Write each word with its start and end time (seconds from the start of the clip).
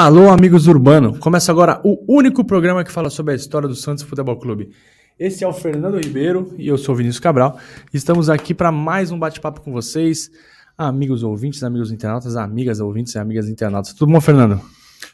Alô, 0.00 0.30
amigos 0.30 0.68
urbano. 0.68 1.18
Começa 1.18 1.50
agora 1.50 1.80
o 1.82 2.04
único 2.06 2.44
programa 2.44 2.84
que 2.84 2.92
fala 2.92 3.10
sobre 3.10 3.32
a 3.32 3.36
história 3.36 3.66
do 3.66 3.74
Santos 3.74 4.04
Futebol 4.04 4.38
Clube. 4.38 4.70
Esse 5.18 5.42
é 5.42 5.48
o 5.48 5.52
Fernando 5.52 5.98
Ribeiro 5.98 6.54
e 6.56 6.68
eu 6.68 6.78
sou 6.78 6.94
o 6.94 6.98
Vinícius 6.98 7.18
Cabral. 7.18 7.58
Estamos 7.92 8.30
aqui 8.30 8.54
para 8.54 8.70
mais 8.70 9.10
um 9.10 9.18
bate-papo 9.18 9.60
com 9.60 9.72
vocês, 9.72 10.30
amigos 10.78 11.24
ouvintes, 11.24 11.64
amigos 11.64 11.90
internautas, 11.90 12.36
amigas 12.36 12.78
ouvintes 12.78 13.16
e 13.16 13.18
amigas 13.18 13.48
internautas. 13.48 13.92
Tudo 13.92 14.12
bom, 14.12 14.20
Fernando? 14.20 14.60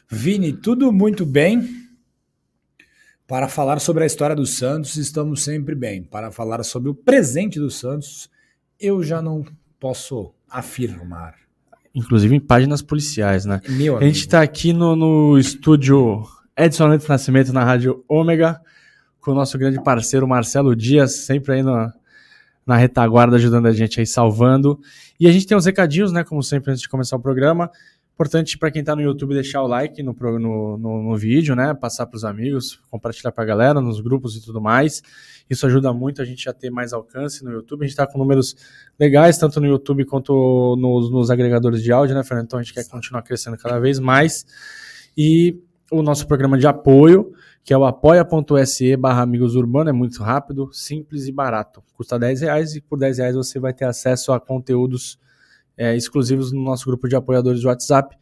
Vini, 0.07 0.53
tudo 0.53 0.93
muito 0.93 1.25
bem. 1.25 1.67
Para 3.27 3.47
falar 3.47 3.79
sobre 3.79 4.03
a 4.03 4.05
história 4.05 4.35
do 4.35 4.45
Santos, 4.45 4.97
estamos 4.97 5.43
sempre 5.43 5.73
bem. 5.73 6.03
Para 6.03 6.29
falar 6.29 6.63
sobre 6.63 6.91
o 6.91 6.93
presente 6.93 7.59
do 7.59 7.71
Santos, 7.71 8.29
eu 8.79 9.01
já 9.01 9.19
não 9.19 9.43
posso 9.79 10.31
afirmar. 10.47 11.44
Inclusive 11.95 12.35
em 12.35 12.39
páginas 12.39 12.81
policiais, 12.81 13.45
né? 13.45 13.61
Meu 13.69 13.97
A 13.97 14.01
gente 14.03 14.19
está 14.19 14.41
aqui 14.41 14.73
no, 14.73 14.95
no 14.95 15.39
estúdio 15.39 16.23
Edson 16.57 16.89
Neto 16.89 17.07
Nascimento 17.07 17.53
na 17.53 17.63
Rádio 17.63 18.03
Ômega, 18.07 18.59
com 19.21 19.31
o 19.31 19.33
nosso 19.33 19.57
grande 19.57 19.81
parceiro 19.81 20.27
Marcelo 20.27 20.75
Dias, 20.75 21.15
sempre 21.25 21.55
aí 21.55 21.63
na, 21.63 21.93
na 22.65 22.75
retaguarda 22.75 23.37
ajudando 23.37 23.67
a 23.67 23.71
gente 23.71 23.99
aí, 23.99 24.05
salvando. 24.05 24.79
E 25.19 25.27
a 25.27 25.31
gente 25.31 25.47
tem 25.47 25.57
uns 25.57 25.65
recadinhos, 25.65 26.11
né? 26.11 26.23
Como 26.23 26.43
sempre, 26.43 26.71
antes 26.71 26.81
de 26.81 26.89
começar 26.89 27.15
o 27.15 27.19
programa. 27.19 27.71
Importante 28.15 28.57
para 28.57 28.71
quem 28.71 28.79
está 28.79 28.95
no 28.95 29.01
YouTube 29.01 29.33
deixar 29.33 29.61
o 29.61 29.67
like 29.67 30.01
no, 30.01 30.13
no, 30.13 30.77
no, 30.77 31.03
no 31.03 31.17
vídeo, 31.17 31.53
né? 31.53 31.73
Passar 31.73 32.05
para 32.05 32.15
os 32.15 32.23
amigos, 32.23 32.79
compartilhar 32.89 33.29
para 33.33 33.43
a 33.43 33.47
galera, 33.47 33.81
nos 33.81 33.99
grupos 33.99 34.37
e 34.37 34.41
tudo 34.41 34.61
mais. 34.61 35.03
Isso 35.49 35.67
ajuda 35.67 35.91
muito 35.91 36.21
a 36.21 36.25
gente 36.25 36.47
a 36.47 36.53
ter 36.53 36.69
mais 36.69 36.93
alcance 36.93 37.43
no 37.43 37.51
YouTube. 37.51 37.81
A 37.81 37.83
gente 37.83 37.91
está 37.91 38.07
com 38.07 38.17
números 38.17 38.55
legais, 38.97 39.37
tanto 39.37 39.59
no 39.59 39.67
YouTube 39.67 40.05
quanto 40.05 40.77
nos, 40.79 41.11
nos 41.11 41.29
agregadores 41.29 41.83
de 41.83 41.91
áudio, 41.91 42.15
né, 42.15 42.23
Fernando? 42.23 42.45
Então 42.45 42.57
a 42.57 42.63
gente 42.63 42.73
quer 42.73 42.87
continuar 42.87 43.21
crescendo 43.21 43.57
cada 43.57 43.79
vez 43.79 43.99
mais. 43.99 44.45
E 45.17 45.59
o 45.91 46.01
nosso 46.01 46.25
programa 46.25 46.57
de 46.57 46.65
apoio, 46.65 47.33
que 47.65 47.73
é 47.73 47.77
o 47.77 47.83
apoia.se 47.83 48.95
barra 48.95 49.23
amigos 49.23 49.55
urbano, 49.55 49.89
é 49.89 49.93
muito 49.93 50.23
rápido, 50.23 50.69
simples 50.71 51.27
e 51.27 51.33
barato. 51.33 51.83
Custa 51.93 52.17
10 52.17 52.39
reais 52.39 52.75
e 52.77 52.81
por 52.81 52.97
10 52.97 53.17
reais 53.17 53.35
você 53.35 53.59
vai 53.59 53.73
ter 53.73 53.83
acesso 53.83 54.31
a 54.31 54.39
conteúdos 54.39 55.19
é, 55.77 55.95
exclusivos 55.95 56.51
no 56.51 56.61
nosso 56.63 56.85
grupo 56.85 57.07
de 57.07 57.15
apoiadores 57.15 57.61
do 57.61 57.67
WhatsApp. 57.67 58.15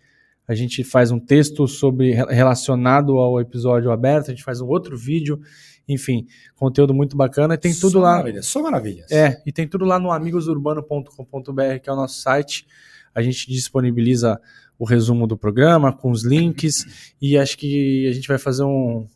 A 0.48 0.54
gente 0.56 0.84
faz 0.84 1.10
um 1.12 1.20
texto 1.20 1.68
sobre 1.68 2.12
relacionado 2.14 3.18
ao 3.18 3.40
episódio 3.40 3.92
aberto, 3.92 4.28
a 4.28 4.32
gente 4.32 4.44
faz 4.44 4.60
um 4.60 4.68
outro 4.68 4.98
vídeo, 4.98 5.40
enfim, 5.88 6.28
conteúdo 6.56 6.94
muito 6.94 7.16
bacana. 7.16 7.54
E 7.54 7.58
tem 7.58 7.74
tudo 7.74 7.94
só 7.94 8.00
lá. 8.00 8.12
Maravilhas, 8.18 8.46
só 8.48 8.62
maravilhas. 8.62 9.12
É, 9.12 9.42
e 9.46 9.52
tem 9.52 9.68
tudo 9.68 9.86
lá 9.86 9.98
no 10.00 10.12
amigosurbano.com.br, 10.12 11.80
que 11.82 11.90
é 11.90 11.94
o 11.94 11.96
nosso 11.96 12.22
site. 12.22 12.68
A 13.16 13.22
gente 13.22 13.48
disponibiliza 13.48 14.40
o 14.78 14.86
resumo 14.86 15.28
do 15.28 15.38
programa 15.38 15.94
com 15.94 16.12
os 16.12 16.24
links 16.26 17.14
e 17.22 17.38
acho 17.38 17.58
que 17.58 18.08
a 18.08 18.12
gente 18.14 18.28
vai 18.28 18.38
fazer 18.38 18.64
um 18.64 19.08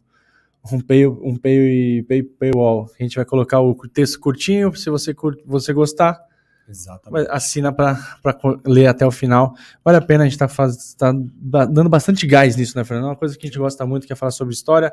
um 0.69 0.81
pay, 0.81 1.08
um 1.08 1.38
pay, 1.38 2.03
pay, 2.03 2.21
paywall. 2.23 2.89
A 2.99 3.03
gente 3.03 3.15
vai 3.15 3.23
colocar 3.23 3.61
o 3.61 3.73
texto 3.88 4.19
curtinho, 4.19 4.75
se 4.75 4.89
você 4.89 5.13
cur- 5.13 5.41
você 5.45 5.71
gostar, 5.71 6.19
Exatamente. 6.70 7.28
assina 7.32 7.72
para 7.72 7.98
ler 8.66 8.88
até 8.88 9.06
o 9.06 9.12
final. 9.12 9.56
Vale 9.84 9.98
a 9.98 10.02
pena, 10.02 10.23
a 10.23 10.28
gente 10.30 10.42
está 10.42 10.48
tá 10.98 11.14
ba- 11.36 11.66
dando 11.66 11.90
bastante 11.90 12.26
gás 12.28 12.56
nisso, 12.56 12.78
né, 12.78 12.84
Fernando? 12.84 13.06
É 13.06 13.10
uma 13.10 13.16
coisa 13.16 13.38
que 13.38 13.46
a 13.46 13.50
gente 13.50 13.58
gosta 13.60 13.86
muito, 13.86 14.06
que 14.06 14.14
é 14.14 14.16
falar 14.16 14.32
sobre 14.32 14.54
história 14.54 14.92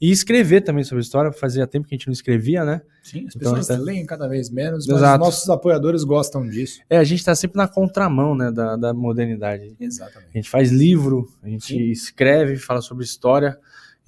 e 0.00 0.12
escrever 0.12 0.60
também 0.60 0.84
sobre 0.84 1.02
história. 1.02 1.32
Fazia 1.32 1.66
tempo 1.66 1.88
que 1.88 1.94
a 1.94 1.98
gente 1.98 2.06
não 2.06 2.12
escrevia, 2.12 2.64
né? 2.64 2.80
Sim, 3.02 3.26
as 3.26 3.34
Então, 3.34 3.52
pessoas 3.54 3.66
tá- 3.66 3.76
leem 3.82 4.06
cada 4.06 4.28
vez 4.28 4.48
menos, 4.48 4.86
mas 4.86 4.96
Exato. 4.98 5.20
os 5.22 5.26
nossos 5.28 5.50
apoiadores 5.50 6.04
gostam 6.04 6.46
disso. 6.48 6.80
É, 6.88 6.98
a 6.98 7.04
gente 7.04 7.18
está 7.18 7.34
sempre 7.34 7.56
na 7.56 7.66
contramão 7.66 8.34
né, 8.36 8.50
da, 8.52 8.76
da 8.76 8.94
modernidade. 8.94 9.74
Exatamente. 9.80 10.30
A 10.32 10.38
gente 10.38 10.48
faz 10.48 10.70
livro, 10.70 11.28
a 11.42 11.48
gente 11.48 11.66
Sim. 11.74 11.90
escreve, 11.90 12.56
fala 12.56 12.80
sobre 12.80 13.02
história. 13.04 13.58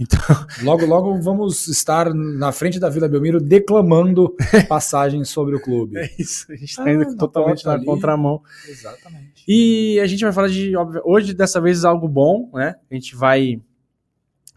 Então, 0.01 0.19
Logo, 0.65 0.87
logo 0.87 1.21
vamos 1.21 1.69
estar 1.69 2.13
na 2.15 2.51
frente 2.53 2.81
da 2.81 2.89
Vila 2.89 3.07
Belmiro 3.07 3.39
declamando 3.39 4.35
passagens 4.67 5.29
sobre 5.29 5.55
o 5.55 5.61
clube. 5.61 5.99
é 5.99 6.11
isso. 6.19 6.51
A 6.51 6.57
gente 6.57 6.71
está 6.71 6.85
Ah, 6.85 6.93
indo 6.93 7.17
totalmente 7.17 7.65
na 7.67 7.75
ali. 7.75 7.85
contramão. 7.85 8.41
Exatamente. 8.67 9.45
E 9.47 10.01
a 10.01 10.07
gente 10.07 10.25
vai 10.25 10.33
falar 10.33 10.49
de, 10.49 10.73
hoje, 11.05 11.35
dessa 11.35 11.61
vez, 11.61 11.85
algo 11.85 12.09
bom, 12.09 12.51
né? 12.55 12.77
A 12.91 12.95
gente 12.95 13.15
vai. 13.15 13.61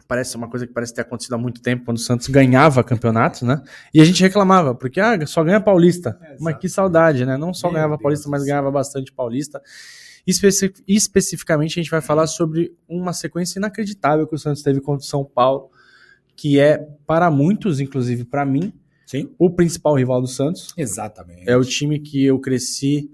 Parece 0.07 0.35
uma 0.37 0.49
coisa 0.49 0.67
que 0.67 0.73
parece 0.73 0.93
ter 0.93 1.01
acontecido 1.01 1.33
há 1.33 1.37
muito 1.37 1.61
tempo, 1.61 1.85
quando 1.85 1.97
o 1.97 1.99
Santos 1.99 2.27
ganhava 2.27 2.83
campeonatos, 2.83 3.41
né? 3.41 3.61
E 3.93 3.99
a 4.01 4.05
gente 4.05 4.21
reclamava, 4.21 4.75
porque 4.75 4.99
ah, 4.99 5.25
só 5.25 5.43
ganha 5.43 5.59
paulista. 5.61 6.17
É, 6.21 6.35
mas 6.39 6.57
que 6.57 6.69
saudade, 6.69 7.25
né? 7.25 7.35
Não 7.37 7.53
só 7.53 7.67
Meu 7.67 7.75
ganhava 7.75 7.93
Deus 7.93 8.01
paulista, 8.03 8.25
do 8.27 8.31
mas 8.31 8.43
ganhava 8.43 8.69
bastante 8.69 9.11
paulista. 9.11 9.61
Especi- 10.25 10.73
especificamente, 10.87 11.79
a 11.79 11.83
gente 11.83 11.91
vai 11.91 12.01
falar 12.01 12.27
sobre 12.27 12.73
uma 12.87 13.11
sequência 13.13 13.59
inacreditável 13.59 14.25
que 14.25 14.35
o 14.35 14.39
Santos 14.39 14.61
teve 14.61 14.79
contra 14.79 15.03
o 15.03 15.07
São 15.07 15.23
Paulo, 15.25 15.69
que 16.35 16.59
é, 16.59 16.77
para 17.05 17.29
muitos, 17.29 17.79
inclusive 17.79 18.23
para 18.23 18.45
mim, 18.45 18.71
Sim, 19.05 19.29
o 19.37 19.49
principal 19.49 19.95
rival 19.95 20.21
do 20.21 20.27
Santos. 20.27 20.73
exatamente. 20.77 21.47
É 21.47 21.55
o 21.57 21.63
time 21.63 21.99
que 21.99 22.23
eu 22.25 22.39
cresci. 22.39 23.11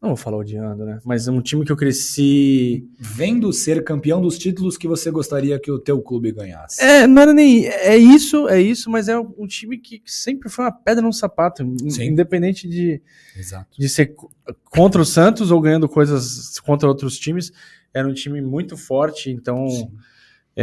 Não 0.00 0.10
vou 0.10 0.16
falar 0.16 0.38
odiando, 0.38 0.86
né? 0.86 0.98
Mas 1.04 1.28
é 1.28 1.30
um 1.30 1.42
time 1.42 1.62
que 1.62 1.70
eu 1.70 1.76
cresci. 1.76 2.88
Vendo 2.98 3.52
ser 3.52 3.84
campeão 3.84 4.18
dos 4.20 4.38
títulos 4.38 4.78
que 4.78 4.88
você 4.88 5.10
gostaria 5.10 5.60
que 5.60 5.70
o 5.70 5.78
teu 5.78 6.00
clube 6.00 6.32
ganhasse. 6.32 6.82
É, 6.82 7.06
não 7.06 7.20
era 7.20 7.34
nem. 7.34 7.66
É 7.66 7.98
isso, 7.98 8.48
é 8.48 8.58
isso, 8.62 8.90
mas 8.90 9.08
é 9.08 9.18
um 9.18 9.46
time 9.46 9.76
que 9.76 10.00
sempre 10.06 10.48
foi 10.48 10.64
uma 10.64 10.72
pedra 10.72 11.02
no 11.02 11.12
sapato. 11.12 11.62
Sim. 11.90 12.04
Independente 12.06 12.66
de, 12.66 13.02
Exato. 13.36 13.68
de 13.78 13.88
ser 13.90 14.06
co- 14.14 14.30
contra 14.70 15.02
o 15.02 15.04
Santos 15.04 15.50
ou 15.50 15.60
ganhando 15.60 15.86
coisas 15.86 16.58
contra 16.60 16.88
outros 16.88 17.18
times. 17.18 17.52
Era 17.92 18.08
um 18.08 18.14
time 18.14 18.40
muito 18.40 18.78
forte, 18.78 19.30
então 19.30 19.68
Sim. 19.68 19.90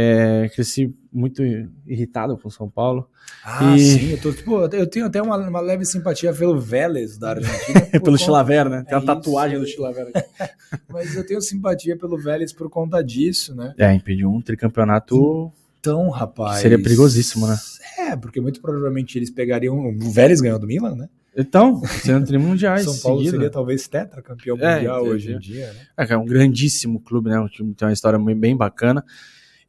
É, 0.00 0.48
cresci 0.54 0.94
muito 1.12 1.42
irritado 1.84 2.38
com 2.38 2.46
o 2.46 2.50
São 2.52 2.68
Paulo. 2.70 3.08
Ah, 3.44 3.76
E- 3.76 3.80
sim. 3.80 4.10
Eu, 4.12 4.20
tô, 4.20 4.32
tipo, 4.32 4.60
eu 4.72 4.86
tenho 4.86 5.06
até 5.06 5.20
uma, 5.20 5.36
uma 5.36 5.60
leve 5.60 5.84
simpatia 5.84 6.32
pelo 6.32 6.60
Vélez 6.60 7.18
da 7.18 7.30
Argentina. 7.30 7.80
Pelo 7.90 8.04
conta- 8.04 8.18
Chilaver, 8.18 8.68
né? 8.68 8.84
Tem 8.86 8.94
É 8.94 8.98
uma 8.98 9.06
tatuagem 9.06 9.56
isso. 9.56 9.66
do 9.66 9.70
Chilaver 9.72 10.08
aqui. 10.14 10.50
Mas 10.88 11.16
eu 11.16 11.26
tenho 11.26 11.40
simpatia 11.40 11.96
pelo 11.96 12.16
Vélez 12.16 12.52
por 12.52 12.70
conta 12.70 13.02
disso, 13.02 13.54
né? 13.56 13.74
É, 13.76 13.92
impediu 13.92 14.30
um 14.30 14.40
tricampeonato. 14.40 15.50
Então, 15.80 16.08
rapaz. 16.10 16.60
Seria 16.60 16.80
perigosíssimo, 16.80 17.46
né? 17.48 17.56
É, 17.98 18.14
porque 18.16 18.40
muito 18.40 18.60
provavelmente 18.60 19.18
eles 19.18 19.30
pegariam. 19.30 19.76
O 19.88 20.10
Vélez 20.12 20.40
ganhou 20.40 20.58
do 20.58 20.66
Milan, 20.66 20.94
né? 20.94 21.08
Então, 21.36 21.82
sendo 22.02 22.26
trimundiais. 22.26 22.82
São 22.86 22.98
Paulo 22.98 23.24
seria 23.28 23.50
talvez 23.50 23.86
tetracampeão 23.88 24.56
É, 24.60 24.76
mundial 24.76 25.00
entendi. 25.00 25.14
hoje 25.14 25.32
em 25.32 25.38
dia, 25.38 25.66
né? 25.72 25.80
É, 25.96 26.06
que 26.06 26.12
é 26.12 26.16
um 26.16 26.24
grandíssimo 26.24 27.00
clube, 27.00 27.30
né? 27.30 27.38
Um 27.40 27.48
time 27.48 27.74
tem 27.74 27.86
uma 27.88 27.92
história 27.94 28.18
bem 28.18 28.56
bacana. 28.56 29.04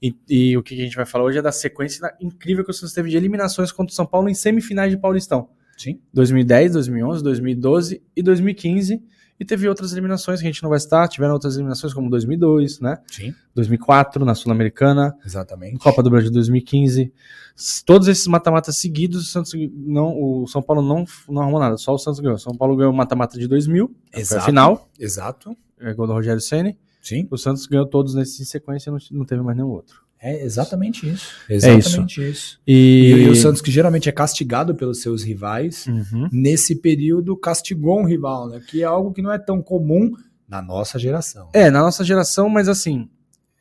E, 0.02 0.16
e 0.30 0.58
o 0.58 0.64
que 0.64 0.74
a 0.74 0.78
gente 0.78 0.96
vai 0.96 1.06
falar 1.06 1.26
hoje 1.26 1.40
é 1.40 1.42
da 1.42 1.52
sequência 1.52 2.14
incrível 2.22 2.64
que 2.64 2.72
o 2.72 2.74
Santos 2.74 2.94
teve 2.94 3.10
de 3.10 3.18
eliminações 3.18 3.72
contra 3.72 3.92
o 3.92 3.96
São 3.96 4.06
Paulo 4.06 4.30
em 4.30 4.34
semifinais 4.34 4.92
de 4.92 4.98
Paulistão. 4.98 5.50
Sim. 5.78 6.00
2010, 6.14 6.74
2011, 6.74 7.24
2012 7.24 8.02
e 8.16 8.22
2015. 8.24 9.04
E 9.40 9.46
teve 9.46 9.70
outras 9.70 9.94
eliminações 9.94 10.42
que 10.42 10.46
a 10.48 10.52
gente 10.52 10.62
não 10.62 10.70
vai 10.70 10.80
citar. 10.80 11.08
Tiveram 11.08 11.34
outras 11.34 11.54
eliminações 11.56 11.94
como 11.94 12.10
2002, 12.10 12.82
né? 12.82 12.98
Sim. 13.08 13.34
2004 13.56 14.26
na 14.26 14.36
Sul-Americana, 14.36 15.16
Exatamente. 15.26 15.78
Copa 15.80 16.04
do 16.04 16.10
Brasil 16.10 16.30
2015. 16.32 17.14
S- 17.58 17.84
Todos 17.86 18.10
esses 18.10 18.28
mata-matas 18.28 18.78
seguidos, 18.78 19.22
o, 19.24 19.32
Santos 19.32 19.54
não, 19.74 20.14
o 20.22 20.46
São 20.48 20.62
Paulo 20.62 20.82
não, 20.82 21.06
não 21.30 21.42
arrumou 21.42 21.60
nada, 21.60 21.78
só 21.78 21.94
o 21.94 21.98
Santos 21.98 22.20
ganhou. 22.20 22.36
O 22.36 22.40
São 22.40 22.54
Paulo 22.54 22.76
ganhou 22.76 22.92
o 22.92 22.96
mata-mata 22.96 23.40
de 23.40 23.48
2000, 23.48 23.88
foi 23.88 23.96
a 24.14 24.20
Exato. 24.20 24.46
final, 24.46 24.90
Exato. 25.00 25.58
é, 25.80 25.94
gol 25.94 26.08
do 26.08 26.14
Rogério 26.14 26.42
Ceni. 26.42 26.78
Sim. 27.02 27.28
O 27.32 27.38
Santos 27.38 27.66
ganhou 27.66 27.86
todos 27.86 28.14
nesses 28.16 28.40
em 28.40 28.46
sequência, 28.46 28.92
não, 28.92 29.00
não 29.12 29.26
teve 29.26 29.42
mais 29.42 29.56
nenhum 29.58 29.70
outro. 29.70 30.02
É 30.22 30.44
exatamente 30.44 31.10
isso. 31.10 31.32
É 31.50 31.56
Exatamente 31.56 32.30
isso. 32.30 32.60
E, 32.68 33.14
E, 33.16 33.24
e 33.24 33.30
o 33.30 33.36
Santos, 33.36 33.62
que 33.62 33.72
geralmente 33.72 34.10
é 34.10 34.12
castigado 34.12 34.76
pelos 34.76 35.02
seus 35.02 35.24
rivais, 35.24 35.88
Uhum. 35.88 36.28
nesse 36.32 36.76
período 36.76 37.38
castigou 37.38 38.00
um 38.02 38.06
rival, 38.06 38.50
né? 38.50 38.62
Que 38.68 38.82
é 38.82 38.86
algo 38.86 39.14
que 39.14 39.22
não 39.22 39.32
é 39.32 39.38
tão 39.38 39.62
comum 39.62 40.12
na 40.48 40.62
nossa 40.62 41.00
geração. 41.00 41.50
É, 41.54 41.70
na 41.72 41.80
nossa 41.80 42.04
geração, 42.04 42.50
mas 42.50 42.68
assim, 42.68 43.08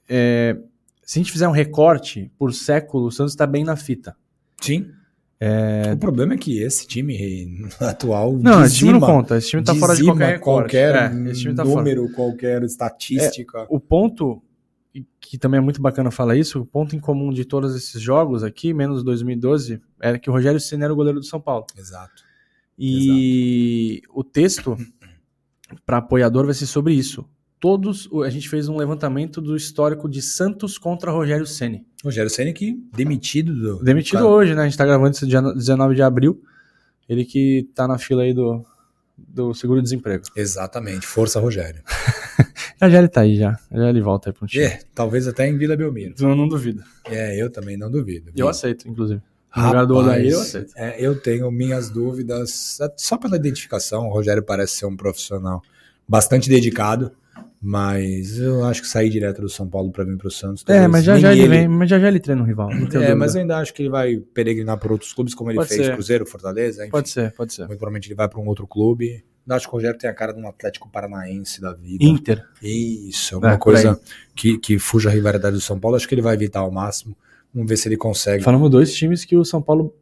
é, 0.08 0.56
se 1.04 1.18
a 1.18 1.22
gente 1.22 1.30
fizer 1.30 1.46
um 1.46 1.52
recorte 1.52 2.28
por 2.36 2.52
século, 2.52 3.06
o 3.06 3.12
Santos 3.12 3.32
está 3.34 3.46
bem 3.46 3.62
na 3.62 3.76
fita. 3.76 4.16
Sim. 4.60 4.90
O 5.94 5.96
problema 5.98 6.34
é 6.34 6.36
que 6.36 6.60
esse 6.60 6.86
time 6.86 7.68
atual 7.80 8.32
Não, 8.36 8.64
esse 8.64 8.76
time 8.76 8.90
não 8.92 8.98
dizima- 8.98 9.06
conta, 9.14 9.36
esse 9.36 9.48
time 9.50 9.62
tá 9.62 9.74
fora 9.74 9.92
de 9.94 9.98
dizima 10.00 10.16
qualquer 10.16 10.40
qualquer 10.40 10.94
É, 10.94 11.54
tá 11.54 11.64
fora. 11.64 11.76
número, 11.76 12.12
qualquer 12.12 12.62
estatística. 12.64 13.66
O 13.68 13.78
ponto, 13.78 14.42
que 15.20 15.38
também 15.38 15.58
é 15.58 15.60
muito 15.60 15.80
bacana 15.80 16.10
falar 16.10 16.36
isso, 16.36 16.60
o 16.62 16.66
ponto 16.66 16.96
em 16.96 17.00
comum 17.00 17.32
de 17.32 17.44
todos 17.44 17.76
esses 17.76 18.00
jogos 18.02 18.42
aqui, 18.42 18.74
menos 18.74 19.04
2012, 19.04 19.80
era 20.00 20.18
que 20.18 20.28
o 20.28 20.32
Rogério 20.32 20.58
Ceni 20.58 20.82
era 20.82 20.92
o 20.92 20.96
goleiro 20.96 21.20
do 21.20 21.26
São 21.26 21.40
Paulo. 21.40 21.66
Exato. 21.76 22.24
E 22.76 24.02
o 24.12 24.24
texto 24.24 24.76
para 25.86 25.98
apoiador 25.98 26.44
vai 26.46 26.54
ser 26.54 26.66
sobre 26.66 26.94
isso. 26.94 27.24
Todos, 27.60 28.08
a 28.24 28.30
gente 28.30 28.48
fez 28.48 28.68
um 28.68 28.76
levantamento 28.76 29.40
do 29.40 29.56
histórico 29.56 30.08
de 30.08 30.22
Santos 30.22 30.78
contra 30.78 31.10
Rogério 31.10 31.46
Ceni. 31.46 31.84
Rogério 32.04 32.30
Ceni 32.30 32.52
que 32.52 32.78
demitido 32.94 33.52
do 33.54 33.82
Demitido 33.82 34.20
do- 34.20 34.28
hoje, 34.28 34.54
né? 34.54 34.62
A 34.62 34.64
gente 34.64 34.78
tá 34.78 34.86
gravando 34.86 35.10
isso 35.16 35.26
dia 35.26 35.40
19 35.42 35.94
de 35.96 36.02
abril. 36.02 36.40
Ele 37.08 37.24
que 37.24 37.68
tá 37.74 37.88
na 37.88 37.98
fila 37.98 38.22
aí 38.22 38.32
do, 38.32 38.64
do 39.16 39.52
seguro-desemprego. 39.54 40.22
Exatamente. 40.36 41.04
Força 41.06 41.40
Rogério. 41.40 41.82
Já 42.80 42.88
já 42.88 42.98
ele 43.00 43.08
tá 43.08 43.22
aí, 43.22 43.36
já. 43.36 43.58
Já 43.72 43.88
ele 43.88 44.00
volta 44.00 44.30
aí 44.30 44.32
pro 44.32 44.46
time. 44.46 44.62
É, 44.62 44.78
talvez 44.94 45.26
até 45.26 45.48
em 45.48 45.58
Vila 45.58 45.76
Belmiro. 45.76 46.14
Eu 46.20 46.36
não 46.36 46.46
duvido. 46.46 46.80
É, 47.06 47.34
eu 47.40 47.50
também 47.50 47.76
não 47.76 47.90
duvido. 47.90 48.30
Eu 48.36 48.46
aceito, 48.48 48.86
inclusive. 48.88 49.20
No 49.56 49.66
lugar 49.66 49.84
do 49.84 49.94
Rapaz, 49.98 50.16
Odair, 50.18 50.32
eu 50.32 50.40
aceito. 50.40 50.72
é, 50.76 50.94
eu 51.04 51.20
tenho 51.20 51.50
minhas 51.50 51.90
dúvidas, 51.90 52.78
é, 52.80 52.92
só 52.96 53.16
pela 53.16 53.34
identificação, 53.34 54.06
o 54.06 54.12
Rogério 54.12 54.44
parece 54.44 54.76
ser 54.76 54.86
um 54.86 54.96
profissional 54.96 55.60
bastante 56.06 56.48
dedicado, 56.48 57.10
mas 57.60 58.38
eu 58.38 58.64
acho 58.64 58.82
que 58.82 58.88
sair 58.88 59.10
direto 59.10 59.40
do 59.42 59.48
São 59.48 59.68
Paulo 59.68 59.90
para 59.90 60.04
vir 60.04 60.16
para 60.16 60.28
o 60.28 60.30
Santos. 60.30 60.64
É, 60.68 60.86
mas 60.86 61.04
já 61.04 61.18
já 61.18 61.32
ele 61.32 61.48
vem, 61.48 61.68
mas 61.68 61.90
já 61.90 61.98
já 61.98 62.08
ele 62.08 62.20
treina 62.20 62.42
um 62.42 62.44
rival. 62.44 62.70
É, 62.94 63.14
mas 63.14 63.34
eu 63.34 63.40
ainda 63.40 63.58
acho 63.58 63.74
que 63.74 63.82
ele 63.82 63.90
vai 63.90 64.16
peregrinar 64.32 64.78
por 64.78 64.92
outros 64.92 65.12
clubes, 65.12 65.34
como 65.34 65.50
ele 65.50 65.58
Pode 65.58 65.68
fez 65.70 65.86
ser. 65.86 65.92
Cruzeiro, 65.92 66.24
Fortaleza, 66.26 66.82
enfim. 66.82 66.90
Pode 66.90 67.08
ser, 67.08 67.32
pode 67.32 67.52
ser. 67.52 67.62
Muito 67.62 67.78
provavelmente 67.78 68.06
ele 68.08 68.14
vai 68.14 68.28
para 68.28 68.40
um 68.40 68.46
outro 68.46 68.66
clube. 68.66 69.24
Eu 69.46 69.56
acho 69.56 69.66
que 69.66 69.72
o 69.72 69.76
Rogério 69.76 69.98
tem 69.98 70.08
a 70.10 70.14
cara 70.14 70.32
de 70.32 70.40
um 70.40 70.46
Atlético 70.46 70.90
Paranaense 70.90 71.60
da 71.60 71.72
vida. 71.72 72.04
Inter. 72.04 72.44
Isso, 72.62 73.34
alguma 73.36 73.54
É, 73.54 73.56
coisa 73.58 73.98
que, 74.36 74.58
que 74.58 74.78
fuja 74.78 75.08
a 75.08 75.12
rivalidade 75.12 75.54
do 75.56 75.60
São 75.60 75.80
Paulo. 75.80 75.96
Acho 75.96 76.06
que 76.06 76.14
ele 76.14 76.20
vai 76.22 76.34
evitar 76.34 76.60
ao 76.60 76.70
máximo. 76.70 77.16
Vamos 77.52 77.68
ver 77.68 77.78
se 77.78 77.88
ele 77.88 77.96
consegue. 77.96 78.44
Falamos 78.44 78.70
dois 78.70 78.92
times 78.94 79.24
que 79.24 79.36
o 79.36 79.44
São 79.44 79.62
Paulo 79.62 79.94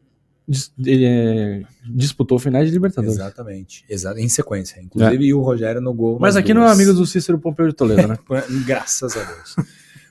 dis- 0.49 0.73
é, 0.87 1.63
disputou 1.85 2.39
finais 2.39 2.69
de 2.69 2.73
Libertadores. 2.75 3.17
Exatamente, 3.17 3.85
exa 3.89 4.15
em 4.19 4.29
sequência. 4.29 4.81
Inclusive, 4.81 5.25
e 5.25 5.35
o 5.35 5.41
Rogério 5.41 5.81
no 5.81 5.93
gol. 5.93 6.19
Mas 6.21 6.37
aqui 6.37 6.55
não 6.55 6.63
é 6.63 6.67
duas. 6.67 6.77
amigo 6.77 6.93
do 6.93 7.07
Cícero 7.07 7.39
Pompeu 7.39 7.69
de 7.69 7.75
Toledo, 7.75 8.09
né? 8.09 8.19
Graças 8.67 9.17
a 9.17 9.23
Deus. 9.23 9.57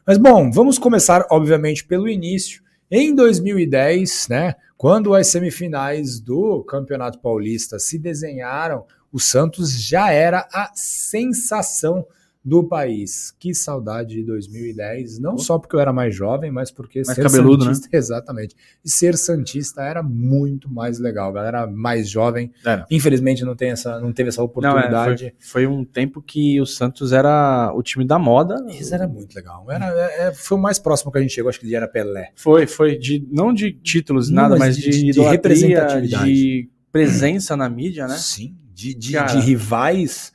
Mas 0.05 0.17
bom, 0.17 0.51
vamos 0.51 0.77
começar, 0.77 1.25
obviamente, 1.31 1.83
pelo 1.83 2.07
início. 2.07 2.61
Em 2.91 3.15
2010, 3.15 4.27
né, 4.29 4.55
quando 4.77 5.15
as 5.15 5.27
semifinais 5.27 6.19
do 6.19 6.63
Campeonato 6.63 7.19
Paulista 7.19 7.79
se 7.79 7.97
desenharam, 7.97 8.85
o 9.11 9.19
Santos 9.19 9.71
já 9.71 10.11
era 10.11 10.47
a 10.53 10.71
sensação 10.75 12.05
do 12.45 12.63
país. 12.63 13.33
Que 13.39 13.55
saudade 13.55 14.13
de 14.15 14.23
2010, 14.23 15.17
não 15.19 15.35
só 15.35 15.57
porque 15.57 15.75
eu 15.75 15.79
era 15.79 15.91
mais 15.91 16.15
jovem, 16.15 16.51
mas 16.51 16.69
porque 16.69 17.01
Mais 17.03 17.17
cabeludo, 17.17 17.65
né? 17.65 17.73
santista, 17.73 17.89
exatamente. 17.97 18.55
E 18.85 18.89
ser 18.89 19.17
santista 19.17 19.81
era 19.81 20.03
muito 20.03 20.71
mais 20.71 20.99
legal, 20.99 21.33
galera 21.33 21.65
mais 21.65 22.07
jovem. 22.07 22.51
Era. 22.63 22.85
Infelizmente 22.91 23.43
não 23.43 23.55
tem 23.55 23.71
essa, 23.71 23.99
não 23.99 24.13
teve 24.13 24.29
essa 24.29 24.41
Não, 24.41 24.43
é, 24.43 24.45
oportunidade. 24.45 25.33
foi, 25.39 25.65
foi 25.65 25.67
um 25.67 25.83
tempo 25.83 26.21
que 26.21 26.61
o 26.61 26.65
Santos 26.67 27.11
era 27.11 27.71
o 27.73 27.81
time 27.81 28.05
da 28.05 28.19
moda. 28.19 28.63
Isso 28.69 28.93
era 28.93 29.07
muito 29.07 29.35
legal. 29.35 29.65
Era, 29.71 29.87
é, 29.87 30.27
é, 30.27 30.33
foi 30.33 30.57
o 30.57 30.61
mais 30.61 30.77
próximo 30.77 31.11
que 31.11 31.17
a 31.17 31.21
gente 31.21 31.33
chegou, 31.33 31.49
acho 31.49 31.59
que 31.59 31.65
ele 31.65 31.75
era 31.75 31.87
Pelé. 31.87 32.31
Foi, 32.35 32.67
foi 32.67 32.95
de 32.95 33.27
não 33.31 33.51
de 33.51 33.71
títulos, 33.73 34.29
Não, 34.29 34.43
nada, 34.43 34.49
mas 34.55 34.75
mas 34.75 34.77
de- 34.77 34.89
de, 34.91 35.11
de 35.13 35.19
representatividade. 35.21 36.31
de 36.33 36.69
presença 36.91 37.57
na 37.57 37.67
mídia, 37.67 38.07
né? 38.07 38.17
Sim, 38.17 38.55
de, 38.73 38.93
de, 38.93 39.11
de 39.13 39.39
rivais 39.39 40.31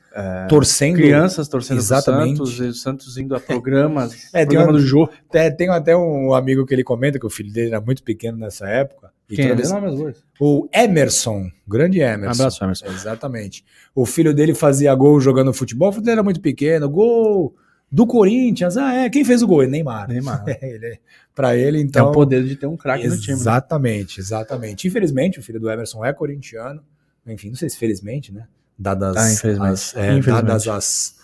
torcendo. 0.49 0.95
Crianças 0.95 1.47
torcendo 1.47 1.77
Exatamente. 1.77 2.37
Santos, 2.37 2.59
e 2.59 2.63
o 2.63 2.73
Santos 2.73 3.17
indo 3.17 3.35
a 3.35 3.39
programas, 3.39 4.13
É, 4.33 4.39
tem 4.39 4.47
programa 4.57 4.71
uma- 4.73 4.79
do 4.79 4.85
Jô. 4.85 5.09
Até, 5.29 5.49
tenho 5.51 5.71
até 5.71 5.95
um 5.95 6.33
amigo 6.33 6.65
que 6.65 6.73
ele 6.73 6.83
comenta 6.83 7.17
que 7.19 7.25
o 7.25 7.29
filho 7.29 7.51
dele 7.51 7.69
era 7.69 7.79
muito 7.81 8.03
pequeno 8.03 8.37
nessa 8.37 8.67
época. 8.67 9.11
Quem 9.29 9.45
é? 9.47 9.55
vez-. 9.55 9.71
O 10.39 10.67
Emerson, 10.73 11.49
grande 11.65 12.01
Emerson. 12.01 12.41
Abraço, 12.43 12.63
Emerson. 12.63 12.85
Exatamente. 12.87 13.63
O 13.95 14.05
filho 14.05 14.33
dele 14.33 14.53
fazia 14.53 14.93
gol 14.93 15.21
jogando 15.21 15.53
futebol, 15.53 15.89
o 15.89 15.91
filho 15.93 16.03
dele 16.03 16.15
era 16.15 16.23
muito 16.23 16.41
pequeno. 16.41 16.89
Gol 16.89 17.55
do 17.89 18.05
Corinthians. 18.05 18.75
Ah, 18.75 18.93
é. 18.93 19.09
Quem 19.09 19.23
fez 19.23 19.41
o 19.41 19.47
gol? 19.47 19.63
Neymar. 19.65 20.09
Neymar. 20.09 20.43
ele, 20.61 20.99
pra 21.33 21.55
ele, 21.55 21.77
É 21.77 21.81
então. 21.81 22.09
o 22.09 22.11
poder 22.11 22.43
de 22.43 22.57
ter 22.57 22.67
um 22.67 22.75
craque 22.75 23.07
no 23.07 23.15
time. 23.17 23.27
né? 23.35 23.41
Exatamente, 23.41 24.19
exatamente. 24.19 24.87
Infelizmente, 24.87 25.39
o 25.39 25.43
filho 25.43 25.59
do 25.61 25.69
Emerson 25.69 26.03
é 26.03 26.11
corintiano. 26.11 26.81
Enfim, 27.25 27.49
não 27.49 27.55
sei 27.55 27.69
se 27.69 27.77
felizmente, 27.77 28.33
né? 28.33 28.47
Dadas, 28.81 29.15
Ah. 29.15 29.69
As, 29.69 29.95
é, 29.95 30.19
dadas 30.19 30.67
as, 30.67 31.15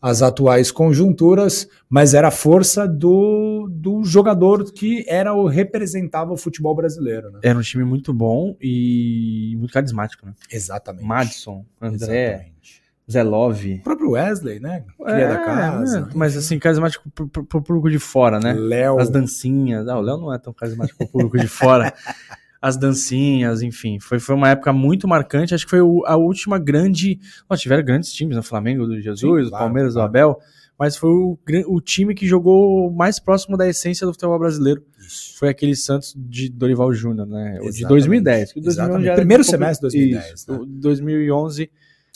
as 0.00 0.22
atuais 0.22 0.70
conjunturas, 0.70 1.68
mas 1.88 2.14
era 2.14 2.28
a 2.28 2.30
força 2.30 2.86
do, 2.86 3.68
do 3.70 4.04
jogador 4.04 4.64
que 4.72 5.04
era 5.08 5.34
o 5.34 5.46
representava 5.48 6.32
o 6.32 6.36
futebol 6.36 6.74
brasileiro, 6.74 7.30
né? 7.32 7.40
Era 7.42 7.58
um 7.58 7.62
time 7.62 7.84
muito 7.84 8.14
bom 8.14 8.56
e 8.60 9.54
muito 9.58 9.72
carismático, 9.72 10.24
né? 10.24 10.32
Exatamente. 10.50 11.04
Madison, 11.04 11.64
André, 11.82 12.26
Exatamente. 12.26 12.80
Zé 13.10 13.22
Love. 13.24 13.74
O 13.74 13.82
próprio 13.82 14.10
Wesley, 14.12 14.60
né? 14.60 14.84
Cria 15.04 15.14
É, 15.16 15.28
da 15.28 15.38
casa. 15.38 16.00
né? 16.02 16.08
Mas 16.14 16.36
assim, 16.36 16.60
carismático 16.60 17.10
pro, 17.10 17.26
pro- 17.26 17.44
pro 17.44 17.60
público 17.60 17.90
de 17.90 17.98
fora, 17.98 18.38
né? 18.38 18.52
Léo. 18.52 19.00
As 19.00 19.10
dancinhas. 19.10 19.88
Ah, 19.88 19.98
o 19.98 20.00
Léo 20.00 20.16
não 20.16 20.32
é 20.32 20.38
tão 20.38 20.52
carismático 20.52 20.96
pro 20.98 21.08
público 21.08 21.36
de 21.38 21.48
fora. 21.48 21.92
As 22.62 22.76
dancinhas, 22.76 23.62
enfim. 23.62 23.98
Foi, 23.98 24.18
foi 24.18 24.34
uma 24.34 24.50
época 24.50 24.72
muito 24.72 25.08
marcante. 25.08 25.54
Acho 25.54 25.64
que 25.64 25.70
foi 25.70 25.80
o- 25.80 26.04
a 26.06 26.16
última 26.16 26.58
grande. 26.58 27.18
Ó, 27.48 27.56
tiveram 27.56 27.82
grandes 27.82 28.12
times, 28.12 28.36
o 28.36 28.42
Flamengo 28.42 28.86
do 28.86 29.00
Jesus, 29.00 29.20
Sim, 29.44 29.46
o 29.46 29.50
claro, 29.50 29.64
Palmeiras 29.64 29.94
claro. 29.94 30.08
do 30.08 30.10
Abel. 30.10 30.38
Mas 30.78 30.96
foi 30.96 31.10
o, 31.10 31.38
o 31.68 31.80
time 31.80 32.14
que 32.14 32.26
jogou 32.26 32.90
mais 32.90 33.18
próximo 33.18 33.56
da 33.56 33.68
essência 33.68 34.06
do 34.06 34.12
futebol 34.14 34.38
brasileiro. 34.38 34.82
Isso. 34.98 35.38
Foi 35.38 35.48
aquele 35.50 35.74
Santos 35.76 36.14
de 36.16 36.48
Dorival 36.50 36.92
Júnior, 36.94 37.26
né? 37.26 37.58
O 37.60 37.64
de 37.64 37.68
Exatamente. 37.68 37.88
2010. 37.88 38.52
que 38.52 38.60
o 38.60 38.62
2011 38.62 38.68
Exatamente. 38.80 39.04
já 39.06 39.12
era 39.12 39.20
Primeiro 39.20 39.44
semestre 39.44 39.88
de 39.90 39.96
2010, 39.98 40.34
Isso, 40.40 40.52
né? 40.52 40.58
o 40.58 40.64
2011 40.66 41.70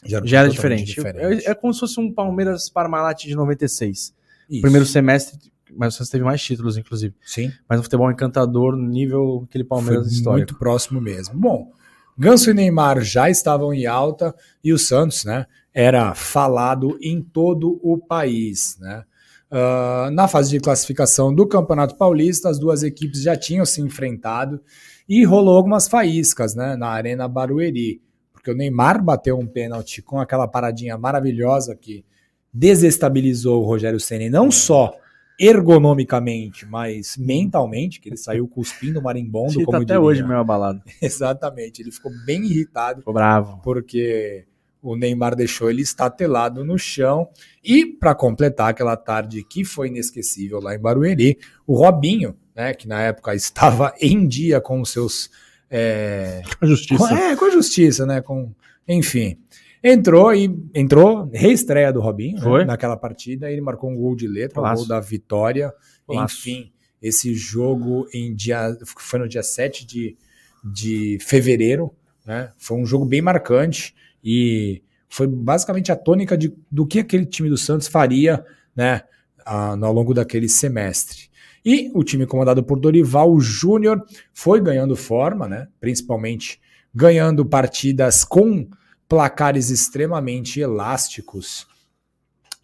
Já 0.06 0.20
já 0.24 0.40
era 0.40 0.48
totalmente 0.50 0.84
diferente. 0.84 1.46
É, 1.46 1.50
é 1.50 1.54
como 1.54 1.72
se 1.74 1.80
fosse 1.80 2.00
um 2.00 2.12
Palmeiras 2.12 2.68
Parmalat 2.70 3.24
de 3.24 3.34
96. 3.34 4.14
Isso. 4.50 4.60
Primeiro 4.62 4.86
semestre, 4.86 5.38
mas 5.76 5.94
o 5.94 5.96
Santos 5.98 6.10
teve 6.10 6.24
mais 6.24 6.42
títulos, 6.42 6.76
inclusive. 6.76 7.14
Sim. 7.24 7.52
Mas 7.68 7.80
um 7.80 7.82
futebol 7.82 8.10
encantador, 8.10 8.76
no 8.76 8.88
nível 8.88 9.44
aquele 9.48 9.64
Palmeiras 9.64 10.06
Foi 10.06 10.12
histórico. 10.12 10.38
muito 10.38 10.58
próximo 10.58 11.00
mesmo. 11.00 11.38
Bom, 11.38 11.70
Ganso 12.16 12.50
e 12.50 12.54
Neymar 12.54 13.00
já 13.02 13.28
estavam 13.28 13.74
em 13.74 13.86
alta 13.86 14.34
e 14.62 14.72
o 14.72 14.78
Santos, 14.78 15.24
né, 15.24 15.46
era 15.72 16.14
falado 16.14 16.96
em 17.02 17.20
todo 17.20 17.80
o 17.82 17.98
país, 17.98 18.78
né? 18.80 19.02
Ah, 19.50 20.10
na 20.12 20.26
fase 20.26 20.50
de 20.50 20.58
classificação 20.58 21.32
do 21.32 21.46
Campeonato 21.46 21.96
Paulista, 21.96 22.48
as 22.48 22.58
duas 22.58 22.82
equipes 22.82 23.22
já 23.22 23.36
tinham 23.36 23.64
se 23.64 23.80
enfrentado 23.80 24.60
e 25.08 25.24
rolou 25.24 25.56
algumas 25.56 25.86
faíscas, 25.86 26.54
né, 26.56 26.76
na 26.76 26.88
Arena 26.88 27.28
Barueri, 27.28 28.00
porque 28.32 28.50
o 28.50 28.54
Neymar 28.54 29.02
bateu 29.02 29.38
um 29.38 29.46
pênalti 29.46 30.02
com 30.02 30.18
aquela 30.18 30.48
paradinha 30.48 30.98
maravilhosa 30.98 31.76
que 31.76 32.04
desestabilizou 32.52 33.62
o 33.62 33.66
Rogério 33.66 34.00
Ceni 34.00 34.28
não 34.28 34.50
só 34.50 34.92
ergonomicamente, 35.38 36.66
mas 36.66 37.16
mentalmente, 37.16 38.00
que 38.00 38.08
ele 38.08 38.16
saiu 38.16 38.46
cuspindo 38.46 39.02
marimbondo, 39.02 39.58
tá 39.58 39.64
como 39.64 39.76
até 39.78 39.84
diria. 39.86 40.00
hoje 40.00 40.22
meio 40.22 40.38
abalado. 40.40 40.82
Exatamente, 41.02 41.82
ele 41.82 41.90
ficou 41.90 42.12
bem 42.24 42.44
irritado 42.44 43.00
Ficou 43.00 43.14
bravo. 43.14 43.60
porque 43.62 44.44
o 44.80 44.96
Neymar 44.96 45.34
deixou 45.34 45.70
ele 45.70 45.82
estatelado 45.82 46.64
no 46.64 46.78
chão. 46.78 47.28
E 47.64 47.86
para 47.86 48.14
completar 48.14 48.68
aquela 48.70 48.96
tarde 48.96 49.42
que 49.42 49.64
foi 49.64 49.88
inesquecível 49.88 50.60
lá 50.60 50.74
em 50.74 50.78
Barueri, 50.78 51.38
o 51.66 51.74
Robinho, 51.74 52.36
né, 52.54 52.74
que 52.74 52.86
na 52.86 53.00
época 53.00 53.34
estava 53.36 53.94
em 54.00 54.28
dia 54.28 54.60
com 54.60 54.80
os 54.80 54.90
seus 54.90 55.30
é, 55.70 56.42
A 56.60 56.66
justiça. 56.66 57.08
com, 57.08 57.16
é, 57.16 57.34
com 57.34 57.44
a 57.46 57.50
justiça, 57.50 58.06
né? 58.06 58.20
Com, 58.20 58.52
enfim. 58.86 59.38
Entrou 59.86 60.34
e 60.34 60.44
entrou, 60.74 61.28
reestreia 61.32 61.92
do 61.92 62.00
Robinho 62.00 62.38
né, 62.60 62.64
naquela 62.64 62.96
partida. 62.96 63.50
Ele 63.50 63.60
marcou 63.60 63.90
um 63.90 63.94
gol 63.96 64.16
de 64.16 64.26
letra, 64.26 64.58
um 64.58 64.62
Golaço. 64.62 64.80
gol 64.82 64.88
da 64.88 64.98
vitória. 65.00 65.72
Golaço. 66.08 66.36
Enfim, 66.38 66.72
esse 67.02 67.34
jogo 67.34 68.06
em 68.14 68.34
dia, 68.34 68.74
foi 68.96 69.18
no 69.20 69.28
dia 69.28 69.42
7 69.42 69.84
de, 69.86 70.16
de 70.64 71.18
fevereiro, 71.20 71.92
né? 72.26 72.50
Foi 72.56 72.78
um 72.78 72.86
jogo 72.86 73.04
bem 73.04 73.20
marcante 73.20 73.94
e 74.24 74.82
foi 75.06 75.26
basicamente 75.26 75.92
a 75.92 75.96
tônica 75.96 76.36
de, 76.38 76.52
do 76.70 76.86
que 76.86 77.00
aquele 77.00 77.26
time 77.26 77.50
do 77.50 77.58
Santos 77.58 77.86
faria, 77.86 78.42
né? 78.74 79.02
a- 79.44 79.76
ao 79.78 79.92
longo 79.92 80.14
daquele 80.14 80.48
semestre. 80.48 81.28
E 81.62 81.90
o 81.94 82.02
time 82.02 82.26
comandado 82.26 82.62
por 82.64 82.80
Dorival 82.80 83.38
Júnior 83.38 84.02
foi 84.32 84.60
ganhando 84.62 84.96
forma, 84.96 85.46
né? 85.46 85.68
Principalmente 85.78 86.58
ganhando 86.94 87.44
partidas 87.44 88.24
com 88.24 88.66
placares 89.08 89.70
extremamente 89.70 90.60
elásticos. 90.60 91.66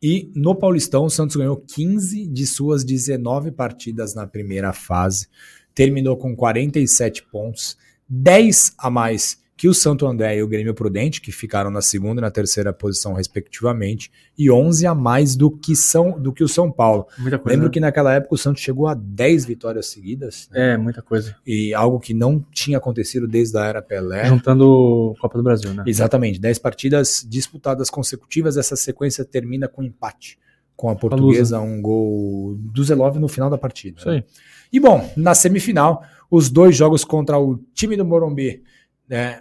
E 0.03 0.31
no 0.35 0.55
Paulistão, 0.55 1.05
o 1.05 1.11
Santos 1.11 1.37
ganhou 1.37 1.57
15 1.57 2.27
de 2.27 2.47
suas 2.47 2.85
19 2.85 3.53
partidas 3.53 4.15
na 4.15 4.27
primeira 4.27 4.73
fase, 4.73 5.29
terminou 5.75 6.17
com 6.17 6.35
47 6.35 7.23
pontos, 7.25 7.77
10 8.09 8.75
a 8.79 8.91
mais 8.91 9.40
que 9.61 9.69
o 9.69 9.75
Santo 9.75 10.07
André 10.07 10.39
e 10.39 10.43
o 10.43 10.49
Grêmio 10.49 10.73
Prudente, 10.73 11.21
que 11.21 11.31
ficaram 11.31 11.71
na 11.71 11.83
segunda 11.83 12.19
e 12.19 12.23
na 12.23 12.31
terceira 12.31 12.73
posição, 12.73 13.13
respectivamente, 13.13 14.11
e 14.39 14.51
11 14.51 14.87
a 14.87 14.95
mais 14.95 15.37
do 15.37 15.51
que, 15.51 15.77
são, 15.77 16.19
do 16.19 16.33
que 16.33 16.43
o 16.43 16.49
São 16.49 16.73
Paulo. 16.73 17.07
Muita 17.19 17.39
coisa. 17.39 17.55
Lembro 17.55 17.69
né? 17.69 17.73
que 17.75 17.79
naquela 17.79 18.15
época 18.15 18.35
o 18.35 18.39
Santos 18.39 18.63
chegou 18.63 18.89
a 18.89 18.95
10 18.95 19.45
vitórias 19.45 19.85
seguidas, 19.85 20.49
né? 20.51 20.73
É, 20.73 20.77
muita 20.79 21.03
coisa. 21.03 21.37
e 21.47 21.75
algo 21.75 22.01
que 22.01 22.15
não 22.15 22.41
tinha 22.51 22.79
acontecido 22.79 23.29
desde 23.29 23.59
a 23.59 23.67
era 23.67 23.83
Pelé. 23.83 24.25
Juntando 24.25 25.15
Copa 25.21 25.37
do 25.37 25.45
Brasil, 25.45 25.75
né? 25.75 25.85
Exatamente, 25.87 26.41
10 26.41 26.59
partidas 26.59 27.27
disputadas 27.29 27.91
consecutivas, 27.91 28.57
essa 28.57 28.77
sequência 28.77 29.27
termina 29.27 29.69
com 29.69 29.83
empate. 29.83 30.39
Com 30.75 30.89
a 30.89 30.97
portuguesa, 30.97 31.61
um 31.61 31.83
gol 31.83 32.55
do 32.59 32.83
Zelov 32.83 33.19
no 33.19 33.29
final 33.29 33.51
da 33.51 33.59
partida. 33.59 33.99
Isso 33.99 34.09
aí. 34.09 34.25
E 34.73 34.81
bom, 34.81 35.13
na 35.15 35.35
semifinal, 35.35 36.03
os 36.31 36.49
dois 36.49 36.75
jogos 36.75 37.05
contra 37.05 37.39
o 37.39 37.59
time 37.75 37.95
do 37.95 38.07
Morumbi 38.07 38.63
né, 39.07 39.41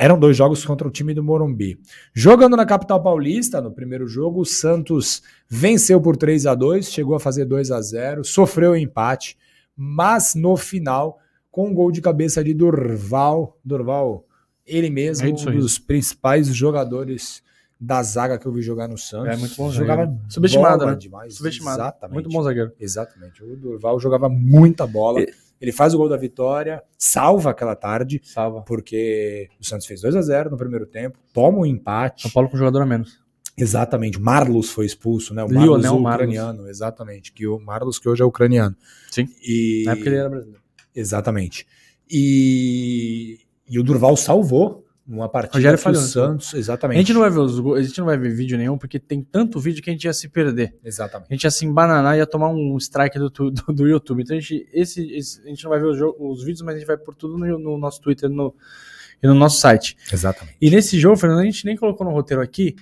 Eram 0.00 0.16
dois 0.16 0.36
jogos 0.36 0.64
contra 0.64 0.86
o 0.86 0.90
time 0.92 1.12
do 1.12 1.24
Morumbi. 1.24 1.76
Jogando 2.14 2.56
na 2.56 2.64
capital 2.64 3.02
paulista, 3.02 3.60
no 3.60 3.72
primeiro 3.72 4.06
jogo, 4.06 4.42
o 4.42 4.46
Santos 4.46 5.24
venceu 5.48 6.00
por 6.00 6.16
3 6.16 6.46
a 6.46 6.54
2 6.54 6.88
chegou 6.88 7.16
a 7.16 7.20
fazer 7.20 7.44
2 7.46 7.72
a 7.72 7.80
0 7.80 8.24
sofreu 8.24 8.70
o 8.70 8.76
empate, 8.76 9.36
mas 9.76 10.36
no 10.36 10.56
final, 10.56 11.18
com 11.50 11.68
um 11.68 11.74
gol 11.74 11.90
de 11.90 12.00
cabeça 12.00 12.44
de 12.44 12.54
Durval, 12.54 13.58
Durval, 13.64 14.24
ele 14.64 14.88
mesmo, 14.88 15.26
É 15.26 15.30
um 15.30 15.58
dos 15.58 15.80
principais 15.80 16.46
jogadores 16.46 17.42
da 17.80 18.00
zaga 18.00 18.38
que 18.38 18.46
eu 18.46 18.52
vi 18.52 18.62
jogar 18.62 18.86
no 18.86 18.98
Santos. 18.98 19.32
É 19.32 19.36
muito 19.36 19.56
bom 19.56 19.70
Jogava 19.70 20.02
zagueiro. 20.02 20.22
Subestimado, 20.28 20.78
bola 20.78 20.90
né? 20.92 20.96
demais. 20.96 21.34
Subestimado. 21.34 21.80
Exatamente. 21.80 22.14
Muito 22.14 22.28
bom 22.28 22.42
zagueiro. 22.42 22.72
Exatamente. 22.78 23.42
O 23.42 23.56
Durval 23.56 23.98
jogava 23.98 24.28
muita 24.28 24.86
bola. 24.86 25.24
Ele 25.60 25.72
faz 25.72 25.92
o 25.94 25.98
gol 25.98 26.08
da 26.08 26.16
vitória, 26.16 26.82
salva 26.96 27.50
aquela 27.50 27.74
tarde, 27.74 28.20
Salva. 28.22 28.62
porque 28.62 29.48
o 29.60 29.64
Santos 29.66 29.86
fez 29.86 30.00
2 30.02 30.14
a 30.16 30.22
0 30.22 30.50
no 30.50 30.56
primeiro 30.56 30.86
tempo, 30.86 31.18
toma 31.32 31.58
um 31.58 31.66
empate. 31.66 32.22
São 32.22 32.30
Paulo 32.30 32.48
com 32.48 32.54
um 32.56 32.58
jogador 32.58 32.82
a 32.82 32.86
menos. 32.86 33.18
Exatamente. 33.56 34.18
O 34.18 34.20
Marlos 34.20 34.70
foi 34.70 34.86
expulso, 34.86 35.34
né? 35.34 35.42
O 35.42 35.48
Lionel 35.48 35.66
Marlos, 35.70 35.90
o 35.90 35.98
Marlos. 36.00 36.28
ucraniano, 36.28 36.68
exatamente. 36.68 37.32
Que 37.32 37.46
o 37.48 37.58
Marlos 37.58 37.98
que 37.98 38.08
hoje 38.08 38.22
é 38.22 38.24
ucraniano. 38.24 38.76
Sim. 39.10 39.28
E 39.42 39.82
Na 39.84 39.92
época 39.92 40.08
ele 40.08 40.16
era 40.16 40.28
brasileiro. 40.28 40.62
exatamente. 40.94 41.66
E, 42.08 43.38
e 43.68 43.78
o 43.78 43.82
Durval 43.82 44.16
salvou 44.16 44.84
uma 45.08 45.28
partida 45.28 45.56
Rogério 45.56 45.78
falhou 45.78 46.02
o. 46.02 46.04
Santos, 46.04 46.52
exatamente. 46.52 46.96
A 46.98 47.00
gente 47.00 47.12
não 47.14 47.22
vai 47.22 47.30
ver 47.30 47.38
os 47.38 47.58
gols, 47.58 47.78
a 47.78 47.82
gente 47.82 47.98
não 47.98 48.04
vai 48.04 48.18
ver 48.18 48.28
vídeo 48.30 48.58
nenhum, 48.58 48.76
porque 48.76 48.98
tem 48.98 49.22
tanto 49.22 49.58
vídeo 49.58 49.82
que 49.82 49.88
a 49.88 49.92
gente 49.94 50.04
ia 50.04 50.12
se 50.12 50.28
perder. 50.28 50.74
Exatamente. 50.84 51.28
A 51.30 51.34
gente 51.34 51.44
ia 51.44 51.50
se 51.50 51.64
embananar 51.64 52.14
e 52.14 52.18
ia 52.18 52.26
tomar 52.26 52.48
um 52.50 52.76
strike 52.76 53.18
do, 53.18 53.30
do, 53.30 53.50
do 53.50 53.88
YouTube. 53.88 54.22
Então 54.22 54.36
a 54.36 54.40
gente, 54.40 54.68
esse, 54.72 55.10
esse- 55.14 55.40
a 55.42 55.48
gente 55.48 55.64
não 55.64 55.70
vai 55.70 55.80
ver 55.80 55.86
os, 55.86 55.98
os 56.18 56.44
vídeos, 56.44 56.60
mas 56.62 56.74
a 56.74 56.78
gente 56.78 56.86
vai 56.86 56.98
por 56.98 57.14
tudo 57.14 57.38
no, 57.38 57.58
no 57.58 57.78
nosso 57.78 58.00
Twitter 58.02 58.28
no- 58.28 58.54
e 59.22 59.26
no 59.26 59.34
nosso 59.34 59.58
site. 59.60 59.96
Exatamente. 60.12 60.56
E 60.60 60.70
nesse 60.70 60.98
jogo, 60.98 61.16
Fernando, 61.16 61.40
a 61.40 61.44
gente 61.44 61.64
nem 61.64 61.76
colocou 61.76 62.06
no 62.06 62.12
roteiro 62.12 62.42
aqui, 62.42 62.76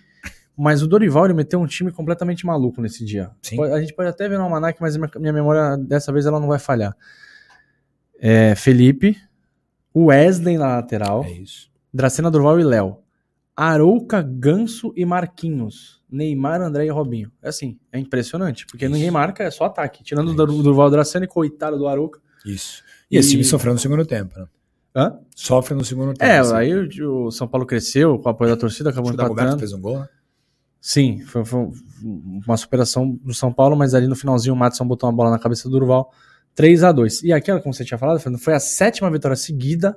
mas 0.56 0.82
o 0.82 0.86
Dorival 0.88 1.26
ele 1.26 1.34
meteu 1.34 1.60
um 1.60 1.66
time 1.66 1.92
completamente 1.92 2.44
maluco 2.44 2.80
nesse 2.82 3.04
dia. 3.04 3.30
Sim. 3.40 3.62
A 3.62 3.78
gente 3.80 3.94
pode 3.94 4.08
até 4.08 4.28
ver 4.28 4.36
no 4.36 4.44
Almanac, 4.44 4.80
mas 4.80 4.96
minha, 4.96 5.32
memória 5.32 5.76
dessa 5.76 6.12
vez 6.12 6.26
ela 6.26 6.40
não 6.40 6.48
vai 6.48 6.58
falhar. 6.58 6.96
É, 8.18 8.54
Felipe, 8.54 9.16
Wesley 9.94 10.56
na 10.58 10.68
lateral, 10.76 11.24
É 11.24 11.30
isso. 11.30 11.70
Dracena 11.96 12.30
Durval 12.30 12.60
e 12.60 12.64
Léo. 12.64 12.98
Arouca, 13.56 14.20
Ganso 14.22 14.92
e 14.94 15.04
Marquinhos. 15.06 16.02
Neymar, 16.10 16.60
André 16.60 16.86
e 16.86 16.90
Robinho. 16.90 17.32
É 17.42 17.48
assim, 17.48 17.78
é 17.90 17.98
impressionante, 17.98 18.66
porque 18.66 18.84
Isso. 18.84 18.94
ninguém 18.94 19.10
marca, 19.10 19.42
é 19.42 19.50
só 19.50 19.64
ataque. 19.64 20.04
Tirando 20.04 20.28
o 20.30 20.34
Dur- 20.34 20.62
Durval 20.62 20.90
Dracena 20.90 21.24
e 21.24 21.28
coitado 21.28 21.76
do 21.78 21.88
Arouca. 21.88 22.20
Isso. 22.44 22.82
E 23.10 23.16
esse 23.16 23.28
E- 23.28 23.32
time 23.32 23.44
sofreu 23.44 23.72
no 23.72 23.78
segundo 23.78 24.04
tempo, 24.04 24.38
né? 24.38 24.46
Hã? 24.94 25.18
Sofre 25.34 25.74
no 25.74 25.84
segundo 25.84 26.12
tempo. 26.14 26.24
É, 26.24 26.38
assim. 26.38 26.54
aí 26.54 26.72
o, 27.02 27.24
o 27.26 27.30
São 27.30 27.48
Paulo 27.48 27.66
cresceu 27.66 28.18
com 28.18 28.28
o 28.28 28.32
apoio 28.32 28.50
da 28.50 28.56
torcida, 28.56 28.90
acabou 28.90 29.10
Acho 29.10 29.18
que 29.18 29.24
o 29.24 29.32
empatando. 29.32 29.58
fez 29.58 29.72
um 29.72 29.80
gol, 29.80 29.98
né? 30.00 30.08
Sim, 30.80 31.20
foi, 31.26 31.44
foi 31.44 31.68
uma 32.46 32.56
superação 32.56 33.18
do 33.22 33.34
São 33.34 33.52
Paulo, 33.52 33.76
mas 33.76 33.94
ali 33.94 34.06
no 34.06 34.14
finalzinho 34.14 34.54
o 34.54 34.56
Matson 34.56 34.86
botou 34.86 35.08
uma 35.08 35.16
bola 35.16 35.30
na 35.30 35.38
cabeça 35.38 35.68
do 35.68 35.78
Durval. 35.78 36.12
3 36.54 36.84
a 36.84 36.92
2 36.92 37.22
E 37.24 37.32
aquela, 37.32 37.60
como 37.60 37.74
você 37.74 37.84
tinha 37.84 37.98
falado, 37.98 38.20
Fernando, 38.20 38.40
foi 38.40 38.54
a 38.54 38.60
sétima 38.60 39.10
vitória 39.10 39.36
seguida 39.36 39.96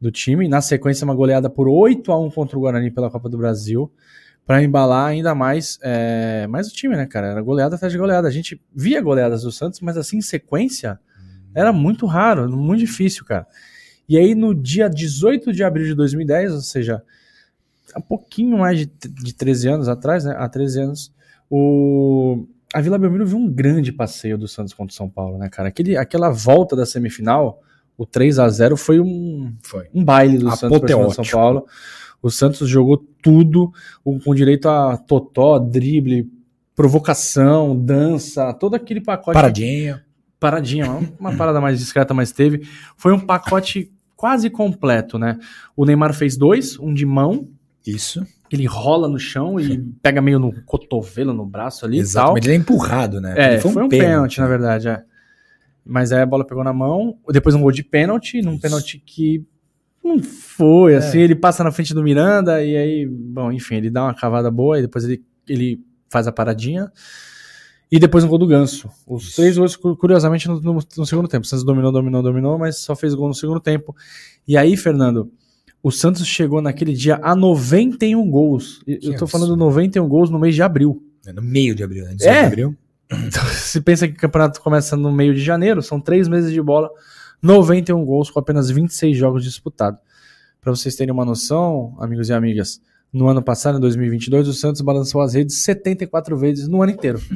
do 0.00 0.10
time. 0.10 0.48
Na 0.48 0.60
sequência, 0.60 1.04
uma 1.04 1.14
goleada 1.14 1.50
por 1.50 1.68
8 1.68 2.10
a 2.10 2.18
1 2.18 2.30
contra 2.30 2.56
o 2.56 2.60
Guarani 2.60 2.90
pela 2.90 3.10
Copa 3.10 3.28
do 3.28 3.36
Brasil. 3.36 3.92
Pra 4.46 4.62
embalar 4.62 5.08
ainda 5.08 5.34
mais, 5.34 5.78
é, 5.82 6.46
mais 6.48 6.68
o 6.68 6.72
time, 6.72 6.96
né, 6.96 7.06
cara? 7.06 7.28
Era 7.28 7.42
goleada 7.42 7.76
atrás 7.76 7.92
de 7.92 7.98
goleada. 7.98 8.26
A 8.26 8.30
gente 8.30 8.60
via 8.74 9.00
goleadas 9.00 9.42
do 9.42 9.52
Santos, 9.52 9.80
mas 9.80 9.96
assim, 9.96 10.16
em 10.16 10.22
sequência, 10.22 10.98
era 11.54 11.72
muito 11.72 12.06
raro, 12.06 12.50
muito 12.50 12.80
difícil, 12.80 13.24
cara. 13.24 13.46
E 14.08 14.18
aí, 14.18 14.34
no 14.34 14.54
dia 14.54 14.88
18 14.88 15.52
de 15.52 15.62
abril 15.62 15.86
de 15.86 15.94
2010, 15.94 16.52
ou 16.54 16.60
seja, 16.60 17.02
há 17.94 18.00
pouquinho 18.00 18.58
mais 18.58 18.78
de, 18.78 18.86
de 18.86 19.34
13 19.34 19.68
anos 19.68 19.88
atrás, 19.88 20.24
né? 20.24 20.34
Há 20.36 20.48
13 20.48 20.80
anos, 20.80 21.12
o, 21.48 22.46
a 22.72 22.80
Vila 22.80 22.98
Belmiro 22.98 23.26
viu 23.26 23.38
um 23.38 23.48
grande 23.48 23.92
passeio 23.92 24.38
do 24.38 24.48
Santos 24.48 24.72
contra 24.72 24.92
o 24.92 24.96
São 24.96 25.08
Paulo, 25.08 25.38
né, 25.38 25.48
cara? 25.48 25.68
Aquele, 25.68 25.96
aquela 25.96 26.30
volta 26.30 26.74
da 26.74 26.86
semifinal, 26.86 27.62
o 28.02 28.06
3 28.06 28.38
a 28.38 28.48
0 28.48 28.78
foi 28.78 28.98
um, 28.98 29.52
Foi. 29.62 29.86
um 29.94 30.02
baile 30.02 30.38
do 30.38 30.44
Santos 30.56 30.58
cima 30.60 30.70
do 30.80 30.88
São 30.88 31.00
Apoteótico. 31.02 31.36
Paulo. 31.36 31.66
O 32.22 32.30
Santos 32.30 32.66
jogou 32.66 32.96
tudo, 33.22 33.70
com 34.02 34.34
direito 34.34 34.68
a 34.70 34.96
totó, 34.96 35.58
drible, 35.58 36.30
provocação, 36.74 37.76
dança, 37.76 38.52
todo 38.54 38.74
aquele 38.74 39.00
pacote 39.02 39.34
Paradinha. 39.34 40.02
paradinha, 40.38 40.86
uma- 41.18 41.36
parada 41.36 41.60
mais 41.60 41.78
discreta, 41.78 42.14
mas 42.14 42.32
teve. 42.32 42.66
Foi 42.96 43.12
um 43.12 43.20
pacote 43.20 43.92
quase 44.16 44.48
completo, 44.48 45.18
né? 45.18 45.38
O 45.76 45.84
Neymar 45.84 46.14
fez 46.14 46.36
dois, 46.38 46.78
um 46.78 46.92
de 46.94 47.04
mão, 47.04 47.48
Isso. 47.86 48.26
ele 48.50 48.64
rola 48.66 49.08
no 49.08 49.18
chão 49.18 49.60
e 49.60 49.78
pega 50.02 50.20
meio 50.22 50.38
no 50.38 50.52
cotovelo, 50.64 51.32
no 51.34 51.44
braço 51.44 51.84
ali 51.84 51.96
e 51.96 52.00
tal. 52.00 52.06
Exatamente. 52.08 52.46
Ele 52.46 52.54
é 52.54 52.56
empurrado, 52.56 53.20
né? 53.20 53.34
É, 53.36 53.52
Ele 53.52 53.60
foi 53.60 53.82
um, 53.84 53.88
pênalti, 53.88 54.38
na 54.40 54.46
verdade, 54.46 54.88
é. 54.88 55.02
Mas 55.84 56.12
aí 56.12 56.20
a 56.22 56.26
bola 56.26 56.44
pegou 56.46 56.62
na 56.62 56.72
mão, 56.72 57.16
depois 57.30 57.54
um 57.54 57.60
gol 57.62 57.72
de 57.72 57.82
pênalti, 57.82 58.42
num 58.42 58.58
pênalti 58.58 59.02
que 59.04 59.44
não 60.04 60.22
foi, 60.22 60.94
É. 60.94 60.96
assim, 60.96 61.18
ele 61.20 61.34
passa 61.34 61.62
na 61.64 61.70
frente 61.72 61.92
do 61.94 62.02
Miranda 62.02 62.62
e 62.64 62.76
aí, 62.76 63.06
bom, 63.06 63.50
enfim, 63.52 63.76
ele 63.76 63.90
dá 63.90 64.04
uma 64.04 64.14
cavada 64.14 64.50
boa 64.50 64.78
e 64.78 64.82
depois 64.82 65.04
ele, 65.04 65.22
ele 65.48 65.80
faz 66.08 66.26
a 66.26 66.32
paradinha. 66.32 66.90
E 67.92 67.98
depois 67.98 68.22
um 68.22 68.28
gol 68.28 68.38
do 68.38 68.46
Ganso. 68.46 68.88
Os 69.06 69.24
Isso. 69.24 69.36
três 69.36 69.58
gols, 69.58 69.74
cu- 69.74 69.96
curiosamente, 69.96 70.46
no, 70.48 70.60
no- 70.60 70.78
no 70.96 71.06
segundo 71.06 71.26
tempo. 71.26 71.44
O 71.44 71.48
Santos 71.48 71.64
dominou, 71.64 71.90
dominou, 71.90 72.22
dominou, 72.22 72.56
mas 72.58 72.76
só 72.78 72.94
fez 72.94 73.14
gol 73.14 73.26
no 73.28 73.34
segundo 73.34 73.58
tempo. 73.58 73.94
E 74.46 74.56
aí, 74.56 74.76
Fernando, 74.76 75.30
o 75.82 75.90
Santos 75.90 76.24
chegou 76.24 76.62
naquele 76.62 76.92
dia 76.92 77.18
a 77.20 77.34
91 77.34 78.30
gols. 78.30 78.80
Que 78.84 79.00
Eu 79.02 79.16
tô 79.16 79.26
falando 79.26 79.56
91 79.56 80.08
gols 80.08 80.30
no 80.30 80.38
mês 80.38 80.54
de 80.54 80.62
abril. 80.62 81.02
É 81.26 81.32
no 81.32 81.42
meio 81.42 81.74
de 81.74 81.82
abril, 81.82 82.04
né? 82.04 82.14
18 82.14 82.32
É. 82.32 82.40
de 82.42 82.46
abril. 82.46 82.76
Então, 83.12 83.44
se 83.52 83.80
pensa 83.80 84.06
que 84.06 84.14
o 84.14 84.16
campeonato 84.16 84.60
começa 84.60 84.96
no 84.96 85.12
meio 85.12 85.34
de 85.34 85.42
janeiro, 85.42 85.82
são 85.82 86.00
três 86.00 86.28
meses 86.28 86.52
de 86.52 86.62
bola, 86.62 86.90
91 87.42 88.04
gols 88.04 88.30
com 88.30 88.38
apenas 88.38 88.70
26 88.70 89.16
jogos 89.16 89.44
disputados. 89.44 90.00
Para 90.60 90.70
vocês 90.74 90.94
terem 90.94 91.12
uma 91.12 91.24
noção, 91.24 91.96
amigos 91.98 92.28
e 92.28 92.32
amigas, 92.32 92.80
no 93.12 93.26
ano 93.28 93.42
passado, 93.42 93.78
em 93.78 93.80
2022, 93.80 94.46
o 94.48 94.52
Santos 94.52 94.80
balançou 94.82 95.20
as 95.20 95.34
redes 95.34 95.56
74 95.56 96.36
vezes 96.36 96.68
no 96.68 96.82
ano 96.82 96.92
inteiro. 96.92 97.20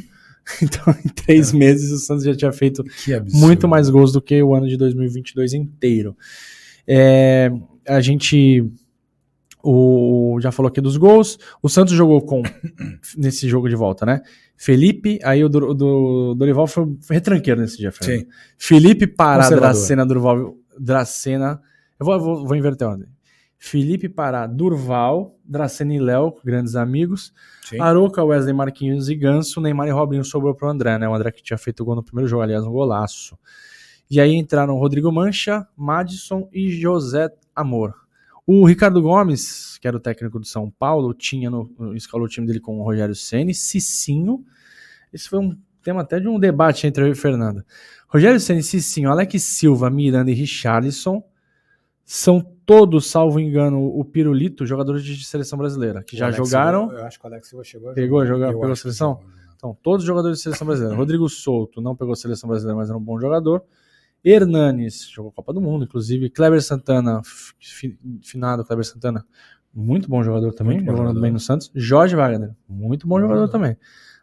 Então, 0.62 0.94
em 1.02 1.08
três 1.08 1.52
meses, 1.54 1.90
o 1.90 1.96
Santos 1.96 2.22
já 2.22 2.36
tinha 2.36 2.52
feito 2.52 2.84
muito 3.32 3.66
mais 3.66 3.88
gols 3.88 4.12
do 4.12 4.20
que 4.20 4.42
o 4.42 4.54
ano 4.54 4.68
de 4.68 4.76
2022 4.76 5.54
inteiro. 5.54 6.14
É, 6.86 7.50
a 7.88 7.98
gente 8.02 8.70
o, 9.64 10.38
já 10.40 10.52
falou 10.52 10.68
aqui 10.68 10.80
dos 10.80 10.96
gols. 10.96 11.38
O 11.62 11.68
Santos 11.68 11.94
jogou 11.94 12.20
com 12.20 12.42
nesse 13.16 13.48
jogo 13.48 13.68
de 13.68 13.74
volta, 13.74 14.04
né? 14.04 14.20
Felipe, 14.56 15.18
aí 15.24 15.42
o 15.42 15.48
do, 15.48 15.74
do 15.74 16.34
Dorival 16.34 16.66
foi, 16.66 16.96
foi 17.00 17.16
retranqueiro 17.16 17.60
nesse 17.60 17.78
dia, 17.78 17.90
Fernando. 17.90 18.20
Sim. 18.20 18.26
Felipe 18.58 19.06
Pará. 19.06 19.48
Dracena, 19.48 20.04
Durval, 20.04 20.54
Dracena. 20.78 21.60
Eu 21.98 22.06
vou, 22.06 22.20
vou, 22.20 22.46
vou 22.46 22.56
inverter 22.56 22.86
a 22.86 22.90
ordem. 22.90 23.08
Felipe 23.58 24.10
Pará, 24.10 24.46
Durval, 24.46 25.38
Dracena 25.42 25.94
e 25.94 25.98
Léo, 25.98 26.34
grandes 26.44 26.76
amigos. 26.76 27.32
Sim. 27.62 27.80
Aroca, 27.80 28.22
Wesley, 28.22 28.52
Marquinhos 28.52 29.08
e 29.08 29.14
Ganso, 29.14 29.60
Neymar 29.60 29.88
e 29.88 29.90
Robinho 29.90 30.22
sobrou 30.22 30.54
pro 30.54 30.68
André, 30.68 30.98
né? 30.98 31.08
O 31.08 31.14
André 31.14 31.32
que 31.32 31.42
tinha 31.42 31.56
feito 31.56 31.80
o 31.80 31.84
gol 31.86 31.96
no 31.96 32.02
primeiro 32.02 32.28
jogo, 32.28 32.42
aliás, 32.42 32.64
um 32.64 32.70
golaço. 32.70 33.38
E 34.10 34.20
aí 34.20 34.34
entraram 34.34 34.76
Rodrigo 34.76 35.10
Mancha, 35.10 35.66
Madison 35.74 36.46
e 36.52 36.70
José 36.70 37.30
Amor. 37.56 38.03
O 38.46 38.66
Ricardo 38.66 39.00
Gomes, 39.00 39.78
que 39.78 39.88
era 39.88 39.96
o 39.96 40.00
técnico 40.00 40.38
do 40.38 40.46
São 40.46 40.70
Paulo, 40.70 41.14
tinha 41.14 41.50
no, 41.50 41.70
escalou 41.96 42.26
o 42.26 42.28
time 42.28 42.46
dele 42.46 42.60
com 42.60 42.78
o 42.78 42.82
Rogério 42.82 43.14
Ceni, 43.14 43.54
Cicinho. 43.54 44.44
Esse 45.12 45.28
foi 45.28 45.38
um 45.38 45.56
tema 45.82 46.02
até 46.02 46.20
de 46.20 46.28
um 46.28 46.38
debate 46.38 46.86
entre 46.86 47.04
eu 47.04 47.08
e 47.08 47.14
Fernanda. 47.14 47.64
Rogério 48.08 48.38
Ceni, 48.38 48.62
Cicinho, 48.62 49.10
Alex 49.10 49.42
Silva, 49.42 49.88
Miranda 49.88 50.30
e 50.30 50.34
Richarlison 50.34 51.22
são 52.04 52.40
todos, 52.66 53.06
salvo 53.06 53.40
engano, 53.40 53.80
o 53.82 54.04
Pirulito, 54.04 54.66
jogadores 54.66 55.02
de 55.02 55.24
seleção 55.24 55.58
brasileira, 55.58 56.02
que 56.02 56.14
O 56.14 56.18
já 56.18 56.26
Alex 56.26 56.36
jogaram. 56.38 56.86
Silva- 56.88 57.00
eu 57.00 57.06
acho 57.06 57.18
que 57.18 57.24
o 57.24 57.28
Alex 57.28 57.48
Silva 57.48 57.64
chegou. 57.64 57.92
Pegou 57.94 58.20
a 58.20 58.26
jogar- 58.26 58.48
Eu 58.52 58.58
pegou 58.60 58.72
a 58.72 58.76
seleção? 58.76 59.20
Então, 59.56 59.74
todos 59.82 60.04
jogadores 60.04 60.36
de 60.38 60.42
seleção 60.42 60.66
brasileira. 60.66 60.94
Rodrigo 61.00 61.26
Souto 61.30 61.80
não 61.80 61.96
pegou 61.96 62.14
seleção 62.14 62.46
brasileira, 62.48 62.76
mas 62.76 62.90
era 62.90 62.98
um 62.98 63.02
bom 63.02 63.18
jogador. 63.18 63.62
Hernanes 64.24 65.08
jogou 65.10 65.30
Copa 65.30 65.52
do 65.52 65.60
Mundo, 65.60 65.84
inclusive. 65.84 66.30
Kleber 66.30 66.62
Santana, 66.62 67.20
fi- 67.60 67.98
finado 68.22 68.64
Kleber 68.64 68.84
Santana, 68.84 69.24
muito 69.74 70.08
bom 70.08 70.22
jogador 70.22 70.52
também, 70.54 70.76
Muito 70.76 70.86
jogando 70.86 71.02
jogador. 71.08 71.20
bem 71.20 71.32
no 71.32 71.40
Santos. 71.40 71.70
Jorge 71.74 72.16
Wagner, 72.16 72.52
muito 72.68 73.06
bom 73.06 73.16
Bom 73.16 73.20
jogador 73.22 73.40
jogador. 73.46 73.52
também. 73.52 73.76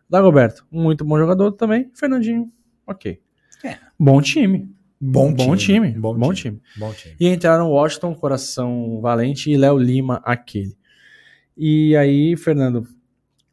Dagoberto, 0.10 0.66
muito 0.72 1.06
bom 1.06 1.18
jogador 1.18 1.52
também. 1.54 1.90
Fernandinho, 1.94 2.52
ok. 2.88 3.22
É. 3.64 3.78
Bom 4.00 4.22
time. 4.22 4.74
Bom, 5.00 5.34
Bom 5.34 5.56
time. 5.56 5.92
Bom, 5.94 6.16
Bom 6.18 6.34
time. 6.34 6.60
time. 6.60 6.62
Bom 6.78 6.94
time. 6.94 7.16
E 7.20 7.28
entraram 7.28 7.70
Washington, 7.70 8.14
Coração 8.14 9.00
Valente 9.02 9.50
e 9.52 9.58
Léo 9.58 9.78
Lima, 9.78 10.22
aquele. 10.24 10.76
E 11.58 11.96
aí, 11.96 12.36
Fernando, 12.38 12.88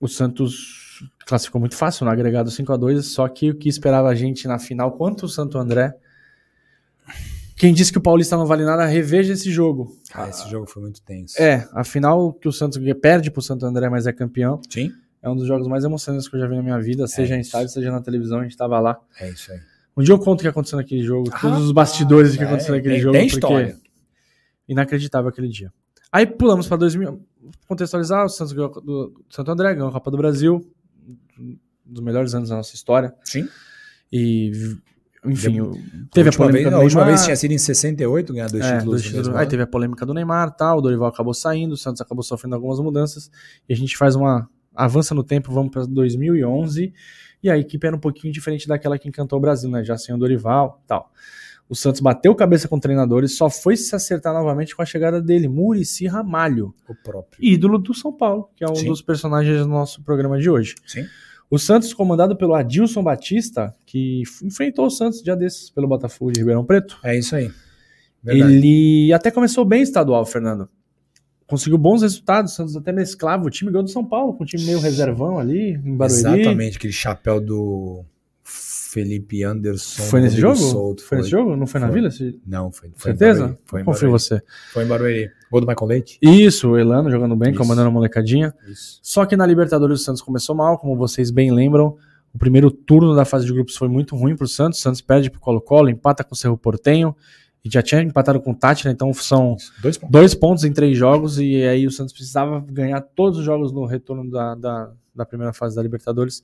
o 0.01 0.07
Santos 0.09 1.09
classificou 1.27 1.61
muito 1.61 1.75
fácil 1.77 2.05
no 2.05 2.11
agregado 2.11 2.51
5 2.51 2.73
a 2.73 2.77
2 2.77 3.07
só 3.07 3.29
que 3.29 3.51
o 3.51 3.55
que 3.55 3.69
esperava 3.69 4.09
a 4.09 4.15
gente 4.15 4.47
na 4.49 4.59
final, 4.59 4.93
quanto 4.93 5.25
o 5.27 5.29
Santo 5.29 5.59
André, 5.59 5.95
Quem 7.57 7.75
disse 7.75 7.91
que 7.91 7.99
o 7.99 8.01
Paulista 8.01 8.37
não 8.37 8.47
vale 8.47 8.65
nada, 8.65 8.85
reveja 8.87 9.33
esse 9.33 9.51
jogo. 9.51 9.97
Ah, 10.15 10.29
esse 10.29 10.49
jogo 10.49 10.67
foi 10.67 10.83
muito 10.83 11.03
tenso. 11.03 11.41
É, 11.43 11.69
afinal 11.73 12.33
que 12.33 12.47
o 12.47 12.53
Santos 12.53 12.79
perde 13.01 13.31
pro 13.31 13.43
Santo 13.43 13.67
André, 13.67 13.89
mas 13.89 14.07
é 14.07 14.13
campeão. 14.13 14.61
Sim. 14.71 14.93
É 15.21 15.29
um 15.29 15.35
dos 15.35 15.49
jogos 15.49 15.67
mais 15.67 15.83
emocionantes 15.85 16.29
que 16.29 16.37
eu 16.37 16.41
já 16.41 16.47
vi 16.47 16.55
na 16.55 16.63
minha 16.63 16.81
vida, 16.81 17.07
seja 17.09 17.35
em 17.37 17.41
isso. 17.41 17.49
estádio, 17.49 17.69
seja 17.71 17.91
na 17.91 18.01
televisão, 18.01 18.39
a 18.39 18.43
gente 18.45 18.57
tava 18.57 18.79
lá. 18.79 19.01
É 19.19 19.29
isso 19.29 19.51
aí. 19.51 19.59
Um 19.97 20.03
dia 20.05 20.15
eu 20.15 20.19
conto 20.21 20.39
o 20.39 20.43
que 20.43 20.49
aconteceu 20.49 20.77
naquele 20.79 21.03
jogo, 21.03 21.29
todos 21.41 21.65
os 21.65 21.73
bastidores 21.73 22.31
do 22.33 22.39
que 22.39 22.45
é, 22.45 22.47
aconteceu 22.47 22.73
naquele 22.77 22.95
tem- 22.95 23.03
jogo, 23.03 23.15
tem 23.15 23.27
história. 23.27 23.77
inacreditável 24.69 25.29
aquele 25.29 25.49
dia. 25.49 25.73
Aí 26.13 26.25
pulamos 26.25 26.69
para 26.69 26.77
2000, 26.77 27.21
contextualizar, 27.67 28.25
o 28.25 28.29
Santos 28.29 28.53
ganhou 28.53 28.71
do 28.81 29.25
Santo 29.29 29.51
André, 29.51 29.75
ganhou 29.75 29.89
a 29.89 29.93
Copa 29.93 30.11
do 30.13 30.17
Brasil, 30.17 30.65
um 31.39 31.57
dos 31.85 32.03
melhores 32.05 32.33
anos 32.35 32.49
da 32.51 32.57
nossa 32.57 32.75
história. 32.77 33.13
Sim. 33.25 33.49
E, 34.13 34.53
enfim, 35.25 35.53
Deu- 35.55 35.73
A 35.73 36.09
teve 36.13 36.29
a, 36.29 36.31
última, 36.31 36.47
polêmica 36.47 36.53
vez, 36.53 36.71
do 36.71 36.77
a 36.77 36.83
última 36.83 37.01
Neymar. 37.03 37.07
vez 37.17 37.25
tinha 37.25 37.37
sido 37.37 37.51
em 37.53 37.59
68, 37.59 38.33
ganhar 38.33 38.49
dois 38.51 38.65
É, 38.65 38.79
títulos. 38.79 38.85
dois 39.03 39.03
títulos. 39.03 39.29
Aí 39.37 39.47
teve 39.47 39.63
a 39.63 39.67
polêmica 39.67 40.07
do 40.07 40.15
Neymar, 40.15 40.55
tal, 40.57 40.79
o 40.79 40.81
Dorival 40.81 41.09
acabou 41.09 41.35
saindo, 41.35 41.73
o 41.73 41.77
Santos 41.77 42.01
acabou 42.01 42.23
sofrendo 42.23 42.55
algumas 42.55 42.79
mudanças 42.81 43.31
e 43.69 43.73
a 43.73 43.77
gente 43.77 43.97
faz 43.97 44.15
uma 44.15 44.49
avança 44.75 45.15
no 45.15 45.25
tempo, 45.25 45.53
vamos 45.53 45.73
para 45.73 45.85
2011 45.87 46.93
e 47.43 47.51
a 47.51 47.57
equipe 47.59 47.87
era 47.87 47.95
um 47.97 47.99
pouquinho 48.01 48.33
diferente 48.33 48.67
daquela 48.69 48.99
que 48.99 49.09
encantou 49.09 49.39
o 49.39 49.43
Brasil, 49.43 49.71
né? 49.71 49.83
Já 49.85 49.97
sem 49.97 50.15
o 50.15 50.19
Dorival, 50.19 50.83
tal. 50.87 51.11
O 51.69 51.75
Santos 51.75 52.01
bateu 52.01 52.35
cabeça 52.35 52.67
com 52.67 52.81
treinadores, 52.81 53.37
só 53.37 53.51
foi 53.51 53.77
se 53.77 53.95
acertar 53.95 54.33
novamente 54.33 54.75
com 54.75 54.81
a 54.81 54.87
chegada 54.87 55.21
dele, 55.21 55.49
Murici 55.49 56.07
Ramalho, 56.07 56.75
O 56.89 56.95
próprio. 56.95 57.39
ídolo 57.45 57.77
do 57.79 57.93
São 57.93 58.11
Paulo, 58.11 58.49
que 58.57 58.65
é 58.65 58.69
um 58.71 58.75
Sim. 58.75 58.87
dos 58.87 59.03
personagens 59.03 59.59
do 59.61 59.69
nosso 59.69 60.03
programa 60.03 60.39
de 60.39 60.49
hoje. 60.49 60.75
Sim. 60.87 61.05
O 61.51 61.59
Santos, 61.59 61.95
comandado 61.95 62.37
pelo 62.37 62.55
Adilson 62.55 63.03
Batista, 63.03 63.75
que 63.87 64.23
enfrentou 64.43 64.87
o 64.87 64.91
Santos 64.91 65.23
dia 65.23 65.35
desses 65.35 65.71
pelo 65.71 65.89
Botafogo 65.89 66.31
de 66.31 66.41
Ribeirão 66.41 66.65
Preto, 66.65 66.99
É 67.03 67.19
isso 67.19 67.35
aí. 67.35 67.51
Verdade. 68.23 68.55
ele 68.55 69.13
até 69.13 69.31
começou 69.31 69.65
bem 69.65 69.81
estadual, 69.81 70.27
Fernando. 70.27 70.69
Conseguiu 71.47 71.79
bons 71.79 72.03
resultados, 72.03 72.53
o 72.53 72.57
Santos 72.57 72.77
até 72.77 72.93
mesclava 72.93 73.47
o 73.47 73.51
time 73.51 73.71
ganhou 73.71 73.85
do 73.85 73.91
São 73.91 74.05
Paulo, 74.05 74.35
com 74.35 74.43
um 74.43 74.47
time 74.47 74.65
meio 74.65 74.81
reservão 74.81 75.39
ali, 75.39 75.73
em 75.73 75.97
Barueri. 75.97 76.41
Exatamente, 76.41 76.77
aquele 76.77 76.93
chapéu 76.93 77.41
do 77.41 78.05
Felipe 78.91 79.45
Anderson. 79.45 80.03
Foi 80.05 80.21
nesse 80.21 80.41
Rodrigo 80.41 80.57
jogo? 80.57 80.71
Souto, 80.73 81.05
foi 81.05 81.19
nesse 81.19 81.31
jogo? 81.31 81.55
Não 81.57 81.67
foi 81.67 81.81
na 81.81 81.87
Foi. 81.89 81.95
Vila? 81.97 82.09
Esse- 82.09 82.41
Não, 82.47 82.73
foi, 82.73 82.91
foi 82.97 83.11
Certeza? 83.13 83.59
Foi 83.67 83.85
Confio 83.85 84.09
em 84.09 84.11
você. 84.11 84.41
Foi 84.73 84.85
em 84.85 84.87
Barueri. 84.87 85.31
Gol 85.51 85.61
do 85.61 85.67
Michael 85.67 85.87
Leite? 85.89 86.19
Isso, 86.23 86.71
o 86.71 86.79
Elano 86.79 87.11
jogando 87.11 87.37
bem, 87.37 87.51
Isso. 87.51 87.59
comandando 87.59 87.89
a 87.89 87.91
molecadinha. 87.91 88.55
Isso. 88.67 88.99
Só 89.03 89.27
que 89.27 89.37
na 89.37 89.45
Libertadores 89.47 90.01
o 90.01 90.05
Santos 90.05 90.23
começou 90.23 90.55
mal, 90.55 90.79
como 90.79 90.97
vocês 90.97 91.31
bem 91.31 91.53
lembram. 91.53 91.97
O 92.33 92.39
primeiro 92.39 92.71
turno 92.71 93.15
da 93.15 93.25
fase 93.25 93.47
de 93.47 93.53
grupos 93.53 93.77
foi 93.77 93.89
muito 93.89 94.17
ruim 94.17 94.35
pro 94.37 94.47
Santos. 94.49 94.79
O 94.79 94.83
Santos 94.83 95.01
perde 95.03 95.31
pro 95.31 95.41
Colo-Colo, 95.41 95.89
empata 95.91 96.25
com 96.25 96.35
o 96.35 96.37
Cerro 96.37 96.57
Portenho. 96.57 97.15
E 97.65 97.69
já 97.71 97.83
tinha 97.83 98.01
empatado 98.03 98.41
com 98.41 98.53
o 98.53 98.55
Tátira, 98.55 98.91
então 98.91 99.13
são 99.13 99.57
Dois 99.83 99.99
pontos. 99.99 100.13
dois 100.13 100.35
pontos 100.35 100.65
em 100.65 100.73
três 100.73 100.97
jogos. 100.97 101.39
E 101.39 101.63
aí 101.65 101.87
o 101.87 101.91
Santos 101.91 102.13
precisava 102.15 102.65
ganhar 102.71 103.01
todos 103.01 103.39
os 103.41 103.45
jogos 103.45 103.73
no 103.73 103.85
retorno 103.85 104.31
da, 104.31 104.55
da, 104.55 104.91
da 105.15 105.27
primeira 105.27 105.53
fase 105.53 105.75
da 105.75 105.83
Libertadores. 105.83 106.43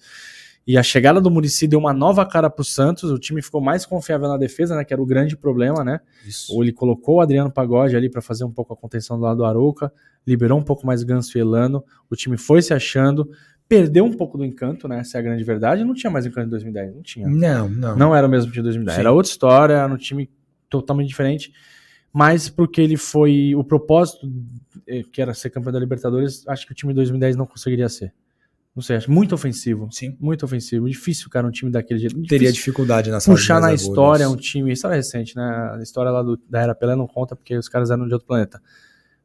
E 0.66 0.78
a 0.78 0.83
chegada 0.83 1.21
do 1.21 1.30
Murici 1.30 1.66
deu 1.68 1.78
uma 1.78 1.92
nova 1.92 2.25
cara 2.25 2.49
pro 2.49 2.64
Santos. 2.64 3.11
O 3.11 3.18
time 3.18 3.42
ficou 3.42 3.61
mais 3.61 3.85
confiável 3.85 4.28
na 4.28 4.38
defesa, 4.38 4.75
né? 4.75 4.85
Que 4.85 4.94
era 4.94 5.02
o 5.02 5.04
grande 5.04 5.37
problema, 5.37 5.85
né? 5.85 6.00
Isso. 6.26 6.54
Ou 6.54 6.62
ele 6.62 6.73
colocou 6.73 7.16
o 7.16 7.21
Adriano 7.21 7.50
Pagode 7.50 7.94
ali 7.94 8.09
para 8.09 8.23
fazer 8.23 8.44
um 8.44 8.50
pouco 8.50 8.73
a 8.73 8.76
contenção 8.76 9.18
do 9.18 9.23
lado 9.23 9.38
do 9.38 9.44
Arouca, 9.44 9.92
liberou 10.26 10.59
um 10.59 10.62
pouco 10.62 10.87
mais 10.87 11.02
Ganso 11.02 11.37
e 11.37 11.40
Elano, 11.40 11.85
o 12.11 12.16
time 12.16 12.38
foi 12.38 12.62
se 12.62 12.73
achando, 12.73 13.28
perdeu 13.68 14.06
um 14.06 14.12
pouco 14.12 14.38
do 14.38 14.44
encanto, 14.44 14.88
né? 14.88 15.00
Essa 15.00 15.18
é 15.18 15.21
a 15.21 15.23
grande 15.23 15.44
verdade. 15.44 15.85
Não 15.85 15.92
tinha 15.92 16.11
mais 16.11 16.25
encanto 16.25 16.47
em 16.47 16.50
2010, 16.50 16.94
não 16.94 17.02
tinha. 17.02 17.28
Não, 17.28 17.68
não. 17.68 17.97
Não 17.97 18.16
era 18.16 18.26
o 18.26 18.30
mesmo 18.30 18.50
de 18.50 18.62
2010, 18.62 18.94
Sim. 18.94 19.00
era 19.00 19.12
outra 19.12 19.30
história, 19.30 19.75
era 19.75 19.92
um 19.92 19.99
time 19.99 20.30
totalmente 20.71 21.09
diferente. 21.09 21.52
Mas 22.11 22.49
porque 22.49 22.80
ele 22.80 22.97
foi. 22.97 23.54
O 23.54 23.65
propósito, 23.65 24.32
eh, 24.86 25.02
que 25.02 25.21
era 25.21 25.34
ser 25.34 25.50
campeão 25.50 25.73
da 25.73 25.80
Libertadores, 25.80 26.47
acho 26.47 26.65
que 26.65 26.73
o 26.73 26.75
time 26.75 26.93
de 26.93 26.97
2010 26.97 27.36
não 27.36 27.45
conseguiria 27.45 27.89
ser. 27.89 28.15
Não 28.75 28.82
sei, 28.82 28.97
acho 28.97 29.10
muito 29.10 29.34
ofensivo. 29.34 29.89
Sim. 29.93 30.17
Muito 30.21 30.45
ofensivo. 30.45 30.89
Difícil, 30.89 31.30
cara, 31.30 31.47
um 31.47 31.50
time 31.50 31.71
daquele 31.71 32.00
jeito. 32.00 32.21
Teria 32.23 32.50
dificuldade 32.50 33.08
de 33.10 33.25
puxar 33.25 33.60
na 33.60 33.73
história 33.73 34.26
um 34.28 34.32
agudos. 34.32 34.47
time. 34.47 34.73
História 34.73 34.97
recente, 34.97 35.37
né? 35.37 35.75
A 35.78 35.82
história 35.82 36.10
lá 36.10 36.23
do- 36.23 36.37
da 36.50 36.60
Era 36.60 36.75
Pelé 36.75 36.97
não 36.97 37.06
conta 37.06 37.37
porque 37.37 37.56
os 37.56 37.69
caras 37.69 37.91
eram 37.93 38.06
de 38.08 38.13
outro 38.13 38.26
planeta. 38.26 38.60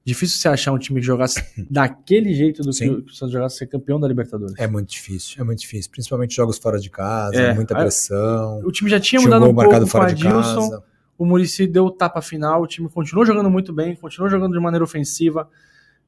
Difícil 0.06 0.38
você 0.40 0.48
achar 0.50 0.72
um 0.72 0.78
time 0.78 1.00
que 1.00 1.06
jogasse 1.06 1.44
daquele 1.70 2.34
jeito 2.34 2.62
do 2.62 2.70
que 2.70 2.74
Sim. 2.76 2.90
o 2.92 3.02
que 3.04 3.12
o 3.12 3.16
Santos 3.16 3.34
jogasse 3.34 3.58
ser 3.58 3.66
campeão 3.68 4.00
da 4.00 4.08
Libertadores. 4.08 4.54
É 4.58 4.68
muito 4.68 4.90
difícil, 4.90 5.42
é 5.42 5.44
muito 5.44 5.60
difícil. 5.60 5.90
Principalmente 5.92 6.36
jogos 6.36 6.58
fora 6.60 6.80
de 6.80 6.90
casa, 6.90 7.36
É, 7.36 7.54
muita 7.54 7.74
pressão. 7.76 8.60
O 8.64 8.72
time 8.72 8.90
já 8.90 9.00
tinha 9.00 9.20
mudado 9.22 9.46
um 9.46 9.54
pouco 9.54 9.70
com 9.72 9.84
o 9.84 9.88
fora 9.88 10.14
de 10.14 10.28
Adilson. 10.28 10.70
casa. 10.70 10.84
O 11.18 11.26
Murici 11.26 11.66
deu 11.68 11.86
o 11.86 11.92
tapa 11.92 12.22
final. 12.22 12.62
O 12.62 12.68
time 12.68 12.88
continuou 12.88 13.26
jogando 13.26 13.50
muito 13.50 13.74
bem, 13.74 13.96
continuou 13.96 14.30
jogando 14.30 14.54
de 14.54 14.60
maneira 14.60 14.84
ofensiva, 14.84 15.50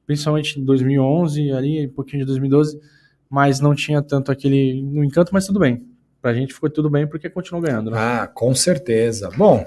principalmente 0.06 0.58
em 0.60 0.64
2011, 0.64 1.50
ali, 1.52 1.86
um 1.86 1.90
pouquinho 1.90 2.20
de 2.20 2.26
2012. 2.26 2.80
Mas 3.32 3.60
não 3.60 3.74
tinha 3.74 4.02
tanto 4.02 4.30
aquele 4.30 4.82
no 4.82 5.02
encanto, 5.02 5.32
mas 5.32 5.46
tudo 5.46 5.58
bem. 5.58 5.82
Pra 6.20 6.34
gente 6.34 6.52
ficou 6.52 6.68
tudo 6.68 6.90
bem 6.90 7.06
porque 7.06 7.30
continuou 7.30 7.62
ganhando, 7.62 7.90
né? 7.90 7.96
Ah, 7.98 8.26
com 8.26 8.54
certeza. 8.54 9.30
Bom, 9.34 9.66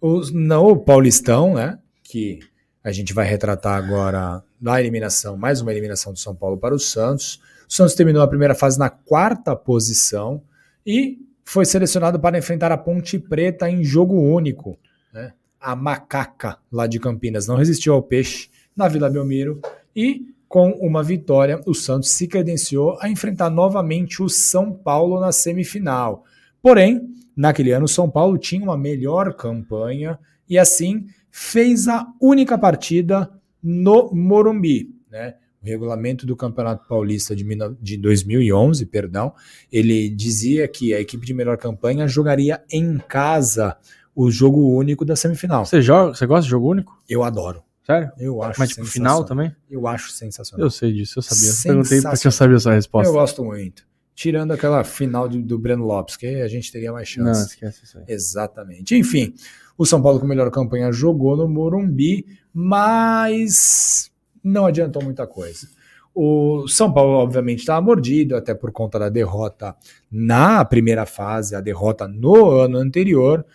os, 0.00 0.30
não, 0.30 0.68
o 0.68 0.76
Paulistão, 0.76 1.54
né? 1.54 1.80
Que 2.04 2.38
a 2.84 2.92
gente 2.92 3.12
vai 3.12 3.26
retratar 3.26 3.76
agora 3.76 4.40
da 4.60 4.78
eliminação, 4.80 5.36
mais 5.36 5.60
uma 5.60 5.72
eliminação 5.72 6.12
do 6.12 6.18
São 6.20 6.32
Paulo 6.32 6.58
para 6.58 6.76
o 6.76 6.78
Santos. 6.78 7.42
O 7.68 7.72
Santos 7.74 7.96
terminou 7.96 8.22
a 8.22 8.28
primeira 8.28 8.54
fase 8.54 8.78
na 8.78 8.88
quarta 8.88 9.56
posição 9.56 10.40
e 10.86 11.18
foi 11.44 11.64
selecionado 11.64 12.20
para 12.20 12.38
enfrentar 12.38 12.70
a 12.70 12.78
Ponte 12.78 13.18
Preta 13.18 13.68
em 13.68 13.82
jogo 13.82 14.14
único. 14.14 14.78
Né? 15.12 15.32
A 15.60 15.74
Macaca, 15.74 16.58
lá 16.70 16.86
de 16.86 17.00
Campinas, 17.00 17.48
não 17.48 17.56
resistiu 17.56 17.94
ao 17.94 18.02
peixe 18.02 18.48
na 18.76 18.86
Vila 18.86 19.10
Belmiro 19.10 19.60
e 19.94 20.35
com 20.48 20.70
uma 20.72 21.02
vitória, 21.02 21.60
o 21.66 21.74
Santos 21.74 22.10
se 22.10 22.26
credenciou 22.28 22.96
a 23.00 23.08
enfrentar 23.08 23.50
novamente 23.50 24.22
o 24.22 24.28
São 24.28 24.72
Paulo 24.72 25.20
na 25.20 25.32
semifinal. 25.32 26.24
Porém, 26.62 27.08
naquele 27.36 27.72
ano, 27.72 27.84
o 27.86 27.88
São 27.88 28.08
Paulo 28.08 28.38
tinha 28.38 28.62
uma 28.62 28.76
melhor 28.76 29.34
campanha 29.34 30.18
e, 30.48 30.58
assim, 30.58 31.06
fez 31.30 31.88
a 31.88 32.06
única 32.20 32.56
partida 32.56 33.30
no 33.62 34.10
Morumbi. 34.12 34.94
Né? 35.10 35.34
O 35.62 35.66
regulamento 35.66 36.24
do 36.24 36.36
Campeonato 36.36 36.86
Paulista 36.88 37.34
de, 37.34 37.44
mil- 37.44 37.76
de 37.80 37.96
2011, 37.96 38.86
perdão, 38.86 39.32
ele 39.72 40.08
dizia 40.08 40.68
que 40.68 40.94
a 40.94 41.00
equipe 41.00 41.26
de 41.26 41.34
melhor 41.34 41.56
campanha 41.58 42.06
jogaria 42.06 42.62
em 42.70 42.98
casa 42.98 43.76
o 44.14 44.30
jogo 44.30 44.60
único 44.74 45.04
da 45.04 45.16
semifinal. 45.16 45.66
Você 45.66 45.82
joga, 45.82 46.14
você 46.14 46.24
gosta 46.24 46.44
de 46.44 46.50
jogo 46.50 46.70
único? 46.70 47.02
Eu 47.08 47.22
adoro. 47.22 47.62
Sério? 47.86 48.10
Eu 48.18 48.42
acho 48.42 48.58
Mas 48.58 48.70
tipo, 48.70 48.84
final 48.84 49.24
também? 49.24 49.54
Eu 49.70 49.86
acho 49.86 50.10
sensacional. 50.10 50.66
Eu 50.66 50.70
sei 50.70 50.92
disso, 50.92 51.20
eu 51.20 51.22
sabia. 51.22 51.52
Perguntei 51.62 52.02
porque 52.02 52.26
eu 52.26 52.32
sabia 52.32 52.56
a 52.56 52.60
sua 52.60 52.74
resposta. 52.74 53.08
Eu 53.08 53.12
gosto 53.12 53.44
muito. 53.44 53.86
Tirando 54.12 54.50
aquela 54.50 54.82
final 54.82 55.28
do, 55.28 55.40
do 55.40 55.56
Breno 55.56 55.84
Lopes, 55.84 56.16
que 56.16 56.26
a 56.26 56.48
gente 56.48 56.72
teria 56.72 56.92
mais 56.92 57.14
Não, 57.16 57.26
chance. 57.26 57.50
esquece 57.50 57.84
isso 57.84 57.98
aí. 57.98 58.04
Exatamente. 58.08 58.96
Enfim, 58.96 59.32
o 59.78 59.86
São 59.86 60.02
Paulo 60.02 60.18
com 60.18 60.26
melhor 60.26 60.50
campanha 60.50 60.90
jogou 60.90 61.36
no 61.36 61.48
Morumbi, 61.48 62.26
mas 62.52 64.10
não 64.42 64.66
adiantou 64.66 65.04
muita 65.04 65.24
coisa. 65.24 65.68
O 66.12 66.66
São 66.66 66.92
Paulo, 66.92 67.12
obviamente, 67.12 67.60
estava 67.60 67.80
mordido, 67.80 68.34
até 68.34 68.52
por 68.52 68.72
conta 68.72 68.98
da 68.98 69.08
derrota 69.08 69.76
na 70.10 70.64
primeira 70.64 71.06
fase, 71.06 71.54
a 71.54 71.60
derrota 71.60 72.08
no 72.08 72.50
ano 72.50 72.78
anterior. 72.78 73.46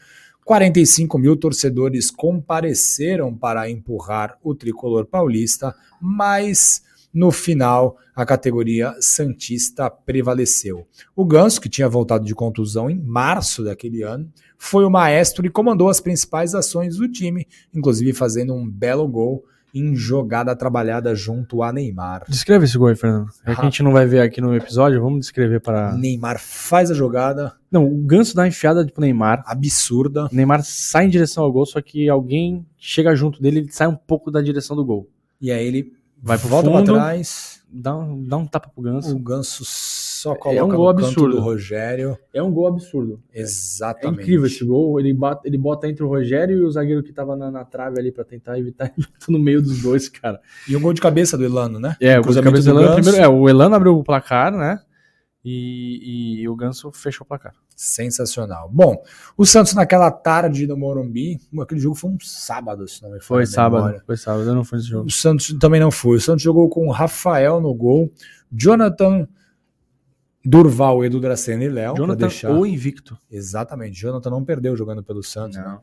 45 0.46 1.18
mil 1.18 1.36
torcedores 1.36 2.10
compareceram 2.10 3.36
para 3.36 3.70
empurrar 3.70 4.38
o 4.44 4.56
tricolor 4.56 5.06
paulista, 5.06 5.76
mas 6.02 6.84
no 7.14 7.32
final 7.32 7.98
a 8.16 8.26
categoria 8.26 8.96
Santista 9.00 9.90
prevaleceu. 9.90 10.88
O 11.16 11.26
Ganso, 11.26 11.62
que 11.62 11.70
tinha 11.70 11.90
voltado 11.90 12.26
de 12.26 12.36
contusão 12.36 12.90
em 12.90 13.00
março 13.00 13.64
daquele 13.64 14.04
ano, 14.04 14.32
foi 14.58 14.86
o 14.86 14.90
maestro 14.90 15.46
e 15.46 15.50
comandou 15.50 15.90
as 15.90 16.00
principais 16.00 16.54
ações 16.56 16.98
do 16.98 17.08
time, 17.08 17.48
inclusive 17.74 18.14
fazendo 18.14 18.54
um 18.54 18.70
belo 18.70 19.08
gol 19.08 19.44
em 19.74 19.96
jogada 19.96 20.56
trabalhada 20.56 21.16
junto 21.16 21.64
a 21.64 21.72
Neymar. 21.72 22.24
Descreve 22.28 22.66
esse 22.66 22.78
gol 22.78 22.88
aí, 22.88 22.96
Fernando. 22.96 23.30
É 23.46 23.56
que 23.56 23.62
a 23.62 23.64
gente 23.64 23.82
não 23.84 23.92
vai 23.92 24.06
ver 24.06 24.22
aqui 24.22 24.42
no 24.42 24.56
episódio, 24.56 25.02
vamos 25.02 25.22
descrever 25.22 25.60
para. 25.62 25.94
Neymar 25.96 26.40
faz 26.40 26.92
a 26.92 26.94
jogada 26.94 27.54
Não, 27.72 27.86
o 27.86 27.98
Ganso 28.06 28.36
dá 28.36 28.42
uma 28.44 28.48
enfiada 28.48 28.86
pro 28.86 29.02
Neymar. 29.02 29.44
absurda. 29.46 30.26
O 30.32 30.36
Neymar 30.36 30.62
sai 30.64 31.06
em 31.06 31.10
direção 31.10 31.44
ao 31.44 31.52
gol, 31.52 31.66
só 31.66 31.82
que 31.82 32.10
alguém 32.10 32.66
chega 32.78 33.16
junto 33.16 33.42
dele, 33.42 33.60
ele 33.60 33.72
sai 33.72 33.88
um 33.88 33.96
pouco 33.96 34.30
da 34.30 34.42
direção 34.42 34.76
do 34.76 34.84
gol. 34.86 35.10
E 35.40 35.52
aí 35.52 35.66
ele 35.66 35.94
Vai 36.22 36.38
pro 36.38 36.50
volta 36.50 36.70
fundo. 36.70 36.86
para 36.94 36.94
trás. 36.94 37.62
Dá 37.74 37.96
um, 37.98 38.24
dá 38.24 38.38
um 38.38 38.46
tapa 38.46 38.70
pro 38.70 38.84
Ganso. 38.84 39.16
O 39.16 39.20
Ganso 39.20 39.64
só 40.22 40.34
É 40.34 40.36
coloca 40.36 40.64
um 40.74 40.78
gol 40.78 40.90
absurdo. 40.90 41.36
do 41.38 41.42
Rogério. 41.42 42.16
É 42.32 42.44
um 42.44 42.52
gol 42.52 42.68
absurdo. 42.68 43.20
É 43.34 43.42
Exatamente. 43.42 44.22
incrível 44.22 44.46
esse 44.46 44.64
gol. 44.64 45.00
Ele 45.00 45.12
bota, 45.14 45.48
ele 45.48 45.58
bota 45.58 45.88
entre 45.88 46.04
o 46.04 46.08
Rogério 46.08 46.60
e 46.60 46.62
o 46.62 46.70
zagueiro 46.72 47.02
que 47.02 47.12
tava 47.12 47.36
na, 47.36 47.50
na 47.50 47.66
trave 47.66 48.00
ali 48.00 48.12
pra 48.12 48.24
tentar 48.24 48.60
evitar 48.60 48.86
ele 48.96 49.08
no 49.28 49.40
meio 49.40 49.62
dos 49.62 49.82
dois, 49.82 50.08
cara. 50.10 50.40
E 50.70 50.76
um 50.78 50.82
gol 50.82 50.94
de 50.94 51.02
cabeça 51.02 51.36
do 51.36 51.44
Elano, 51.44 51.80
né? 51.80 51.96
É, 52.00 52.20
o 52.20 52.22
Cruzamento 52.22 52.52
cabeça 52.52 52.70
do 52.70 52.76
do 52.76 52.82
Elano, 52.84 52.96
primeiro, 53.02 53.18
é, 53.18 53.28
o 53.28 53.50
Elano 53.50 53.76
abriu 53.76 53.98
o 53.98 54.04
placar, 54.04 54.52
né? 54.56 54.80
E, 55.44 56.42
e 56.42 56.48
o 56.48 56.56
Ganso 56.56 56.92
fechou 56.92 57.26
o 57.26 57.28
placar. 57.28 57.54
Sensacional. 57.76 58.70
Bom, 58.72 59.02
o 59.36 59.44
Santos 59.44 59.74
naquela 59.74 60.12
tarde 60.12 60.68
no 60.68 60.78
Morumbi, 60.78 61.40
aquele 61.60 61.82
jogo 61.82 61.96
foi 61.96 62.12
um 62.12 62.18
sábado, 62.22 62.88
se 62.88 63.02
não 63.02 63.10
me 63.10 63.20
Foi 63.20 63.48
sábado, 63.48 64.00
foi 64.06 64.18
sábado, 64.18 64.48
eu 64.48 64.54
não 64.54 64.64
fui 64.64 64.78
nesse 64.78 64.90
jogo. 64.92 65.08
O 65.08 65.12
Santos 65.12 65.52
também 65.60 65.82
não 65.82 65.90
foi. 65.90 66.18
O 66.18 66.22
Santos 66.22 66.44
jogou 66.44 66.70
com 66.70 66.86
o 66.88 66.92
Rafael 66.92 67.60
no 67.60 67.74
gol, 67.74 68.14
Jonathan 68.52 69.28
Durval, 70.44 71.04
Edu 71.06 71.20
Dracena 71.20 71.64
e 71.64 71.70
Léo. 71.70 71.96
Jonathan 71.96 72.18
deixar- 72.28 72.52
ou 72.52 72.66
invicto. 72.66 73.18
Exatamente. 73.30 74.00
Jonathan 74.00 74.30
não 74.30 74.44
perdeu 74.44 74.76
jogando 74.76 75.04
pelo 75.04 75.22
Santos. 75.24 75.58
né? 75.58 75.78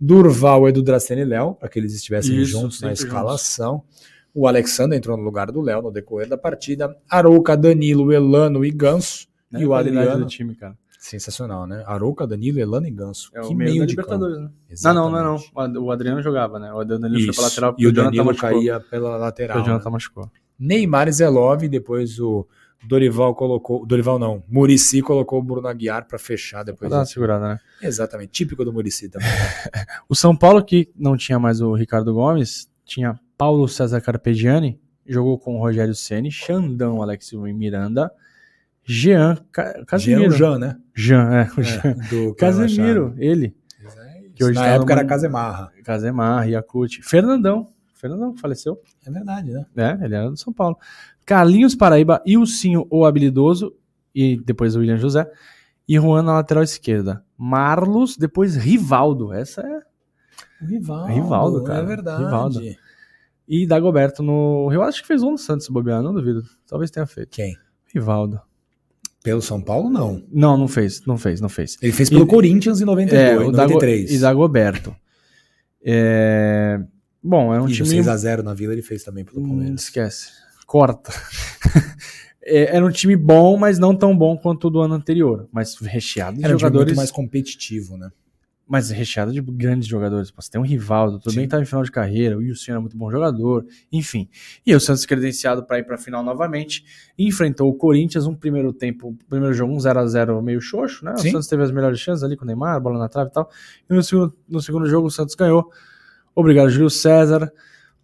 Durval, 0.00 0.68
Edu 0.68 0.82
Dracena 0.82 1.20
e 1.22 1.24
Léo, 1.24 1.54
para 1.54 1.68
que 1.68 1.78
eles 1.78 1.94
estivessem 1.94 2.36
Isso, 2.40 2.52
juntos 2.52 2.80
na 2.80 2.92
escalação. 2.92 3.82
O 4.34 4.46
Alexandre 4.46 4.96
entrou 4.96 5.16
no 5.16 5.22
lugar 5.24 5.50
do 5.50 5.60
Léo 5.60 5.82
no 5.82 5.90
decorrer 5.90 6.28
da 6.28 6.38
partida. 6.38 6.96
Arouca, 7.10 7.56
Danilo, 7.56 8.12
Elano 8.12 8.64
e 8.64 8.70
Ganso. 8.70 9.26
Né? 9.50 9.60
E 9.62 9.66
o 9.66 9.72
A 9.72 9.78
qualidade 9.78 9.98
Adriano. 10.06 10.24
do 10.24 10.30
time, 10.30 10.54
cara. 10.54 10.76
Sensacional, 11.00 11.66
né? 11.66 11.82
Arouca, 11.86 12.26
Danilo, 12.26 12.60
Elano 12.60 12.86
e 12.86 12.90
Ganso. 12.90 13.30
É 13.34 13.40
que 13.40 13.46
o 13.48 13.54
meio, 13.54 13.86
de 13.86 13.96
campo. 13.96 14.12
Libertadores, 14.14 14.38
né? 14.38 14.50
Não, 14.84 14.94
não, 14.94 15.10
não, 15.10 15.24
não. 15.24 15.36
O 15.54 15.60
Ad- 15.60 15.78
O 15.78 15.90
Adriano 15.90 16.22
jogava, 16.22 16.58
né? 16.58 16.72
O 16.72 16.78
Adriano 16.80 17.08
foi 17.08 17.22
pra 17.22 17.30
Isso. 17.32 17.42
lateral 17.42 17.74
E 17.78 17.86
o 17.86 17.90
Jonathan 17.92 18.04
Danilo 18.04 18.24
machucou. 18.26 18.50
caía 18.50 18.80
pela 18.80 19.16
lateral. 19.16 19.60
O 19.60 19.64
Jonathan 19.64 19.84
né? 19.84 19.90
machucou. 19.92 20.30
Neymar 20.58 21.08
e 21.08 21.12
Zelov, 21.12 21.62
depois 21.68 22.18
o 22.20 22.46
Dorival 22.86 23.34
colocou. 23.34 23.84
Dorival 23.86 24.18
não, 24.18 24.42
Murici 24.48 25.02
colocou 25.02 25.40
o 25.40 25.42
Bruno 25.42 25.66
Aguiar 25.66 26.06
para 26.06 26.18
fechar 26.18 26.62
depois. 26.62 26.90
dar 26.90 26.98
uma 26.98 27.04
segurada, 27.06 27.48
né? 27.48 27.58
Exatamente, 27.82 28.30
típico 28.30 28.64
do 28.64 28.72
Murici 28.72 29.08
também. 29.08 29.28
O 30.08 30.14
São 30.14 30.34
Paulo, 30.36 30.64
que 30.64 30.90
não 30.96 31.16
tinha 31.16 31.38
mais 31.38 31.60
o 31.60 31.74
Ricardo 31.74 32.14
Gomes, 32.14 32.68
tinha 32.84 33.18
Paulo 33.36 33.68
César 33.68 34.00
Carpegiani, 34.00 34.80
jogou 35.06 35.38
com 35.38 35.56
o 35.56 35.60
Rogério 35.60 35.94
Ceni, 35.94 36.30
Xandão, 36.30 37.02
Alex 37.02 37.32
Miranda, 37.32 38.10
Jean, 38.84 39.36
Ca- 39.52 39.72
Jean, 39.74 39.84
Casemiro. 39.84 40.28
o 40.28 40.30
Jean, 40.36 40.58
né? 40.58 40.76
Jean, 40.94 41.30
é, 41.34 41.50
o 41.56 41.60
É, 41.60 41.64
Jean. 41.64 41.94
do 42.10 42.34
Casemiro, 42.34 43.14
ele. 43.18 43.54
Que 44.34 44.44
hoje 44.44 44.54
Na 44.54 44.62
tá 44.62 44.68
época 44.68 44.94
no- 44.94 45.00
era 45.00 45.08
Casemarra. 45.08 45.72
Casemar, 45.84 46.48
Yakut. 46.48 47.02
Fernandão. 47.02 47.68
Fernandão 47.94 48.32
que 48.32 48.40
faleceu. 48.40 48.80
É 49.04 49.10
verdade, 49.10 49.50
né? 49.50 49.66
É, 49.76 50.04
ele 50.04 50.14
era 50.14 50.30
do 50.30 50.36
São 50.36 50.52
Paulo. 50.52 50.78
Carlinhos 51.28 51.74
Paraíba, 51.74 52.22
Ilcinho, 52.24 52.86
o 52.90 53.04
habilidoso, 53.04 53.74
e 54.14 54.40
depois 54.42 54.74
o 54.74 54.78
William 54.80 54.96
José. 54.96 55.30
E 55.86 55.98
Juan 55.98 56.22
na 56.22 56.32
lateral 56.32 56.62
esquerda. 56.64 57.22
Marlos, 57.36 58.16
depois 58.16 58.56
Rivaldo. 58.56 59.30
Essa 59.32 59.60
é. 59.60 59.80
Rivaldo. 60.66 61.12
Rivaldo, 61.12 61.64
cara. 61.64 61.82
É 61.82 61.84
verdade. 61.84 62.24
Rivaldo. 62.24 62.60
E 63.46 63.66
Dagoberto 63.66 64.22
no. 64.22 64.70
Eu 64.72 64.82
acho 64.82 65.02
que 65.02 65.06
fez 65.08 65.22
um 65.22 65.32
no 65.32 65.38
Santos, 65.38 65.68
bobear, 65.68 66.02
não 66.02 66.14
duvido. 66.14 66.42
Talvez 66.66 66.90
tenha 66.90 67.06
feito. 67.06 67.28
Quem? 67.30 67.54
Rivaldo. 67.94 68.40
Pelo 69.22 69.42
São 69.42 69.60
Paulo, 69.60 69.90
não. 69.90 70.22
Não, 70.32 70.56
não 70.56 70.66
fez, 70.68 71.04
não 71.04 71.18
fez, 71.18 71.40
não 71.42 71.48
fez. 71.50 71.76
Ele 71.82 71.92
fez 71.92 72.08
pelo 72.08 72.24
E- 72.24 72.26
Corinthians 72.28 72.80
em 72.80 72.84
92, 72.86 73.20
É, 73.22 73.34
o 73.36 73.52
Dago, 73.52 73.74
93. 73.74 74.12
e 74.12 74.18
Dagoberto. 74.18 74.96
É, 75.84 76.80
bom, 77.22 77.52
é 77.54 77.60
um 77.60 77.68
E 77.68 77.72
time. 77.72 77.88
6x0 77.88 78.42
na 78.42 78.54
Vila 78.54 78.72
ele 78.72 78.82
fez 78.82 79.02
também 79.02 79.24
pelo 79.24 79.40
Hum, 79.42 79.48
Palmeiras. 79.48 79.82
esquece. 79.82 80.30
Corta. 80.68 81.10
É, 82.50 82.76
era 82.76 82.86
um 82.86 82.90
time 82.90 83.14
bom, 83.14 83.58
mas 83.58 83.78
não 83.78 83.94
tão 83.94 84.16
bom 84.16 84.34
quanto 84.34 84.68
o 84.68 84.70
do 84.70 84.80
ano 84.80 84.94
anterior. 84.94 85.46
Mas 85.52 85.76
recheado 85.76 86.38
de 86.38 86.44
Era 86.46 86.56
um 86.56 86.58
jogadores. 86.58 86.86
muito 86.86 86.96
mais 86.96 87.10
competitivo, 87.10 87.98
né? 87.98 88.08
Mas 88.66 88.88
recheado 88.88 89.30
de 89.34 89.42
grandes 89.42 89.86
jogadores. 89.86 90.32
Você 90.34 90.52
tem 90.52 90.58
um 90.58 90.64
Rivaldo, 90.64 91.18
tudo 91.18 91.32
Sim. 91.32 91.36
bem 91.36 91.44
que 91.46 91.50
tá 91.50 91.60
em 91.60 91.66
final 91.66 91.82
de 91.82 91.90
carreira, 91.90 92.36
o 92.36 92.38
Wilson 92.38 92.70
era 92.70 92.80
muito 92.80 92.96
bom 92.96 93.10
jogador, 93.10 93.66
enfim. 93.92 94.30
E 94.64 94.74
o 94.74 94.80
Santos 94.80 95.04
credenciado 95.04 95.62
para 95.66 95.78
ir 95.78 95.82
para 95.82 95.96
a 95.96 95.98
final 95.98 96.24
novamente, 96.24 96.86
enfrentou 97.18 97.68
o 97.68 97.74
Corinthians, 97.74 98.26
um 98.26 98.34
primeiro 98.34 98.72
tempo, 98.72 99.14
primeiro 99.28 99.52
jogo, 99.52 99.74
um 99.74 99.80
0 99.80 99.98
a 99.98 100.06
0 100.06 100.40
meio 100.40 100.62
xoxo, 100.62 101.04
né? 101.04 101.14
Sim. 101.18 101.28
O 101.28 101.32
Santos 101.32 101.48
teve 101.48 101.64
as 101.64 101.70
melhores 101.70 102.00
chances 102.00 102.24
ali 102.24 102.34
com 102.34 102.44
o 102.44 102.46
Neymar, 102.46 102.80
bola 102.80 102.98
na 102.98 103.10
trave 103.10 103.28
e 103.28 103.32
tal. 103.34 103.50
E 103.90 103.92
no 103.92 104.02
segundo, 104.02 104.34
no 104.48 104.62
segundo 104.62 104.88
jogo 104.88 105.08
o 105.08 105.10
Santos 105.10 105.34
ganhou. 105.34 105.70
Obrigado, 106.34 106.70
Júlio 106.70 106.88
César. 106.88 107.52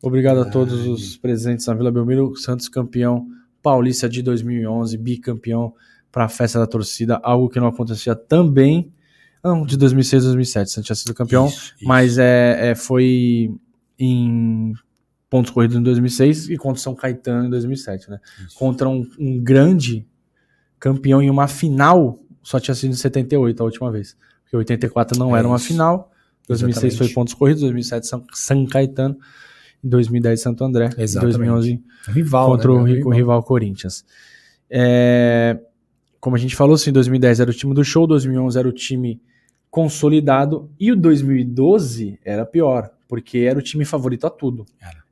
Obrigado 0.07 0.40
a 0.40 0.45
todos 0.45 0.81
Ai. 0.83 0.88
os 0.88 1.17
presentes 1.17 1.67
na 1.67 1.75
Vila 1.75 1.90
Belmiro. 1.90 2.37
Santos 2.37 2.69
campeão 2.69 3.27
paulista 3.62 4.09
de 4.09 4.23
2011, 4.23 4.97
bicampeão 4.99 5.73
para 6.12 6.25
a 6.27 6.29
festa 6.29 6.59
da 6.59 6.67
torcida, 6.67 7.19
algo 7.23 7.49
que 7.49 7.59
não 7.59 7.67
acontecia 7.67 8.14
também. 8.14 8.93
Não, 9.43 9.64
de 9.64 9.77
2006 9.77 10.25
2007, 10.25 10.67
o 10.67 10.71
Santos 10.71 10.87
tinha 10.87 10.97
sido 10.97 11.14
campeão, 11.14 11.47
Isso, 11.47 11.75
isso. 11.77 11.85
mas 11.87 12.19
é, 12.19 12.71
é, 12.71 12.75
foi 12.75 13.51
em 13.99 14.73
pontos 15.29 15.51
corridos 15.51 15.77
em 15.77 15.83
2006 15.83 16.51
e 16.51 16.57
contra 16.57 16.81
São 16.81 16.95
Caetano 16.95 17.47
em 17.47 17.51
2007, 17.51 18.11
né? 18.11 18.21
Isso. 18.47 18.57
Contra 18.57 18.88
um, 18.88 19.07
um 19.19 19.38
grande 19.43 20.07
campeão 20.79 21.21
em 21.21 21.29
uma 21.29 21.49
final, 21.49 22.19
só 22.43 22.61
tinha 22.61 22.75
sido 22.75 22.93
em 22.93 22.95
78 22.97 23.61
a 23.61 23.64
última 23.64 23.90
vez. 23.90 24.17
Porque 24.45 24.57
84 24.57 25.19
não 25.19 25.35
É 25.35 25.38
era 25.40 25.49
uma 25.49 25.59
final, 25.59 26.12
2006 26.47 26.81
foi 26.81 26.88
Exatamente. 26.88 27.14
pontos 27.14 27.35
corridos, 27.35 27.62
2007 27.62 28.07
São, 28.07 28.25
São 28.33 28.67
Caetano, 28.67 29.19
em 29.85 29.88
2010 29.88 30.40
Santo 30.40 30.64
André, 30.64 30.90
em 30.97 31.03
Exatamente. 31.03 31.38
2011 31.38 31.83
rival, 32.09 32.47
contra 32.51 32.68
né? 32.73 32.75
o, 32.79 32.83
Meu 32.83 32.94
ri- 32.94 33.03
o 33.05 33.11
rival 33.11 33.42
Corinthians. 33.42 34.05
É, 34.70 35.59
como 36.20 36.37
a 36.37 36.38
gente 36.38 36.57
falou, 36.57 36.75
assim, 36.75 36.90
2010 36.90 37.40
era 37.40 37.51
o 37.51 37.55
time 37.55 37.75
do 37.75 37.85
show, 37.85 38.07
2011 38.07 38.59
era 38.59 38.68
o 38.68 38.73
time 38.73 39.20
consolidado 39.70 40.70
e 40.79 40.90
o 40.92 40.97
2012 40.97 42.18
era 42.25 42.47
pior, 42.47 42.90
porque 43.09 43.38
era 43.38 43.59
o 43.59 43.62
time 43.62 43.85
favorito 43.85 44.27
a 44.27 44.31
tudo. 44.31 44.64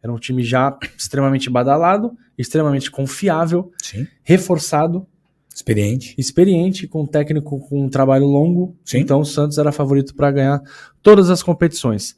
Era. 0.03 0.13
um 0.13 0.19
time 0.19 0.43
já 0.43 0.77
extremamente 0.97 1.51
badalado, 1.51 2.17
extremamente 2.39 2.91
confiável, 2.91 3.71
Sim. 3.83 4.07
reforçado, 4.23 5.07
Experiente. 5.55 6.15
experiente, 6.17 6.87
com 6.89 7.03
um 7.03 7.07
técnico 7.07 7.61
com 7.69 7.85
um 7.85 7.89
trabalho 7.89 8.25
longo. 8.27 8.75
Sim. 8.85 9.01
Então 9.01 9.21
o 9.21 9.25
Santos 9.25 9.59
era 9.59 9.71
favorito 9.71 10.15
para 10.15 10.31
ganhar 10.31 10.63
todas 11.03 11.29
as 11.29 11.43
competições. 11.43 12.17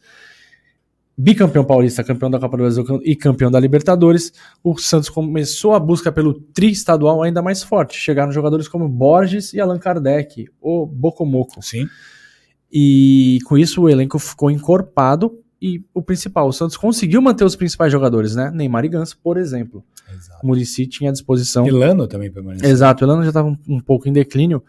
Bicampeão 1.17 1.65
paulista, 1.65 2.03
campeão 2.03 2.29
da 2.29 2.41
Copa 2.41 2.57
do 2.57 2.63
Brasil 2.65 2.85
e 3.05 3.15
campeão 3.15 3.51
da 3.51 3.61
Libertadores, 3.61 4.33
o 4.63 4.77
Santos 4.77 5.09
começou 5.09 5.73
a 5.73 5.79
busca 5.79 6.11
pelo 6.11 6.35
tri 6.35 6.71
estadual 6.73 7.23
ainda 7.23 7.41
mais 7.41 7.63
forte. 7.63 7.97
Chegaram 7.97 8.33
jogadores 8.33 8.67
como 8.67 8.89
Borges 8.89 9.53
e 9.53 9.61
Allan 9.61 9.79
Kardec, 9.79 10.49
o 10.61 10.85
Bocomoco. 10.85 11.63
Sim. 11.63 11.87
E 12.73 13.39
com 13.47 13.57
isso 13.57 13.83
o 13.83 13.89
elenco 13.89 14.19
ficou 14.19 14.51
encorpado 14.51 15.39
e 15.63 15.83
o 15.95 16.03
principal, 16.03 16.49
o 16.49 16.53
Santos 16.53 16.77
conseguiu 16.77 17.23
manter 17.23 17.45
os 17.45 17.57
principais 17.57 17.91
jogadores, 17.91 18.35
né? 18.35 18.51
Neymar 18.53 18.85
e 18.85 18.89
Ganso, 18.89 19.17
por 19.23 19.37
exemplo. 19.37 19.83
Exato. 20.13 20.47
Murici 20.47 20.87
tinha 20.87 21.09
à 21.09 21.13
disposição 21.13 21.67
Elano 21.67 22.07
também 22.07 22.31
permaneceu. 22.31 22.69
Exato, 22.69 23.03
o 23.03 23.07
Elano 23.07 23.23
já 23.23 23.29
estava 23.29 23.49
um, 23.49 23.57
um 23.67 23.81
pouco 23.81 24.07
em 24.09 24.13
declínio, 24.13 24.63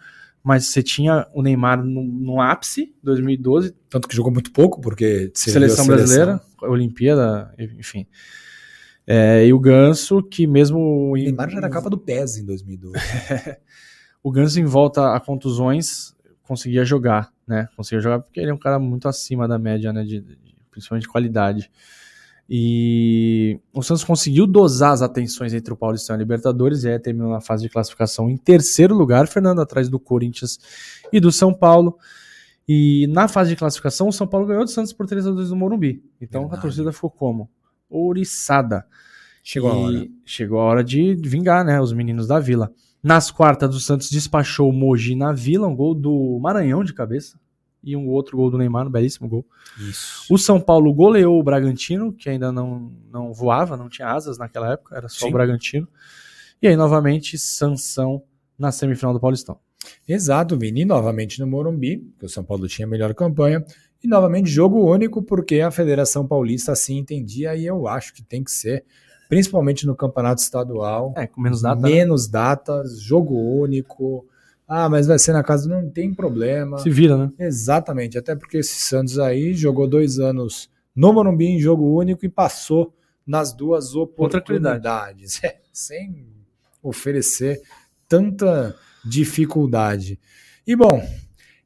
mas 0.45 0.67
você 0.67 0.83
tinha 0.83 1.27
o 1.33 1.41
Neymar 1.41 1.83
no, 1.83 2.03
no 2.03 2.39
ápice, 2.39 2.93
2012, 3.01 3.75
Tanto 3.89 4.07
que 4.07 4.15
jogou 4.15 4.31
muito 4.31 4.51
pouco, 4.51 4.79
porque 4.79 5.31
a 5.33 5.37
seleção 5.37 5.87
brasileira, 5.87 6.39
Olimpíada, 6.61 7.51
enfim. 7.57 8.05
É, 9.07 9.45
e 9.45 9.51
o 9.51 9.59
Ganso, 9.59 10.21
que 10.21 10.45
mesmo. 10.45 11.11
O 11.11 11.15
Neymar 11.15 11.49
já 11.49 11.57
era 11.57 11.69
capa 11.69 11.89
do 11.89 11.97
PES 11.97 12.37
em 12.37 12.45
2012. 12.45 12.95
O 14.23 14.31
Ganso, 14.31 14.59
em 14.59 14.65
volta 14.65 15.13
a 15.15 15.19
contusões, 15.19 16.15
conseguia 16.41 16.83
jogar, 16.83 17.31
né? 17.47 17.69
Conseguia 17.77 18.01
jogar 18.01 18.19
porque 18.21 18.39
ele 18.39 18.49
é 18.49 18.53
um 18.53 18.57
cara 18.57 18.79
muito 18.79 19.07
acima 19.07 19.47
da 19.47 19.59
média, 19.59 19.93
né? 19.93 20.03
De, 20.03 20.19
de- 20.19 20.37
principalmente 20.71 21.03
de 21.03 21.09
qualidade. 21.09 21.71
E 22.49 23.59
o 23.73 23.81
Santos 23.81 24.03
conseguiu 24.03 24.45
dosar 24.45 24.91
as 24.91 25.01
atenções 25.01 25.53
entre 25.53 25.73
o 25.73 25.77
Paulistão 25.77 26.15
e 26.15 26.17
a 26.17 26.19
Libertadores 26.19 26.83
e 26.83 26.89
aí 26.89 26.99
terminou 26.99 27.31
na 27.31 27.41
fase 27.41 27.63
de 27.63 27.69
classificação 27.69 28.29
em 28.29 28.37
terceiro 28.37 28.93
lugar, 28.95 29.27
Fernando, 29.27 29.61
atrás 29.61 29.89
do 29.89 29.99
Corinthians 29.99 30.59
e 31.11 31.19
do 31.19 31.31
São 31.31 31.53
Paulo. 31.53 31.97
E 32.67 33.07
na 33.07 33.27
fase 33.27 33.51
de 33.51 33.55
classificação, 33.55 34.07
o 34.07 34.11
São 34.11 34.27
Paulo 34.27 34.45
ganhou 34.45 34.63
do 34.63 34.69
Santos 34.69 34.93
por 34.93 35.07
3 35.07 35.27
a 35.27 35.31
2 35.31 35.49
no 35.49 35.55
Morumbi. 35.55 36.03
Então 36.21 36.41
Verdade. 36.41 36.59
a 36.59 36.61
torcida 36.61 36.91
ficou 36.91 37.09
como? 37.09 37.49
Ouriçada. 37.89 38.85
Chegou 39.43 39.71
a 39.71 39.75
E 39.75 39.77
hora. 39.77 40.07
Chegou 40.23 40.59
a 40.59 40.63
hora 40.63 40.83
de 40.83 41.15
vingar, 41.15 41.63
né? 41.65 41.79
Os 41.79 41.93
meninos 41.93 42.27
da 42.27 42.39
Vila. 42.39 42.71
Nas 43.01 43.29
quartas, 43.29 43.75
o 43.75 43.79
Santos 43.79 44.09
despachou 44.09 44.69
o 44.69 44.73
Mogi 44.73 45.15
na 45.15 45.31
Vila, 45.31 45.67
um 45.67 45.75
gol 45.75 45.93
do 45.93 46.39
Maranhão 46.41 46.83
de 46.83 46.93
cabeça. 46.93 47.39
E 47.85 47.95
um 47.95 48.07
outro 48.07 48.35
gol 48.35 48.49
do 48.49 48.57
Neymar, 48.57 48.87
um 48.87 48.91
belíssimo 48.91 49.29
gol. 49.29 49.45
Isso. 49.77 50.25
O 50.33 50.37
São 50.39 50.59
Paulo 50.59 50.91
goleou 50.91 51.39
o 51.39 51.43
Bragantino, 51.43 52.11
que 52.11 52.27
ainda 52.27 52.51
não, 52.51 52.91
não 53.11 53.31
voava, 53.31 53.77
não 53.77 53.87
tinha 53.87 54.07
asas 54.07 54.39
naquela 54.39 54.73
época, 54.73 54.97
era 54.97 55.07
só 55.07 55.25
Sim. 55.25 55.29
o 55.29 55.31
Bragantino. 55.31 55.87
E 56.61 56.67
aí, 56.67 56.75
novamente, 56.75 57.37
Sansão 57.37 58.23
na 58.57 58.71
semifinal 58.71 59.13
do 59.13 59.19
Paulistão. 59.19 59.59
Exato, 60.07 60.57
Vini, 60.57 60.83
novamente 60.83 61.39
no 61.39 61.45
Morumbi, 61.45 61.97
porque 61.97 62.25
o 62.25 62.29
São 62.29 62.43
Paulo 62.43 62.67
tinha 62.67 62.87
a 62.87 62.89
melhor 62.89 63.13
campanha, 63.13 63.63
e 64.03 64.07
novamente 64.07 64.49
jogo 64.49 64.83
único, 64.83 65.21
porque 65.21 65.61
a 65.61 65.69
Federação 65.69 66.27
Paulista 66.27 66.71
assim 66.71 66.97
entendia, 66.97 67.55
e 67.55 67.65
eu 67.65 67.87
acho 67.87 68.13
que 68.13 68.23
tem 68.23 68.43
que 68.43 68.51
ser, 68.51 68.83
principalmente 69.29 69.85
no 69.85 69.95
campeonato 69.95 70.41
estadual. 70.41 71.13
É, 71.15 71.27
com 71.27 71.41
menos 71.41 71.61
data. 71.61 71.81
né? 71.81 71.89
Menos 71.89 72.27
datas, 72.27 72.99
jogo 72.99 73.35
único. 73.35 74.27
Ah, 74.67 74.89
mas 74.89 75.05
vai 75.07 75.19
ser 75.19 75.33
na 75.33 75.43
casa, 75.43 75.69
não 75.69 75.89
tem 75.89 76.13
problema. 76.13 76.79
Se 76.79 76.89
vira, 76.89 77.17
né? 77.17 77.31
Exatamente, 77.37 78.17
até 78.17 78.35
porque 78.35 78.57
esse 78.57 78.81
Santos 78.81 79.19
aí 79.19 79.53
jogou 79.53 79.87
dois 79.87 80.19
anos 80.19 80.69
no 80.95 81.13
Morumbi 81.13 81.45
em 81.45 81.59
jogo 81.59 81.95
único 81.95 82.25
e 82.25 82.29
passou 82.29 82.93
nas 83.25 83.53
duas 83.53 83.95
oportunidades, 83.95 85.41
É, 85.43 85.57
sem 85.71 86.25
oferecer 86.81 87.61
tanta 88.07 88.75
dificuldade. 89.03 90.19
E 90.65 90.75
bom, 90.75 91.01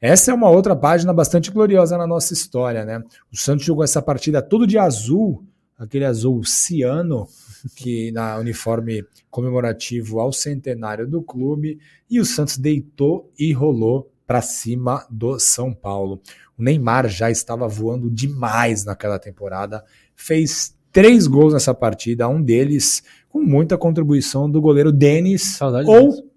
essa 0.01 0.31
é 0.31 0.33
uma 0.33 0.49
outra 0.49 0.75
página 0.75 1.13
bastante 1.13 1.51
gloriosa 1.51 1.97
na 1.97 2.07
nossa 2.07 2.33
história, 2.33 2.85
né? 2.85 3.03
O 3.31 3.38
Santos 3.38 3.65
jogou 3.65 3.83
essa 3.83 4.01
partida 4.01 4.41
todo 4.41 4.65
de 4.65 4.77
azul, 4.77 5.45
aquele 5.77 6.05
azul 6.05 6.43
ciano, 6.43 7.27
que 7.76 8.12
na 8.12 8.38
uniforme 8.38 9.06
comemorativo 9.30 10.19
ao 10.19 10.32
centenário 10.32 11.08
do 11.08 11.22
clube, 11.22 11.80
e 12.10 12.19
o 12.19 12.26
Santos 12.26 12.58
deitou 12.58 13.32
e 13.38 13.52
rolou 13.54 14.12
para 14.26 14.41
cima 14.41 15.06
do 15.10 15.39
São 15.39 15.74
Paulo. 15.74 16.22
O 16.58 16.63
Neymar 16.63 17.08
já 17.08 17.32
estava 17.32 17.67
voando 17.67 18.10
demais 18.10 18.86
naquela 18.86 19.17
temporada, 19.17 19.84
fez 20.15 20.76
três 20.91 21.28
gols 21.28 21.54
nessa 21.54 21.74
partida, 21.74 22.28
um 22.28 22.41
deles 22.41 23.04
com 23.30 23.41
muita 23.41 23.78
contribuição 23.78 24.50
do 24.50 24.62
goleiro 24.62 24.91
Denis, 24.91 25.58
Saudade 25.58 25.89
ou 25.89 26.30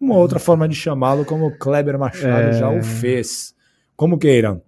uma 0.00 0.16
outra 0.16 0.38
forma 0.38 0.68
de 0.68 0.74
chamá-lo, 0.74 1.24
como 1.24 1.46
o 1.46 1.58
Kleber 1.58 1.98
Machado 1.98 2.48
É. 2.48 2.52
já 2.52 2.70
o 2.70 2.82
fez. 2.82 3.54
Como 3.96 4.18
queiram. 4.18 4.60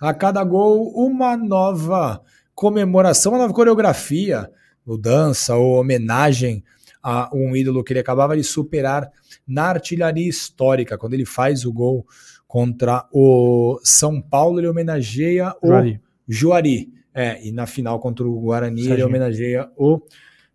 A 0.00 0.12
cada 0.14 0.44
gol, 0.44 0.92
uma 0.94 1.36
nova 1.36 2.22
comemoração, 2.54 3.32
uma 3.32 3.38
nova 3.38 3.54
coreografia, 3.54 4.50
ou 4.88 4.98
dança, 4.98 5.54
ou 5.54 5.78
homenagem 5.78 6.64
a 7.02 7.30
um 7.34 7.54
ídolo 7.54 7.84
que 7.84 7.92
ele 7.92 8.00
acabava 8.00 8.36
de 8.36 8.42
superar 8.42 9.10
na 9.46 9.64
artilharia 9.64 10.28
histórica. 10.28 10.98
Quando 10.98 11.14
ele 11.14 11.24
faz 11.24 11.64
o 11.64 11.72
gol 11.72 12.06
contra 12.46 13.06
o 13.12 13.78
São 13.82 14.20
Paulo, 14.20 14.60
ele 14.60 14.68
homenageia 14.68 15.54
o 15.62 15.68
Juari. 15.68 16.00
Juari. 16.28 16.92
É, 17.14 17.44
e 17.46 17.50
na 17.50 17.66
final 17.66 17.98
contra 17.98 18.26
o 18.26 18.40
Guarani 18.40 18.80
ele 18.80 18.88
Serginho. 18.88 19.08
homenageia 19.08 19.68
o 19.76 20.00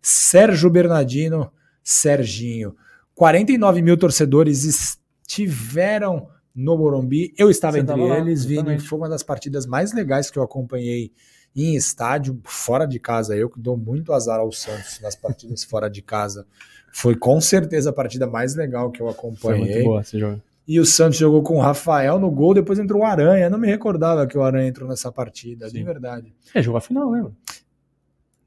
Sérgio 0.00 0.70
Bernardino 0.70 1.50
Serginho. 1.82 2.74
49 3.14 3.82
mil 3.82 3.96
torcedores 3.96 4.98
estiveram 5.26 6.28
no 6.54 6.76
Morumbi. 6.78 7.34
Eu 7.36 7.50
estava 7.50 7.76
Você 7.76 7.80
entre 7.82 8.00
eles, 8.00 8.44
Vini. 8.44 8.78
Foi 8.78 8.98
uma 8.98 9.08
das 9.08 9.22
partidas 9.22 9.66
mais 9.66 9.92
legais 9.92 10.30
que 10.30 10.38
eu 10.38 10.42
acompanhei 10.42 11.12
em 11.54 11.74
estádio, 11.76 12.38
fora 12.44 12.86
de 12.86 12.98
casa. 12.98 13.36
Eu 13.36 13.48
que 13.48 13.58
dou 13.60 13.76
muito 13.76 14.12
azar 14.12 14.40
ao 14.40 14.50
Santos 14.52 15.00
nas 15.00 15.14
partidas 15.14 15.62
fora 15.64 15.88
de 15.88 16.02
casa. 16.02 16.46
Foi 16.92 17.14
com 17.16 17.40
certeza 17.40 17.90
a 17.90 17.92
partida 17.92 18.26
mais 18.26 18.54
legal 18.54 18.90
que 18.90 19.00
eu 19.00 19.06
Foi 19.06 19.14
acompanhei. 19.14 19.74
muito 19.74 19.84
boa 19.84 20.00
esse 20.00 20.18
jogo. 20.18 20.40
E 20.66 20.80
o 20.80 20.86
Santos 20.86 21.18
jogou 21.18 21.42
com 21.42 21.56
o 21.58 21.60
Rafael 21.60 22.18
no 22.18 22.30
gol, 22.30 22.54
depois 22.54 22.78
entrou 22.78 23.02
o 23.02 23.04
Aranha. 23.04 23.44
Eu 23.46 23.50
não 23.50 23.58
me 23.58 23.66
recordava 23.68 24.26
que 24.26 24.38
o 24.38 24.42
Aranha 24.42 24.66
entrou 24.68 24.88
nessa 24.88 25.12
partida, 25.12 25.66
de 25.66 25.72
Sim. 25.78 25.84
verdade. 25.84 26.32
É, 26.54 26.62
jogou 26.62 26.78
a 26.78 26.80
final, 26.80 27.10
lembra? 27.10 27.32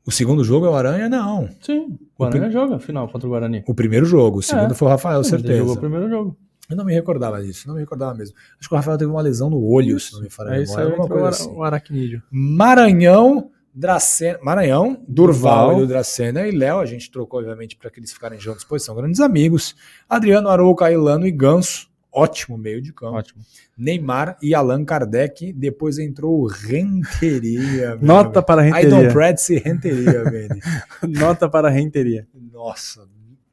O 0.05 0.11
segundo 0.11 0.43
jogo 0.43 0.65
é 0.65 0.69
o 0.69 0.75
Aranha? 0.75 1.07
Não. 1.09 1.49
Sim. 1.61 1.97
O 2.17 2.23
O 2.25 2.29
prim- 2.29 2.39
Guarani 2.39 2.51
joga 2.53 2.75
a 2.77 2.79
final 2.79 3.07
contra 3.09 3.27
o 3.27 3.29
Guarani. 3.29 3.63
O 3.67 3.73
primeiro 3.75 4.05
jogo. 4.05 4.39
O 4.39 4.41
segundo 4.41 4.71
É. 4.71 4.73
foi 4.73 4.87
o 4.87 4.91
Rafael, 4.91 5.17
Mas 5.19 5.27
ele 5.27 5.37
certeza. 5.41 5.59
Jogou 5.59 5.75
o 5.75 5.79
primeiro 5.79 6.09
jogo. 6.09 6.37
Eu 6.69 6.75
não 6.75 6.83
me 6.83 6.93
recordava 6.93 7.41
disso, 7.41 7.67
não 7.67 7.75
me 7.75 7.81
recordava 7.81 8.13
mesmo. 8.13 8.35
Acho 8.59 8.67
que 8.67 8.75
o 8.75 8.77
Rafael 8.77 8.97
teve 8.97 9.09
uma 9.09 9.21
lesão 9.21 9.49
no 9.49 9.63
olho, 9.63 9.99
se 9.99 10.13
não 10.13 10.21
me 10.21 10.29
falha 10.29 10.51
a 10.51 10.53
Aí 10.55 10.67
saiu 10.67 10.89
memória. 10.89 10.91
Alguma 10.91 11.05
entrou 11.05 11.19
o, 11.19 11.21
coisa 11.21 11.43
assim. 11.43 11.55
o 11.55 11.63
aracnídeo. 11.63 12.23
Maranhão, 12.29 13.51
Dracena, 13.73 14.39
Maranhão, 14.41 15.03
Durval, 15.07 15.67
Durval. 15.67 15.83
e 15.83 15.87
Dracena 15.87 16.47
e 16.47 16.51
Léo. 16.51 16.79
A 16.79 16.85
gente 16.85 17.09
trocou, 17.11 17.39
obviamente, 17.39 17.75
para 17.75 17.89
que 17.89 17.99
eles 17.99 18.11
ficarem 18.11 18.39
juntos, 18.39 18.63
pois 18.63 18.83
são 18.83 18.95
grandes 18.95 19.21
amigos. 19.21 19.75
Adriano 20.09 20.49
Arouca, 20.49 20.85
Cailano 20.85 21.25
e 21.27 21.31
Ganso. 21.31 21.87
Ótimo 22.11 22.57
meio 22.57 22.81
de 22.81 22.91
campo. 22.91 23.15
Ótimo. 23.15 23.43
Neymar 23.77 24.37
e 24.41 24.55
Allan 24.55 24.83
Kardec. 24.83 25.53
Depois 25.53 25.99
entrou 25.99 26.41
o 26.41 26.47
Renteria. 26.47 27.95
Nota 28.01 28.41
para 28.41 28.63
a 28.63 28.65
amigo. 28.65 28.79
I 28.79 28.89
don't 28.89 29.13
renteria. 29.13 29.61
Renteria, 29.63 30.23
velho. 30.23 30.59
Nota 31.07 31.47
para 31.47 31.69
renteria. 31.69 32.27
Nossa, 32.51 33.07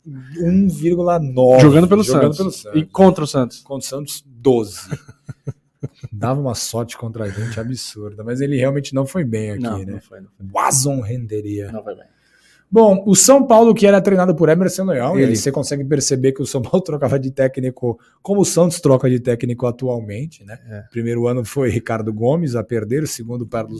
1,9. 0.06 1.60
Jogando 1.60 1.88
pelo 1.88 2.02
Jogando 2.02 2.22
Santos. 2.34 2.36
pelo 2.36 2.50
Santos. 2.50 2.80
E 2.80 2.84
contra 2.84 3.24
o 3.24 3.26
Santos. 3.26 3.60
Contra 3.60 3.86
o 3.86 3.88
Santos, 3.88 4.24
12. 4.26 4.80
Dava 6.12 6.40
uma 6.40 6.54
sorte 6.54 6.96
contra 6.96 7.24
a 7.24 7.28
gente 7.28 7.58
absurda, 7.58 8.22
mas 8.24 8.40
ele 8.40 8.56
realmente 8.56 8.94
não 8.94 9.06
foi 9.06 9.24
bem 9.24 9.50
aqui, 9.50 9.62
não, 9.62 9.78
né? 9.78 9.92
não 9.92 10.00
foi, 10.00 10.20
não 10.20 10.28
foi. 10.30 10.46
Wazon 10.46 11.00
Renderia. 11.00 11.70
Não 11.70 11.82
foi 11.82 11.94
bem. 11.94 12.06
Bom, 12.70 13.05
o 13.07 13.14
São 13.14 13.46
Paulo, 13.46 13.72
que 13.74 13.87
era 13.87 14.00
treinado 14.00 14.35
por 14.35 14.48
Emerson 14.48 14.85
Leão, 14.85 15.16
e 15.16 15.22
Ele. 15.22 15.31
aí 15.31 15.37
você 15.37 15.53
consegue 15.53 15.85
perceber 15.85 16.33
que 16.33 16.42
o 16.42 16.46
São 16.46 16.61
Paulo 16.61 16.81
trocava 16.85 17.18
de 17.18 17.31
técnico 17.31 17.98
como 18.20 18.40
o 18.40 18.44
Santos 18.44 18.81
troca 18.81 19.09
de 19.09 19.20
técnico 19.20 19.66
atualmente, 19.66 20.44
né? 20.44 20.59
É. 20.68 20.83
Primeiro 20.90 21.29
ano 21.29 21.44
foi 21.44 21.70
Ricardo 21.70 22.12
Gomes 22.12 22.57
a 22.57 22.64
perder, 22.64 23.03
o 23.03 23.07
segundo 23.07 23.46
Paulo, 23.46 23.77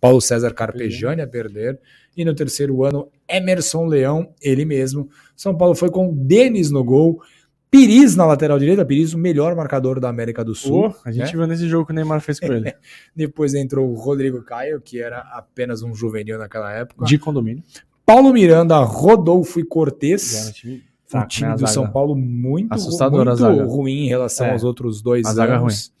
Paulo 0.00 0.20
César 0.20 0.52
Carpegiani 0.52 1.22
a 1.22 1.26
perder, 1.26 1.78
e 2.16 2.24
no 2.24 2.34
terceiro 2.34 2.84
ano 2.84 3.08
Emerson 3.28 3.86
Leão, 3.86 4.32
ele 4.40 4.64
mesmo. 4.64 5.08
São 5.36 5.56
Paulo 5.56 5.74
foi 5.74 5.90
com 5.90 6.14
Denis 6.14 6.70
no 6.70 6.84
gol, 6.84 7.20
Pires 7.68 8.14
na 8.14 8.24
lateral 8.24 8.58
direita, 8.58 8.84
Pires 8.84 9.12
o 9.12 9.18
melhor 9.18 9.54
marcador 9.54 9.98
da 9.98 10.08
América 10.08 10.44
do 10.44 10.54
Sul. 10.54 10.86
Ô, 10.86 10.94
a 11.04 11.10
gente 11.10 11.26
né? 11.26 11.32
viu 11.32 11.46
nesse 11.46 11.68
jogo 11.68 11.84
que 11.84 11.92
o 11.92 11.94
Neymar 11.94 12.20
fez 12.20 12.38
com 12.38 12.46
ele. 12.46 12.72
Depois 13.14 13.54
entrou 13.54 13.90
o 13.90 13.94
Rodrigo 13.94 14.42
Caio, 14.42 14.80
que 14.80 15.00
era 15.00 15.18
apenas 15.32 15.82
um 15.82 15.94
juvenil 15.94 16.38
naquela 16.38 16.72
época. 16.72 17.04
De 17.04 17.18
condomínio. 17.18 17.62
Paulo 18.06 18.32
Miranda, 18.32 18.78
Rodolfo 18.78 19.58
e 19.58 19.62
Já 19.62 19.64
era 19.64 19.66
um 19.66 19.68
Cortez. 19.68 20.52
time 20.54 21.50
né, 21.50 21.56
do 21.56 21.66
São. 21.66 21.90
Paulo 21.90 22.14
muito, 22.16 22.74
muito 22.74 23.64
ruim 23.66 24.04
em 24.04 24.08
relação 24.08 24.46
É. 24.46 24.52
aos 24.52 24.62
outros 24.64 25.02
dois 25.02 25.26
A 25.26 25.32
zaga 25.32 25.58
anos. 25.58 25.92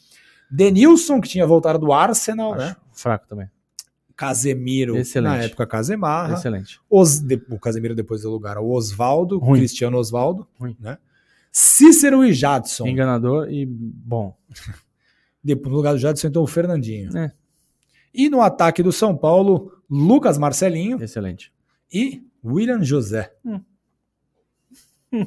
Denilson, 0.50 1.20
que 1.20 1.28
tinha 1.28 1.46
voltado 1.46 1.78
do 1.80 1.92
Arsenal, 1.92 2.54
Acho 2.54 2.64
né? 2.66 2.76
fraco 2.92 3.26
também. 3.28 3.50
Casemiro, 4.16 4.96
Excelente. 4.96 5.32
na 5.36 5.42
época 5.42 5.66
Casemarra. 5.66 6.34
Excelente. 6.34 6.80
Os, 6.88 7.18
de- 7.20 7.42
o 7.50 7.58
Casemiro 7.58 7.94
depois 7.94 8.22
deu 8.22 8.30
lugar 8.30 8.56
ao 8.56 8.66
Osvaldo, 8.70 9.38
Ruim. 9.38 9.58
Cristiano 9.58 9.98
Osvaldo. 9.98 10.46
Ruim. 10.58 10.74
Né? 10.80 10.96
Cícero 11.52 12.24
e 12.24 12.32
Jadson. 12.32 12.86
Enganador 12.86 13.50
e 13.50 13.66
bom. 13.66 14.34
Depois, 15.44 15.70
no 15.70 15.76
lugar 15.76 15.92
do 15.92 15.98
Jadson 15.98 16.28
entrou 16.28 16.44
o 16.44 16.46
Fernandinho. 16.48 17.16
É. 17.16 17.30
E 18.12 18.28
no 18.28 18.40
ataque 18.40 18.82
do 18.82 18.90
São 18.90 19.16
Paulo, 19.16 19.70
Lucas 19.88 20.38
Marcelinho 20.38 21.00
Excelente. 21.02 21.52
E 21.92 22.22
William 22.44 22.82
José. 22.82 23.32
Hum. 23.44 23.60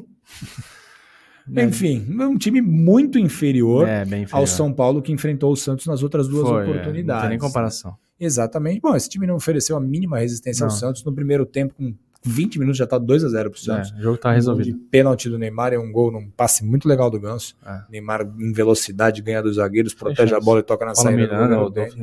Enfim, 1.58 2.06
um 2.20 2.38
time 2.38 2.62
muito 2.62 3.18
inferior 3.18 3.88
É, 3.88 4.06
bem 4.06 4.20
ao 4.20 4.24
inferior. 4.24 4.48
São 4.48 4.72
Paulo 4.72 5.02
que 5.02 5.12
enfrentou 5.12 5.52
o 5.52 5.56
Santos 5.56 5.88
nas 5.88 6.04
outras 6.04 6.28
duas 6.28 6.48
Foi, 6.48 6.68
é, 6.68 6.70
oportunidades. 6.70 7.08
não 7.16 7.22
tem 7.22 7.30
nem 7.32 7.40
comparação. 7.40 7.98
Exatamente. 8.20 8.82
Bom, 8.82 8.96
esse 8.96 9.10
time 9.10 9.26
não 9.26 9.36
ofereceu 9.36 9.76
a 9.76 9.80
mínima 9.82 10.20
resistência 10.20 10.64
ao 10.66 10.70
Não. 10.70 10.78
Santos 10.78 11.04
no 11.04 11.12
primeiro 11.14 11.46
tempo, 11.48 11.74
com 11.74 11.96
20 12.24 12.60
minutos 12.60 12.78
já 12.78 12.86
tá 12.86 13.00
2 13.00 13.24
a 13.24 13.30
0 13.30 13.50
pro 13.50 13.60
Santos. 13.60 13.92
É, 13.94 13.96
o 13.98 14.02
jogo 14.02 14.18
tá 14.18 14.30
Um 14.30 14.32
gol 14.34 14.36
resolvido. 14.36 14.66
de 14.66 14.74
pênalti 14.74 15.28
do 15.30 15.40
Neymar 15.40 15.74
é 15.74 15.80
um 15.80 15.92
gol 15.92 16.12
num 16.12 16.30
passe 16.30 16.64
muito 16.64 16.88
legal 16.88 17.10
do 17.10 17.20
Ganso. 17.20 17.56
É. 17.66 17.82
Neymar 17.90 18.22
em 18.38 18.52
velocidade 18.54 19.22
ganha 19.24 19.42
dos 19.42 19.56
zagueiros, 19.56 19.94
protege 19.96 20.36
a 20.36 20.40
bola 20.40 20.60
e 20.60 20.64
toca 20.64 20.86
na 20.86 20.92
Paulo 20.94 21.10
saída 21.10 21.28
do 21.28 21.34
Miranda, 21.34 21.56
goleiro 21.56 21.92
Rodolfo. 21.96 21.98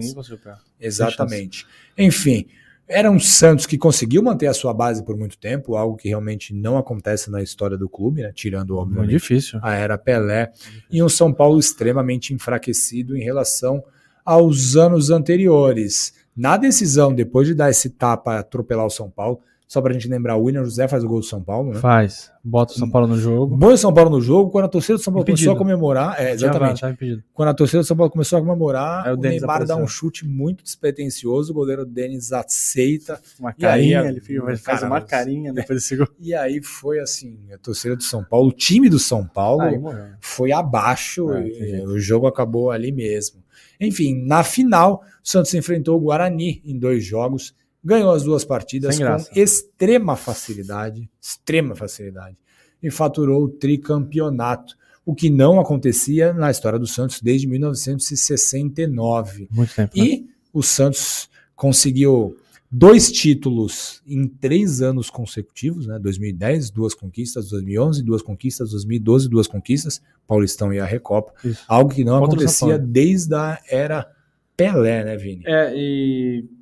Exatamente. 0.80 1.66
Enfim, 1.96 2.46
era 2.88 3.10
um 3.10 3.18
Santos 3.18 3.66
que 3.66 3.76
conseguiu 3.76 4.22
manter 4.22 4.46
a 4.46 4.54
sua 4.54 4.72
base 4.72 5.04
por 5.04 5.16
muito 5.16 5.36
tempo, 5.38 5.76
algo 5.76 5.96
que 5.96 6.08
realmente 6.08 6.54
não 6.54 6.78
acontece 6.78 7.30
na 7.30 7.42
história 7.42 7.76
do 7.76 7.88
clube, 7.88 8.22
né? 8.22 8.32
tirando, 8.34 8.74
Muito 8.74 8.82
obviamente, 8.82 9.10
difícil. 9.10 9.58
a 9.62 9.74
era 9.74 9.98
Pelé, 9.98 10.52
e 10.90 11.02
um 11.02 11.08
São 11.08 11.32
Paulo 11.32 11.58
extremamente 11.58 12.32
enfraquecido 12.32 13.16
em 13.16 13.22
relação 13.22 13.82
aos 14.24 14.76
anos 14.76 15.10
anteriores. 15.10 16.14
Na 16.36 16.56
decisão, 16.56 17.14
depois 17.14 17.48
de 17.48 17.54
dar 17.54 17.70
esse 17.70 17.90
tapa 17.90 18.38
atropelar 18.38 18.86
o 18.86 18.90
São 18.90 19.10
Paulo, 19.10 19.40
só 19.68 19.82
pra 19.82 19.92
gente 19.92 20.06
lembrar, 20.08 20.36
o 20.36 20.44
William 20.44 20.62
José 20.64 20.86
faz 20.86 21.02
o 21.02 21.08
gol 21.08 21.18
do 21.20 21.26
São 21.26 21.42
Paulo, 21.42 21.72
né? 21.72 21.80
Faz. 21.80 22.30
Bota 22.42 22.72
o 22.72 22.76
São 22.76 22.88
Paulo 22.88 23.08
no 23.08 23.18
jogo. 23.18 23.56
Bom 23.56 23.72
o 23.72 23.76
São 23.76 23.92
Paulo 23.92 24.08
no 24.10 24.20
jogo, 24.20 24.48
quando 24.50 24.66
a 24.66 24.68
torcida 24.68 24.96
do 24.96 25.02
São 25.02 25.12
Paulo 25.12 25.24
Impedido. 25.24 25.48
começou 25.50 25.54
a 25.56 25.58
comemorar, 25.58 26.20
é, 26.20 26.30
exatamente, 26.32 26.80
tá 26.80 26.94
quando 27.34 27.48
a 27.48 27.54
torcida 27.54 27.80
do 27.80 27.84
São 27.84 27.96
Paulo 27.96 28.12
começou 28.12 28.38
a 28.38 28.42
comemorar, 28.42 29.04
Aí 29.06 29.10
o 29.10 29.14
o, 29.14 29.16
Denis 29.16 29.40
Neymar 29.42 29.66
dá 29.66 29.76
um 29.76 29.88
chute 29.88 30.24
muito 30.24 30.62
despretensioso, 30.62 31.50
o 31.50 31.54
goleiro 31.54 31.84
Denis 31.84 32.32
aceita, 32.32 33.20
Uma 33.40 33.50
aí, 33.50 33.56
carinha, 33.56 34.02
a- 34.02 34.08
ele 34.08 34.20
fica- 34.20 34.42
faz 34.46 34.60
cara, 34.62 34.86
uma 34.86 35.00
carinha 35.00 35.52
depois 35.52 35.80
desse 35.80 35.96
gol. 35.96 36.06
e 36.20 36.32
aí 36.32 36.62
foi 36.62 37.00
assim, 37.00 37.36
a 37.52 37.58
torcida 37.58 37.96
do 37.96 38.02
São 38.04 38.22
Paulo, 38.22 38.50
o 38.50 38.52
time 38.52 38.88
do 38.88 39.00
São 39.00 39.26
Paulo 39.26 39.62
Aí 39.62 39.80
foi 40.20 40.52
abaixo 40.52 41.32
É, 41.32 41.48
e 41.80 41.84
o 41.86 41.98
jogo 41.98 42.28
acabou 42.28 42.70
ali 42.70 42.92
mesmo. 42.92 43.42
Enfim, 43.80 44.24
na 44.26 44.44
final, 44.44 45.02
o 45.24 45.28
Santos 45.28 45.52
enfrentou 45.54 45.96
o 45.96 46.00
Guarani 46.00 46.62
em 46.64 46.78
dois 46.78 47.04
jogos, 47.04 47.54
ganhou 47.86 48.10
as 48.10 48.24
duas 48.24 48.44
partidas 48.44 48.98
com 48.98 49.04
extrema 49.38 50.16
facilidade, 50.16 51.08
extrema 51.20 51.76
facilidade, 51.76 52.36
e 52.82 52.90
faturou 52.90 53.44
o 53.44 53.48
tricampeonato, 53.48 54.76
o 55.04 55.14
que 55.14 55.30
não 55.30 55.60
acontecia 55.60 56.32
na 56.32 56.50
história 56.50 56.80
do 56.80 56.86
Santos 56.86 57.22
desde 57.22 57.46
1969. 57.46 59.46
Muito 59.52 59.72
tempo. 59.72 59.96
né? 59.96 60.04
E 60.04 60.26
o 60.52 60.64
Santos 60.64 61.30
conseguiu 61.54 62.36
dois 62.68 63.12
títulos 63.12 64.02
em 64.04 64.26
três 64.26 64.82
anos 64.82 65.08
consecutivos, 65.08 65.86
né? 65.86 65.96
2010, 66.00 66.70
duas 66.70 66.92
conquistas, 66.92 67.50
2011, 67.50 68.02
duas 68.02 68.20
conquistas, 68.20 68.72
2012, 68.72 69.28
duas 69.28 69.46
conquistas, 69.46 70.02
Paulistão 70.26 70.72
e 70.72 70.80
a 70.80 70.84
Recopa. 70.84 71.32
Isso. 71.44 71.62
Algo 71.68 71.94
que 71.94 72.02
não 72.02 72.18
Contra 72.18 72.44
o 72.44 72.48
São 72.48 72.68
acontecia 72.68 72.84
desde 72.84 73.36
a 73.36 73.60
era 73.70 74.10
Pelé, 74.56 75.04
né, 75.04 75.16
Vini? 75.16 75.44
É, 75.46 75.72
e 75.76 76.55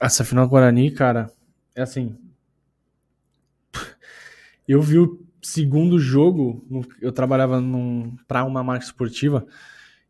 essa 0.00 0.24
final 0.24 0.48
Guarani, 0.48 0.90
cara, 0.90 1.30
é 1.76 1.82
assim. 1.82 2.16
Eu 4.66 4.80
vi 4.80 4.98
o 4.98 5.20
segundo 5.42 5.98
jogo, 5.98 6.64
eu 7.00 7.10
trabalhava 7.12 7.60
num, 7.60 8.14
pra 8.28 8.44
uma 8.44 8.62
marca 8.62 8.84
esportiva, 8.84 9.44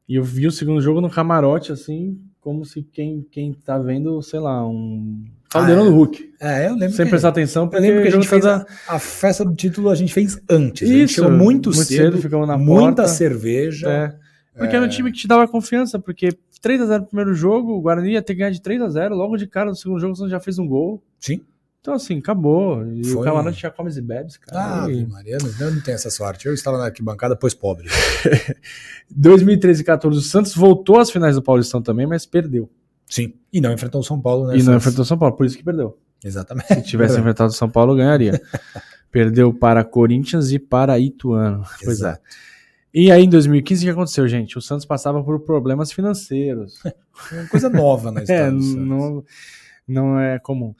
e 0.09 0.16
eu 0.16 0.24
vi 0.24 0.46
o 0.46 0.50
segundo 0.53 0.81
jogo 0.81 1.00
no 1.00 1.09
camarote, 1.09 1.72
assim, 1.72 2.20
como 2.40 2.64
se 2.64 2.83
quem, 2.83 3.26
quem 3.31 3.53
tá 3.53 3.79
vendo, 3.79 4.20
sei 4.22 4.40
lá, 4.40 4.66
um 4.66 5.24
caldeirão 5.48 5.85
Ah, 5.85 5.87
é? 5.87 5.88
do 5.90 5.94
Hulk. 5.94 6.35
É, 6.40 6.66
eu 6.68 6.72
lembro 6.74 6.92
Sem 6.96 7.07
que, 7.07 7.11
prestar 7.11 7.29
atenção, 7.29 7.64
eu 7.64 7.68
porque 7.70 7.87
lembro 7.87 8.03
que 8.03 8.09
a 8.09 8.11
gente 8.12 8.29
fez 8.29 8.42
tá- 8.42 8.66
a, 8.88 8.96
a 8.96 8.98
festa 8.98 9.44
do 9.44 9.55
título, 9.55 9.88
a 9.88 9.94
gente 9.94 10.12
fez 10.12 10.38
antes. 10.50 10.88
a 10.88 10.92
gente 10.92 11.05
Isso, 11.05 11.14
chegou 11.14 11.31
muito, 11.31 11.70
muito 11.70 11.85
cedo, 11.85 12.12
cedo, 12.12 12.18
ficamos 12.22 12.46
na 12.48 12.59
muita 12.59 13.03
porta. 13.03 13.09
cerveja. 13.09 13.88
É. 13.90 14.20
Porque 14.59 14.76
era 14.76 14.85
um 14.85 14.88
time 14.88 15.11
que 15.12 15.18
te 15.18 15.29
dava 15.29 15.46
confiança, 15.48 15.98
porque 15.98 16.37
3x0 16.62 17.00
no 17.00 17.06
primeiro 17.06 17.34
jogo, 17.34 17.72
o 17.72 17.80
Guarani 17.80 18.12
ia 18.12 18.22
ter 18.22 18.34
que 18.34 18.38
ganhar 18.40 18.50
de 18.50 18.60
3x0, 18.60 19.10
logo 19.10 19.36
de 19.36 19.46
cara 19.46 19.70
no 19.70 19.76
segundo 19.76 20.00
jogo 20.00 20.14
você 20.16 20.28
já 20.28 20.40
fez 20.40 20.58
um 20.58 20.66
gol. 20.66 21.02
Sim. 21.18 21.40
Então, 21.80 21.94
assim, 21.94 22.18
acabou. 22.18 22.86
E 22.92 23.02
Foi. 23.06 23.22
o 23.22 23.24
camarote 23.24 23.56
tinha 23.56 23.70
comes 23.70 23.96
e 23.96 24.02
bebes, 24.02 24.36
cara. 24.36 24.84
Ah, 24.84 24.90
E 24.92 25.06
Maria, 25.06 25.38
não- 25.40 25.66
eu 25.66 25.72
não 25.74 25.80
tenho 25.80 25.94
essa 25.94 26.10
sorte. 26.10 26.44
Eu 26.46 26.52
estava 26.52 26.76
na 26.76 26.84
arquibancada, 26.84 27.34
pois 27.34 27.54
pobre. 27.54 27.88
2013 29.10 29.80
e 29.80 29.84
14, 29.84 30.18
o 30.18 30.22
Santos 30.22 30.54
voltou 30.54 30.98
às 30.98 31.10
finais 31.10 31.36
do 31.36 31.42
Paulistão 31.42 31.80
também, 31.82 32.06
mas 32.06 32.26
perdeu. 32.26 32.68
Sim. 33.08 33.32
E 33.52 33.60
não 33.60 33.72
enfrentou 33.72 34.00
o 34.00 34.04
São 34.04 34.20
Paulo, 34.20 34.46
né? 34.46 34.54
e 34.54 34.58
não 34.58 34.64
Santos? 34.66 34.82
enfrentou 34.82 35.02
o 35.02 35.06
São 35.06 35.18
Paulo, 35.18 35.36
por 35.36 35.46
isso 35.46 35.56
que 35.56 35.64
perdeu. 35.64 35.98
Exatamente. 36.24 36.74
Se 36.74 36.82
tivesse 36.82 37.16
enfrentado 37.18 37.50
o 37.50 37.54
São 37.54 37.68
Paulo, 37.70 37.94
ganharia. 37.96 38.40
Perdeu 39.10 39.52
para 39.52 39.82
Corinthians 39.82 40.52
e 40.52 40.58
para 40.60 40.96
Ituano. 40.96 41.64
Pois 41.82 42.00
é. 42.02 42.16
E 42.92 43.11
aí, 43.11 43.24
em 43.24 43.29
2015, 43.29 43.83
o 43.83 43.87
que 43.87 43.90
aconteceu, 43.90 44.26
gente? 44.26 44.59
O 44.59 44.61
Santos 44.61 44.85
passava 44.85 45.22
por 45.22 45.38
problemas 45.40 45.92
financeiros. 45.92 46.81
Uma 47.33 47.46
coisa 47.50 47.68
nova 47.68 48.11
na 48.11 48.20
história 48.22 48.42
É, 48.42 48.50
do 48.50 48.61
Santos. 48.62 48.85
não, 48.87 49.24
não 49.87 50.18
é 50.18 50.38
comum. 50.40 50.74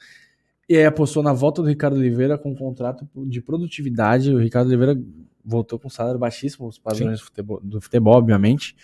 E 0.67 0.75
aí 0.75 0.85
apostou 0.85 1.21
na 1.23 1.33
volta 1.33 1.61
do 1.61 1.67
Ricardo 1.69 1.97
Oliveira 1.97 2.37
com 2.37 2.51
um 2.51 2.55
contrato 2.55 3.07
de 3.27 3.41
produtividade. 3.41 4.33
O 4.33 4.39
Ricardo 4.39 4.67
Oliveira 4.67 4.97
voltou 5.43 5.79
com 5.79 5.87
um 5.87 5.91
salário 5.91 6.19
baixíssimo, 6.19 6.67
os 6.67 6.77
padrões 6.77 7.19
do 7.19 7.25
futebol, 7.25 7.59
do 7.63 7.81
futebol, 7.81 8.13
obviamente. 8.15 8.75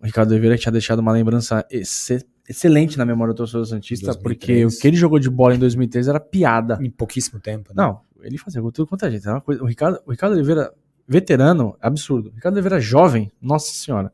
O 0.00 0.06
Ricardo 0.06 0.32
Oliveira 0.32 0.56
tinha 0.58 0.72
deixado 0.72 0.98
uma 0.98 1.12
lembrança 1.12 1.64
exce- 1.70 2.26
excelente 2.48 2.98
na 2.98 3.04
memória 3.04 3.32
do 3.32 3.36
torcedor 3.36 3.64
Santista, 3.66 4.06
2003. 4.06 4.22
porque 4.22 4.66
o 4.66 4.80
que 4.80 4.88
ele 4.88 4.96
jogou 4.96 5.18
de 5.18 5.30
bola 5.30 5.54
em 5.54 5.58
2013 5.58 6.10
era 6.10 6.18
piada. 6.20 6.78
Em 6.82 6.90
pouquíssimo 6.90 7.38
tempo. 7.38 7.68
Né? 7.70 7.82
Não, 7.82 8.00
ele 8.22 8.36
fazia 8.36 8.60
gol 8.60 8.72
tudo 8.72 8.88
quanto 8.88 9.06
a 9.06 9.10
gente. 9.10 9.22
Era 9.26 9.36
uma 9.36 9.40
coisa, 9.40 9.62
o, 9.62 9.66
Ricardo, 9.66 10.00
o 10.04 10.10
Ricardo 10.10 10.32
Oliveira, 10.34 10.72
veterano, 11.12 11.76
absurdo. 11.80 12.30
Ricardo 12.34 12.54
Oliveira 12.56 12.80
jovem, 12.80 13.30
nossa 13.40 13.72
senhora. 13.72 14.12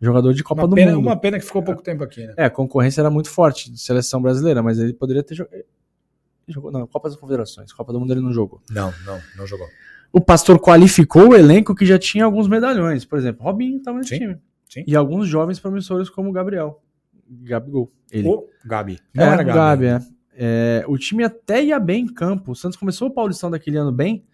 Jogador 0.00 0.32
de 0.32 0.42
Copa 0.42 0.62
uma, 0.62 0.68
do 0.68 0.74
pena, 0.76 0.92
Mundo. 0.94 1.06
uma 1.06 1.16
pena 1.16 1.38
que 1.38 1.44
ficou 1.44 1.62
pouco 1.62 1.82
tempo 1.82 2.02
aqui, 2.04 2.26
né? 2.26 2.34
É, 2.36 2.44
a 2.44 2.50
concorrência 2.50 3.00
era 3.00 3.10
muito 3.10 3.28
forte 3.28 3.70
de 3.70 3.78
seleção 3.80 4.22
brasileira, 4.22 4.62
mas 4.62 4.78
ele 4.78 4.92
poderia 4.92 5.22
ter 5.22 5.34
jogado. 5.34 5.62
Jogou, 6.46 6.70
não, 6.72 6.86
Copa 6.86 7.08
das 7.10 7.18
Confederações. 7.18 7.72
Copa 7.72 7.92
do 7.92 8.00
Mundo 8.00 8.12
ele 8.12 8.20
não 8.20 8.32
jogou. 8.32 8.62
Não, 8.70 8.92
não, 9.04 9.20
não 9.36 9.46
jogou. 9.46 9.66
O 10.12 10.20
Pastor 10.20 10.58
qualificou 10.58 11.28
o 11.30 11.34
elenco 11.34 11.74
que 11.74 11.84
já 11.84 11.98
tinha 11.98 12.24
alguns 12.24 12.48
medalhões. 12.48 13.04
Por 13.04 13.18
exemplo, 13.18 13.42
Robinho 13.44 13.76
estava 13.76 13.98
nesse 13.98 14.10
Sim, 14.10 14.18
time. 14.20 14.36
sim. 14.68 14.84
E 14.86 14.96
alguns 14.96 15.28
jovens 15.28 15.60
promissores 15.60 16.08
como 16.08 16.30
o 16.30 16.32
Gabriel. 16.32 16.80
Gabigol. 17.28 17.92
Ele. 18.10 18.26
O 18.28 18.46
Gabi. 18.64 18.98
Não 19.12 19.26
Não 19.26 19.32
era 19.32 19.42
Gabi, 19.42 19.84
Gabi. 19.86 20.04
é. 20.04 20.18
É, 20.40 20.84
O 20.86 20.96
time 20.96 21.24
até 21.24 21.62
ia 21.62 21.78
bem 21.80 22.04
em 22.04 22.06
campo. 22.14 22.52
O 22.52 22.54
Santos 22.56 22.78
começou 22.78 23.08
o 23.08 23.10
Paulistão 23.10 23.50
daquele 23.50 23.76
ano 23.76 23.92
bem. 23.92 24.24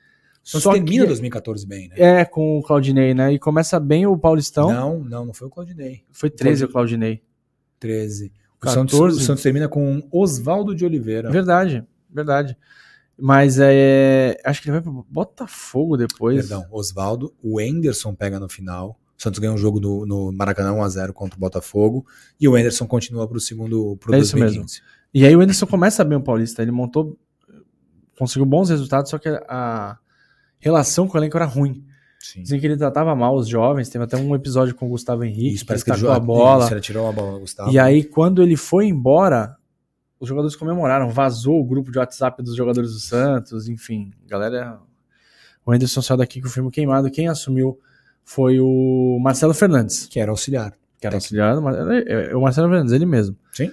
Só 0.44 0.60
Só 0.60 0.72
termina 0.72 1.04
que 1.04 1.08
2014 1.08 1.66
bem, 1.66 1.88
né? 1.88 1.94
é 1.96 2.24
com 2.26 2.58
o 2.58 2.62
Claudinei, 2.62 3.14
né? 3.14 3.32
E 3.32 3.38
começa 3.38 3.80
bem 3.80 4.06
o 4.06 4.16
Paulistão. 4.16 4.70
Não, 4.70 5.00
não, 5.00 5.26
não 5.26 5.32
foi 5.32 5.48
o 5.48 5.50
Claudinei. 5.50 6.04
Foi 6.12 6.28
13 6.28 6.66
o 6.66 6.68
Claudinei. 6.68 7.22
13. 7.80 8.30
O 8.56 8.60
14. 8.60 8.74
Santos, 8.74 9.16
o 9.16 9.20
Santos 9.20 9.42
termina 9.42 9.68
com 9.68 10.06
Oswaldo 10.12 10.74
de 10.74 10.84
Oliveira. 10.84 11.30
Verdade, 11.30 11.82
verdade. 12.12 12.58
Mas 13.18 13.58
é. 13.58 14.38
Acho 14.44 14.60
que 14.60 14.68
ele 14.68 14.78
vai 14.78 14.82
pro 14.82 15.06
Botafogo 15.08 15.96
depois. 15.96 16.46
Perdão, 16.46 16.66
Oswaldo. 16.70 17.32
O 17.42 17.58
Enderson 17.58 18.14
pega 18.14 18.38
no 18.38 18.48
final. 18.48 19.00
O 19.18 19.22
Santos 19.22 19.38
ganha 19.38 19.52
um 19.52 19.56
jogo 19.58 19.80
no, 19.80 20.04
no 20.04 20.30
Maracanã 20.30 20.72
1x0 20.72 21.12
contra 21.12 21.38
o 21.38 21.40
Botafogo. 21.40 22.04
E 22.38 22.46
o 22.46 22.58
Enderson 22.58 22.86
continua 22.86 23.26
pro 23.26 23.40
segundo 23.40 23.96
pro 23.96 24.14
É 24.14 24.18
isso 24.18 24.36
2015. 24.36 24.82
E 25.14 25.24
aí 25.24 25.34
o 25.34 25.40
Anderson 25.40 25.66
começa 25.66 26.04
bem 26.04 26.18
o 26.18 26.22
Paulista. 26.22 26.60
Ele 26.60 26.70
montou. 26.70 27.18
Conseguiu 28.18 28.44
bons 28.44 28.68
resultados, 28.68 29.10
só 29.10 29.18
que 29.18 29.28
a 29.28 29.98
relação 30.58 31.06
com 31.08 31.16
o 31.16 31.20
elenco 31.20 31.36
era 31.36 31.46
ruim. 31.46 31.84
Sim. 32.18 32.42
Dizem 32.42 32.58
que 32.58 32.66
ele 32.66 32.76
tratava 32.76 33.14
mal 33.14 33.36
os 33.36 33.46
jovens. 33.46 33.88
Teve 33.90 34.04
até 34.04 34.16
um 34.16 34.34
episódio 34.34 34.74
com 34.74 34.86
o 34.86 34.88
Gustavo 34.88 35.24
Henrique. 35.24 35.54
Isso, 35.56 35.66
parece 35.66 35.84
que 35.84 35.90
ele 35.90 35.98
tacou 36.00 36.14
jogou 36.14 36.22
a 36.22 36.26
bola. 36.26 36.64
Isso, 36.64 36.74
ele 36.74 36.80
tirou 36.80 37.08
a 37.08 37.12
bola, 37.12 37.38
Gustavo. 37.38 37.70
E 37.70 37.78
aí, 37.78 38.02
quando 38.02 38.42
ele 38.42 38.56
foi 38.56 38.86
embora, 38.86 39.56
os 40.18 40.26
jogadores 40.28 40.56
comemoraram, 40.56 41.10
vazou 41.10 41.60
o 41.60 41.64
grupo 41.64 41.92
de 41.92 41.98
WhatsApp 41.98 42.42
dos 42.42 42.56
jogadores 42.56 42.92
do 42.92 42.98
Santos, 42.98 43.68
enfim, 43.68 44.10
galera. 44.26 44.78
O 45.66 45.72
Anderson 45.72 46.00
saiu 46.00 46.16
daqui 46.18 46.40
com 46.40 46.46
o 46.46 46.50
filme 46.50 46.70
queimado. 46.70 47.10
Quem 47.10 47.28
assumiu 47.28 47.78
foi 48.24 48.58
o 48.58 49.18
Marcelo 49.20 49.52
Fernandes, 49.52 50.06
Que 50.06 50.18
era 50.18 50.30
auxiliar. 50.30 50.72
que 50.98 51.06
era 51.06 51.16
auxiliar, 51.16 51.60
mas 51.60 51.76
é- 52.06 52.30
é 52.30 52.36
o 52.36 52.40
Marcelo 52.40 52.68
Fernandes, 52.68 52.92
ele 52.94 53.04
mesmo. 53.04 53.36
Sim. 53.52 53.70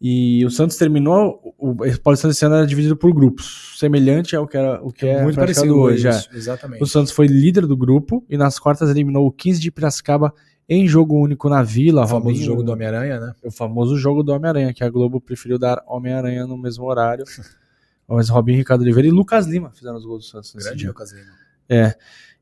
E 0.00 0.44
o 0.44 0.50
Santos 0.50 0.76
terminou, 0.76 1.40
o 1.58 1.70
o 1.70 2.00
Paulistão 2.02 2.28
desse 2.30 2.44
ano 2.44 2.56
era 2.56 2.66
dividido 2.66 2.94
por 2.96 3.12
grupos, 3.14 3.74
semelhante 3.78 4.36
ao 4.36 4.46
que, 4.46 4.56
era, 4.56 4.80
o 4.82 4.92
que 4.92 5.06
é 5.06 5.22
Muito 5.22 5.36
praticado 5.36 5.66
parecido 5.68 5.78
hoje. 5.80 6.06
é. 6.06 6.10
isso, 6.10 6.28
Exatamente. 6.34 6.82
O 6.82 6.86
Santos 6.86 7.12
foi 7.12 7.26
líder 7.26 7.66
do 7.66 7.76
grupo 7.76 8.22
e 8.28 8.36
nas 8.36 8.58
quartas 8.58 8.90
eliminou 8.90 9.26
o 9.26 9.32
15 9.32 9.58
de 9.60 9.70
Piracicaba 9.70 10.34
em 10.68 10.86
jogo 10.86 11.18
único 11.18 11.48
na 11.48 11.62
Vila. 11.62 12.04
O 12.04 12.08
famoso 12.08 12.26
Robinho- 12.26 12.44
jogo 12.44 12.62
do 12.62 12.72
Homem-Aranha, 12.72 13.20
né? 13.20 13.34
o 13.42 13.50
famoso 13.50 13.96
jogo 13.96 14.22
do 14.22 14.32
Homem-Aranha, 14.32 14.74
que 14.74 14.84
a 14.84 14.90
Globo 14.90 15.18
preferiu 15.20 15.58
dar 15.58 15.82
Homem-Aranha 15.86 16.46
no 16.46 16.58
mesmo 16.58 16.84
horário. 16.84 17.24
Mas 18.06 18.28
Robinho, 18.28 18.58
Ricardo 18.58 18.82
Oliveira 18.82 19.08
e 19.08 19.10
Lucas 19.10 19.46
Lima 19.46 19.70
fizeram 19.72 19.96
os 19.96 20.04
gols 20.04 20.24
do 20.26 20.30
Santos 20.30 20.52
Grande 20.54 20.76
dia. 20.78 20.88
Lucas 20.88 21.10
Lima. 21.12 21.94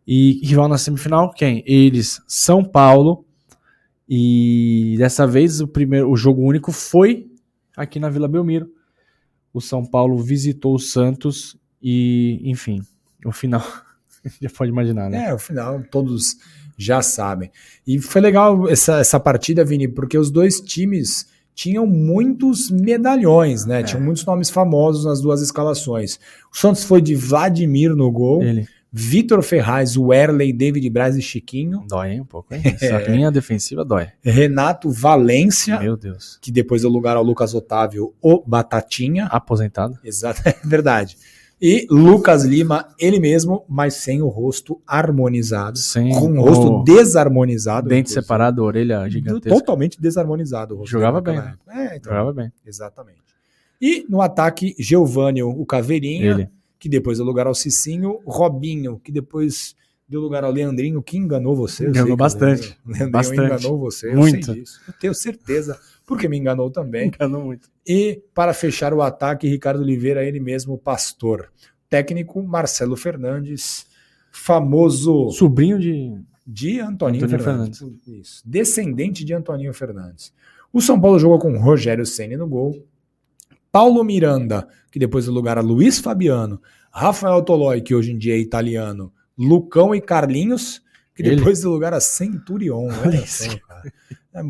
E 0.06 0.40
rival 0.46 0.68
na 0.68 0.76
semifinal, 0.76 1.32
quem? 1.32 1.62
Eles, 1.66 2.20
São 2.26 2.62
Paulo. 2.64 3.24
E 4.08 4.96
dessa 4.98 5.26
vez 5.26 5.60
o 5.60 5.68
primeiro, 5.68 6.10
o 6.10 6.16
jogo 6.16 6.42
único 6.42 6.70
foi 6.72 7.30
aqui 7.76 7.98
na 7.98 8.08
Vila 8.08 8.28
Belmiro. 8.28 8.68
O 9.52 9.60
São 9.60 9.84
Paulo 9.84 10.18
visitou 10.18 10.74
o 10.74 10.78
Santos 10.78 11.56
e, 11.82 12.40
enfim, 12.44 12.82
o 13.24 13.32
final 13.32 13.62
já 14.40 14.50
pode 14.50 14.70
imaginar, 14.70 15.08
né? 15.08 15.28
É, 15.28 15.34
o 15.34 15.38
final 15.38 15.82
todos 15.90 16.36
já 16.76 17.02
sabem. 17.02 17.50
E 17.86 18.00
foi 18.00 18.20
legal 18.20 18.68
essa, 18.68 18.98
essa 18.98 19.20
partida, 19.20 19.64
Vini, 19.64 19.86
porque 19.86 20.18
os 20.18 20.30
dois 20.30 20.60
times 20.60 21.28
tinham 21.54 21.86
muitos 21.86 22.68
medalhões, 22.68 23.64
né? 23.64 23.82
Tinham 23.84 24.02
muitos 24.02 24.24
nomes 24.24 24.50
famosos 24.50 25.04
nas 25.04 25.20
duas 25.20 25.40
escalações. 25.40 26.18
O 26.52 26.56
Santos 26.56 26.82
foi 26.82 27.00
de 27.00 27.14
Vladimir 27.14 27.94
no 27.94 28.10
gol, 28.10 28.42
Ele 28.42 28.66
Vitor 28.96 29.42
Ferraz, 29.42 29.96
Werley, 29.96 30.52
David 30.52 30.88
Braz 30.88 31.16
e 31.16 31.20
Chiquinho, 31.20 31.84
dói 31.88 32.12
hein, 32.12 32.20
um 32.20 32.24
pouco, 32.24 32.54
hein? 32.54 32.62
Essa 32.64 32.98
linha 33.10 33.28
defensiva 33.28 33.84
dói. 33.84 34.06
Renato 34.22 34.88
Valência, 34.88 35.80
Meu 35.80 35.96
Deus. 35.96 36.38
que 36.40 36.52
depois 36.52 36.82
deu 36.82 36.90
lugar 36.92 37.16
ao 37.16 37.24
Lucas 37.24 37.54
Otávio, 37.54 38.14
o 38.22 38.40
Batatinha. 38.46 39.24
Aposentado. 39.26 39.98
Exato, 40.04 40.42
é 40.46 40.54
verdade. 40.64 41.16
E 41.60 41.88
Lucas 41.90 42.44
Lima, 42.44 42.86
ele 42.96 43.18
mesmo, 43.18 43.64
mas 43.68 43.94
sem 43.94 44.22
o 44.22 44.28
rosto 44.28 44.80
harmonizado. 44.86 45.76
Sem 45.76 46.12
com 46.12 46.38
o 46.38 46.40
rosto 46.40 46.84
desarmonizado. 46.84 47.88
Dente 47.88 48.10
inclusive. 48.10 48.22
separado, 48.22 48.62
orelha 48.62 49.08
gigantesca. 49.08 49.58
Totalmente 49.58 50.00
desarmonizado. 50.00 50.74
o 50.74 50.78
rosto 50.78 50.92
Jogava 50.92 51.20
bem, 51.20 51.36
época. 51.36 51.58
É, 51.68 51.96
então, 51.96 52.12
Jogava 52.12 52.32
bem. 52.32 52.52
Exatamente. 52.64 53.18
E 53.80 54.06
no 54.08 54.22
ataque, 54.22 54.76
Geovânio, 54.78 55.48
o 55.48 55.66
Caveirinha, 55.66 56.30
Ele. 56.30 56.48
Que 56.84 56.88
depois 56.90 57.16
deu 57.16 57.26
lugar 57.26 57.46
ao 57.46 57.54
Cicinho, 57.54 58.20
Robinho, 58.26 59.00
que 59.02 59.10
depois 59.10 59.74
deu 60.06 60.20
lugar 60.20 60.44
ao 60.44 60.52
Leandrinho, 60.52 61.02
que 61.02 61.16
enganou 61.16 61.56
você. 61.56 61.86
eu 61.86 61.88
Enganou 61.88 62.08
sei 62.08 62.16
bastante. 62.16 62.78
Leandrinho- 62.86 63.10
Bastante. 63.10 63.40
enganou 63.40 63.78
você, 63.78 64.10
eu 64.12 64.16
Muito. 64.18 64.44
sei 64.44 64.54
disso. 64.60 64.80
Eu 64.86 64.92
tenho 65.00 65.14
certeza, 65.14 65.80
porque 66.06 66.28
me 66.28 66.36
enganou 66.36 66.70
também. 66.70 67.08
Enganou 67.08 67.42
muito. 67.46 67.70
E 67.86 68.20
para 68.34 68.52
fechar 68.52 68.92
o 68.92 69.00
ataque, 69.00 69.48
Ricardo 69.48 69.80
Oliveira, 69.80 70.22
ele 70.22 70.40
mesmo, 70.40 70.76
pastor. 70.76 71.50
Técnico, 71.88 72.42
Marcelo 72.42 72.96
Fernandes, 72.96 73.86
famoso 74.30 75.30
Sobrinho 75.30 75.78
de. 75.78 76.12
de 76.46 76.80
Antoninho, 76.80 77.24
Antônio 77.24 77.42
Fernandes. 77.44 77.82
Isso. 78.06 78.42
Descendente 78.44 79.24
de 79.24 79.32
Antoninho 79.32 79.72
Fernandes. 79.72 80.34
O 80.70 80.82
São 80.82 81.00
Paulo 81.00 81.18
jogou 81.18 81.38
com 81.38 81.56
Rogério 81.56 82.04
Ceni 82.04 82.36
no 82.36 82.46
gol. 82.46 82.84
Paulo 83.74 84.04
Miranda, 84.04 84.68
que 84.88 85.00
depois 85.00 85.24
deu 85.24 85.34
lugar 85.34 85.58
a 85.58 85.60
Luiz 85.60 85.98
Fabiano. 85.98 86.62
Rafael 86.92 87.42
Toloi, 87.42 87.80
que 87.80 87.92
hoje 87.92 88.12
em 88.12 88.16
dia 88.18 88.34
é 88.34 88.38
italiano. 88.38 89.12
Lucão 89.36 89.92
e 89.92 90.00
Carlinhos, 90.00 90.80
que 91.12 91.24
Ele. 91.24 91.34
depois 91.34 91.60
deu 91.60 91.72
lugar 91.72 91.92
a 91.92 91.98
Centurion. 92.00 92.88
Olha 93.04 93.26
só, 93.26 93.50
cara. 93.66 93.92
É, 94.32 94.42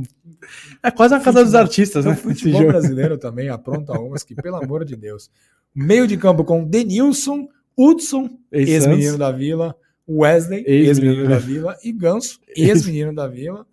É 0.83 0.91
quase 0.91 1.15
a 1.15 1.21
casa 1.21 1.39
dos 1.43 1.45
Futebol- 1.53 1.61
artistas, 1.63 2.05
né? 2.05 2.13
o 2.13 2.17
futebol 2.17 2.67
brasileiro 2.67 3.17
também 3.17 3.49
apronta 3.49 3.99
umas 3.99 4.23
que, 4.23 4.35
pelo 4.35 4.57
amor 4.57 4.85
de 4.85 4.95
Deus. 4.95 5.31
Meio 5.75 6.07
de 6.07 6.19
campo 6.19 6.45
com 6.45 6.63
Denilson, 6.63 7.49
Hudson, 7.79 8.29
ex-menino 8.53 9.17
da 9.17 9.33
Vila, 9.33 9.75
Wesley, 10.07 10.65
Ex-menino 10.67 11.27
da 11.31 11.39
Vila, 11.39 11.79
e 11.83 11.93
Ganso, 11.93 12.39
ex-menino 12.55 13.15
da 13.15 13.27
Vila. 13.27 13.67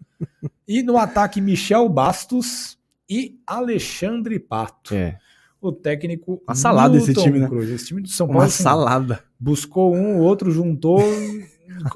E 0.66 0.82
no 0.82 0.98
ataque, 0.98 1.42
Michel 1.42 1.90
Bastos 1.90 2.78
e 3.10 3.38
Alexandre 3.46 4.40
Pato. 4.40 4.96
É. 4.96 5.18
O 5.62 5.72
técnico. 5.72 6.42
Uma 6.48 6.56
salada 6.56 6.98
esse 6.98 7.08
Newton 7.08 7.24
time, 7.24 7.40
né? 7.40 7.48
Cruz. 7.48 7.70
Esse 7.70 7.86
time 7.86 8.02
do 8.02 8.10
São 8.10 8.26
Paulo. 8.28 8.40
Uma 8.40 8.46
assim, 8.48 8.64
salada. 8.64 9.20
buscou 9.40 9.96
um, 9.96 10.18
o 10.18 10.22
outro 10.22 10.50
juntou, 10.52 11.00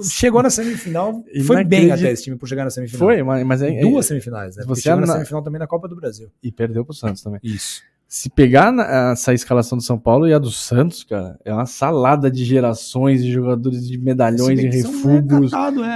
chegou 0.03 0.41
na 0.43 0.49
semifinal, 0.49 1.23
foi 1.45 1.63
bem 1.63 1.91
até 1.91 2.11
esse 2.11 2.23
time 2.23 2.35
por 2.37 2.47
chegar 2.47 2.63
na 2.63 2.69
semifinal. 2.69 3.07
Foi, 3.07 3.23
mas, 3.23 3.61
é, 3.61 3.81
Duas 3.81 4.05
semifinais, 4.05 4.55
né? 4.55 4.63
Porque 4.63 4.75
Você 4.75 4.81
chegou 4.89 5.01
na 5.01 5.07
semifinal 5.13 5.41
também 5.41 5.59
na 5.59 5.67
Copa 5.67 5.87
do 5.87 5.95
Brasil. 5.95 6.29
E 6.43 6.51
perdeu 6.51 6.85
pro 6.85 6.93
Santos 6.93 7.21
também. 7.21 7.39
Isso. 7.43 7.81
Se 8.07 8.29
pegar 8.29 8.71
na- 8.71 9.11
essa 9.13 9.33
escalação 9.33 9.77
do 9.79 9.83
São 9.83 9.97
Paulo 9.97 10.27
e 10.27 10.33
a 10.33 10.37
do 10.37 10.51
Santos, 10.51 11.03
cara, 11.03 11.39
é 11.43 11.51
uma 11.51 11.65
salada 11.65 12.29
de 12.29 12.45
gerações, 12.45 13.23
de 13.23 13.31
jogadores 13.31 13.85
de 13.87 13.97
medalhões, 13.97 14.59
de 14.59 14.67
refugos. 14.67 15.51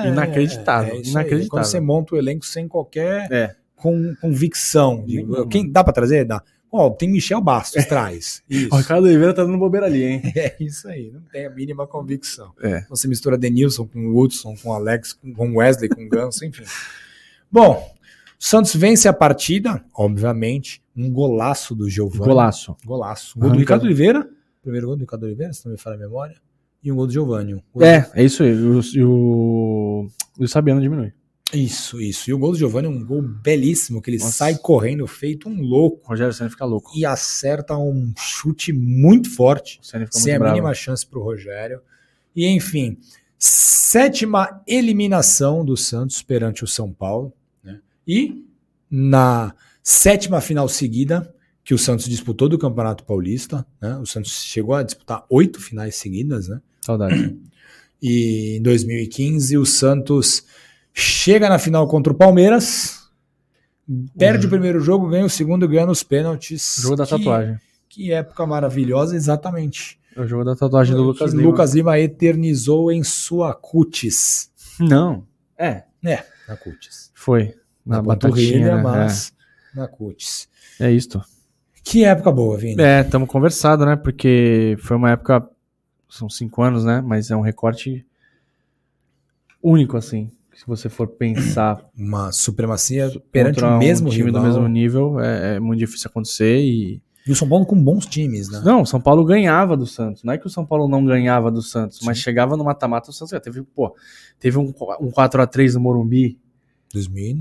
Inacreditável, 0.07 0.95
isso 0.95 1.05
aí. 1.05 1.11
inacreditável. 1.11 1.49
Quando 1.49 1.63
você 1.65 1.79
monta 1.79 2.15
o 2.15 2.17
elenco 2.17 2.45
sem 2.45 2.67
qualquer 2.67 3.31
É. 3.31 3.55
con- 3.75 4.15
convicção. 4.19 5.05
de- 5.05 5.23
quem 5.49 5.71
dá 5.71 5.83
pra 5.83 5.93
trazer? 5.93 6.25
Dá. 6.25 6.41
Ó, 6.71 6.89
tem 6.91 7.09
Michel 7.09 7.41
Bastos, 7.41 7.83
traz. 7.85 8.43
Isso. 8.49 8.69
O 8.73 8.77
Ricardo 8.77 9.05
Oliveira 9.05 9.33
tá 9.33 9.43
dando 9.43 9.57
bobeira 9.57 9.85
ali, 9.87 10.03
hein? 10.03 10.21
É 10.35 10.55
isso 10.59 10.87
aí, 10.87 11.09
não 11.11 11.21
tem 11.21 11.45
a 11.45 11.49
mínima 11.49 11.87
convicção. 11.87 12.51
É. 12.61 12.81
Você 12.89 13.07
mistura 13.07 13.37
Denilson 13.37 13.87
com 13.87 14.15
Hudson, 14.15 14.55
com 14.61 14.71
Alex, 14.73 15.13
com 15.35 15.55
Wesley, 15.57 15.89
com 15.89 16.07
Ganso, 16.07 16.45
enfim. 16.45 16.63
Bom, 17.51 17.91
o 18.39 18.43
Santos 18.43 18.75
vence 18.75 19.07
a 19.07 19.13
partida, 19.13 19.83
obviamente, 19.95 20.81
um 20.95 21.11
golaço 21.11 21.73
do 21.73 21.89
Giovanni. 21.89 22.25
Golaço. 22.25 22.75
Golaço. 22.85 23.37
Um 23.37 23.41
gol 23.41 23.49
do 23.49 23.53
Arranca- 23.53 23.59
Ricardo 23.61 23.83
Oliveira, 23.85 24.29
primeiro 24.61 24.87
gol 24.87 24.95
do 24.95 25.01
Ricardo 25.01 25.23
Oliveira, 25.23 25.51
se 25.53 25.65
não 25.65 25.71
me 25.71 25.77
falha 25.79 25.95
a 25.95 25.99
memória, 25.99 26.35
e 26.83 26.91
um 26.91 26.95
gol 26.95 27.07
do 27.07 27.13
Giovanni. 27.13 27.55
Um 27.55 27.61
gol 27.73 27.83
É, 27.83 28.09
é 28.13 28.23
isso 28.23 28.43
aí. 28.43 28.51
E 28.51 29.03
o, 29.03 29.09
o, 29.09 30.07
o 30.37 30.47
Sabiano 30.47 30.79
diminui. 30.79 31.11
Isso, 31.53 31.99
isso. 31.99 32.29
E 32.29 32.33
o 32.33 32.37
gol 32.37 32.51
do 32.51 32.57
Giovanni 32.57 32.87
é 32.87 32.89
um 32.89 33.03
gol 33.03 33.21
belíssimo, 33.21 34.01
que 34.01 34.09
ele 34.11 34.17
Nossa. 34.19 34.31
sai 34.31 34.57
correndo 34.57 35.07
feito 35.07 35.49
um 35.49 35.61
louco 35.61 36.01
O 36.05 36.09
Rogério 36.09 36.33
Senna 36.33 36.49
fica 36.49 36.65
louco. 36.65 36.91
e 36.95 37.05
acerta 37.05 37.75
um 37.77 38.13
chute 38.17 38.71
muito 38.71 39.29
forte, 39.33 39.79
sem 39.81 39.97
a 39.97 40.01
muito 40.01 40.39
bravo. 40.39 40.55
mínima 40.55 40.73
chance 40.73 41.05
para 41.05 41.17
o 41.19 41.23
Rogério. 41.23 41.81
E 42.35 42.45
enfim, 42.47 42.97
sétima 43.37 44.61
eliminação 44.67 45.65
do 45.65 45.75
Santos 45.75 46.21
perante 46.21 46.63
o 46.63 46.67
São 46.67 46.91
Paulo. 46.91 47.33
né? 47.63 47.79
E 48.07 48.45
na 48.89 49.53
sétima 49.81 50.41
final 50.41 50.67
seguida 50.69 51.33
que 51.63 51.73
o 51.73 51.77
Santos 51.79 52.05
disputou 52.07 52.47
do 52.49 52.57
Campeonato 52.57 53.03
Paulista, 53.03 53.65
né? 53.81 53.97
o 53.97 54.05
Santos 54.05 54.43
chegou 54.43 54.75
a 54.75 54.83
disputar 54.83 55.25
oito 55.29 55.59
finais 55.61 55.95
seguidas, 55.95 56.47
né? 56.47 56.61
Saudade. 56.81 57.37
E 58.01 58.57
em 58.57 58.61
2015 58.61 59.57
o 59.57 59.65
Santos 59.65 60.45
chega 60.93 61.49
na 61.49 61.59
final 61.59 61.87
contra 61.87 62.11
o 62.13 62.15
Palmeiras, 62.15 63.09
perde 64.17 64.47
o 64.47 64.49
primeiro 64.49 64.79
jogo, 64.79 65.07
ganha 65.09 65.25
o 65.25 65.29
segundo, 65.29 65.67
ganha 65.67 65.85
nos 65.85 66.03
pênaltis. 66.03 66.77
Jogo 66.79 66.95
da 66.95 67.05
Que- 67.05 67.09
tatuagem. 67.17 67.57
Que 67.87 68.11
época 68.11 68.45
maravilhosa, 68.45 69.15
exatamente. 69.15 69.99
É 70.15 70.21
o 70.21 70.27
jogo 70.27 70.43
da 70.43 70.55
tatuagem 70.55 70.95
do 70.95 71.01
Lucas 71.03 71.33
Lima. 71.33 71.49
Lucas 71.49 71.73
Lima 71.73 71.97
eternizou 71.99 72.91
em 72.91 73.03
sua 73.03 73.53
cutis. 73.53 74.51
Não. 74.79 75.25
É. 75.57 75.83
É, 76.03 76.23
na 76.47 76.55
cutis. 76.55 77.11
Foi. 77.13 77.55
Na, 77.85 77.97
Na, 77.97 78.01
batatinha, 78.03 78.31
panturrilha, 78.31 78.75
né? 78.75 78.81
mas 78.83 79.33
na 79.73 79.87
cutis. 79.87 80.47
É, 80.79 80.87
é 80.87 80.91
isto. 80.91 81.21
Que 81.83 82.03
época 82.05 82.31
boa, 82.31 82.57
Vini. 82.57 82.79
É, 82.81 83.01
estamos 83.01 83.27
conversado, 83.27 83.85
né? 83.85 83.95
Porque 83.95 84.77
foi 84.79 84.95
uma 84.95 85.11
época. 85.11 85.49
São 86.07 86.29
cinco 86.29 86.61
anos, 86.61 86.83
né? 86.85 87.01
Mas 87.01 87.31
é 87.31 87.35
um 87.35 87.41
recorte 87.41 88.05
único, 89.61 89.97
assim. 89.97 90.31
Se 90.53 90.65
você 90.67 90.89
for 90.89 91.07
pensar 91.07 91.83
Uma 91.97 92.31
supremacia 92.31 93.09
perante 93.31 93.63
o 93.63 93.77
mesmo 93.77 94.07
um 94.07 94.11
time 94.11 94.25
rival. 94.25 94.41
do 94.41 94.47
mesmo 94.47 94.67
nível, 94.67 95.19
é, 95.19 95.55
é 95.55 95.59
muito 95.59 95.79
difícil 95.79 96.09
acontecer. 96.09 96.59
E. 96.59 97.01
E 97.27 97.31
o 97.31 97.35
São 97.35 97.47
Paulo 97.47 97.65
com 97.65 97.81
bons 97.81 98.05
times, 98.05 98.49
né? 98.49 98.61
Não, 98.63 98.81
o 98.81 98.85
São 98.85 98.99
Paulo 98.99 99.23
ganhava 99.23 99.77
do 99.77 99.85
Santos. 99.85 100.23
Não 100.23 100.33
é 100.33 100.37
que 100.37 100.47
o 100.47 100.49
São 100.49 100.65
Paulo 100.65 100.87
não 100.87 101.05
ganhava 101.05 101.51
do 101.51 101.61
Santos, 101.61 101.99
mas 102.03 102.17
Sim. 102.17 102.23
chegava 102.23 102.57
no 102.57 102.63
mata-mata, 102.63 103.11
o 103.11 103.13
Santos 103.13 103.31
já 103.31 103.39
teve, 103.39 103.61
pô, 103.61 103.95
teve 104.39 104.57
um, 104.57 104.73
um 104.99 105.11
4x3 105.11 105.73
no 105.73 105.81
Morumbi. 105.81 106.39
2000. 106.93 107.35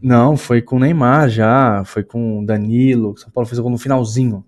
Não, 0.00 0.36
foi 0.36 0.62
com 0.62 0.76
o 0.76 0.78
Neymar 0.78 1.28
já, 1.28 1.82
foi 1.84 2.02
com 2.02 2.40
o 2.40 2.46
Danilo. 2.46 3.12
o 3.12 3.16
São 3.16 3.30
Paulo 3.30 3.46
fez 3.46 3.58
o 3.58 3.62
gol 3.62 3.70
no 3.70 3.78
finalzinho. 3.78 4.44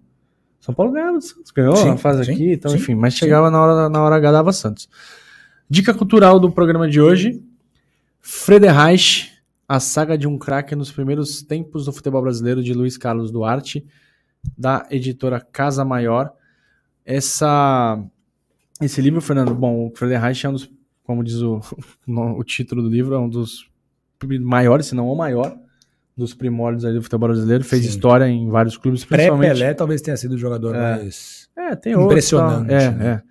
São 0.60 0.74
Paulo 0.74 0.90
ganhava 0.92 1.18
do 1.18 1.24
Santos, 1.24 1.52
ganhou 1.52 1.76
Sim, 1.76 1.88
na 1.88 1.96
fase 1.96 2.24
sim, 2.24 2.32
aqui, 2.32 2.52
então 2.52 2.70
sim, 2.72 2.76
enfim, 2.76 2.94
mas 2.94 3.14
chegava 3.14 3.50
na 3.50 3.62
hora, 3.62 3.88
na 3.88 4.02
hora 4.02 4.16
H 4.16 4.32
dava 4.32 4.52
Santos. 4.52 4.88
Dica 5.70 5.94
cultural 5.94 6.40
do 6.40 6.50
programa 6.50 6.88
de 6.88 7.00
hoje: 7.00 7.40
Frederreich, 8.28 9.30
a 9.68 9.78
saga 9.78 10.18
de 10.18 10.26
um 10.26 10.36
craque 10.36 10.74
nos 10.74 10.90
primeiros 10.90 11.42
tempos 11.42 11.84
do 11.84 11.92
futebol 11.92 12.20
brasileiro 12.20 12.60
de 12.60 12.74
Luiz 12.74 12.98
Carlos 12.98 13.30
Duarte, 13.30 13.86
da 14.58 14.84
editora 14.90 15.40
Casa 15.40 15.84
Maior. 15.84 16.32
Essa, 17.04 18.02
esse 18.82 19.00
livro, 19.00 19.20
Fernando, 19.20 19.54
bom, 19.54 19.86
o 19.86 19.92
Frederreich 19.94 20.44
é 20.44 20.48
um 20.48 20.54
dos, 20.54 20.68
como 21.04 21.22
diz 21.22 21.40
o, 21.40 21.60
o 22.36 22.42
título 22.42 22.82
do 22.82 22.88
livro, 22.88 23.14
é 23.14 23.18
um 23.18 23.28
dos 23.28 23.70
maiores, 24.40 24.86
se 24.86 24.96
não 24.96 25.06
o 25.08 25.16
maior, 25.16 25.56
dos 26.16 26.34
primórdios 26.34 26.82
do 26.82 27.02
futebol 27.02 27.28
brasileiro. 27.28 27.62
Fez 27.62 27.82
Sim. 27.82 27.90
história 27.90 28.26
em 28.26 28.48
vários 28.48 28.76
clubes, 28.76 29.04
principalmente. 29.04 29.50
Pré-Pelé 29.50 29.74
talvez 29.74 30.02
tenha 30.02 30.16
sido 30.16 30.32
o 30.32 30.38
jogador 30.38 30.74
É. 30.74 30.96
mais. 30.96 31.48
É, 31.56 31.76
tem 31.76 31.92
Impressionante. 31.92 32.72
É, 32.72 32.90
né? 32.90 33.06
é. 33.06 33.22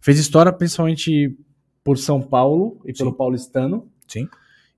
Fez 0.00 0.20
história 0.20 0.52
principalmente 0.52 1.36
por 1.82 1.98
São 1.98 2.22
Paulo 2.22 2.80
e 2.86 2.92
pelo 2.92 3.10
Sim. 3.10 3.16
paulistano, 3.16 3.90
Sim. 4.10 4.28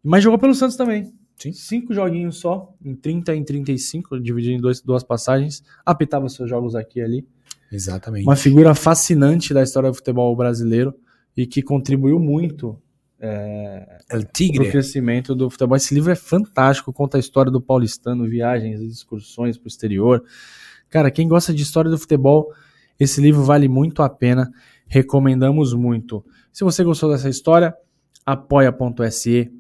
mas 0.02 0.22
jogou 0.22 0.38
pelo 0.38 0.54
Santos 0.54 0.76
também. 0.76 1.12
Sim. 1.38 1.52
Cinco 1.52 1.92
joguinhos 1.92 2.36
só, 2.36 2.72
em 2.84 2.94
30 2.94 3.34
e 3.34 3.38
em 3.38 3.44
35, 3.44 4.20
dividido 4.20 4.54
em 4.54 4.60
dois, 4.60 4.80
duas 4.80 5.02
passagens. 5.02 5.64
Apitava 5.84 6.28
seus 6.28 6.48
jogos 6.48 6.74
aqui 6.74 7.00
e 7.00 7.02
ali. 7.02 7.26
Exatamente. 7.70 8.24
Uma 8.24 8.36
figura 8.36 8.74
fascinante 8.74 9.54
da 9.54 9.62
história 9.62 9.90
do 9.90 9.94
futebol 9.94 10.36
brasileiro 10.36 10.94
e 11.36 11.46
que 11.46 11.62
contribuiu 11.62 12.18
muito 12.18 12.78
para 13.18 14.18
o 14.18 14.70
crescimento 14.70 15.34
do 15.34 15.48
futebol. 15.48 15.76
Esse 15.76 15.94
livro 15.94 16.10
é 16.10 16.16
fantástico, 16.16 16.92
conta 16.92 17.16
a 17.16 17.20
história 17.20 17.52
do 17.52 17.60
paulistano, 17.60 18.28
viagens 18.28 18.80
e 18.80 18.86
excursões 18.86 19.56
para 19.56 19.66
o 19.66 19.68
exterior. 19.68 20.24
Cara, 20.90 21.10
quem 21.10 21.28
gosta 21.28 21.54
de 21.54 21.62
história 21.62 21.90
do 21.90 21.98
futebol, 21.98 22.52
esse 22.98 23.20
livro 23.20 23.42
vale 23.42 23.68
muito 23.68 24.02
a 24.02 24.08
pena. 24.08 24.50
Recomendamos 24.86 25.72
muito. 25.72 26.24
Se 26.52 26.64
você 26.64 26.84
gostou 26.84 27.10
dessa 27.10 27.28
história, 27.28 27.74
apoia.se 28.24 29.52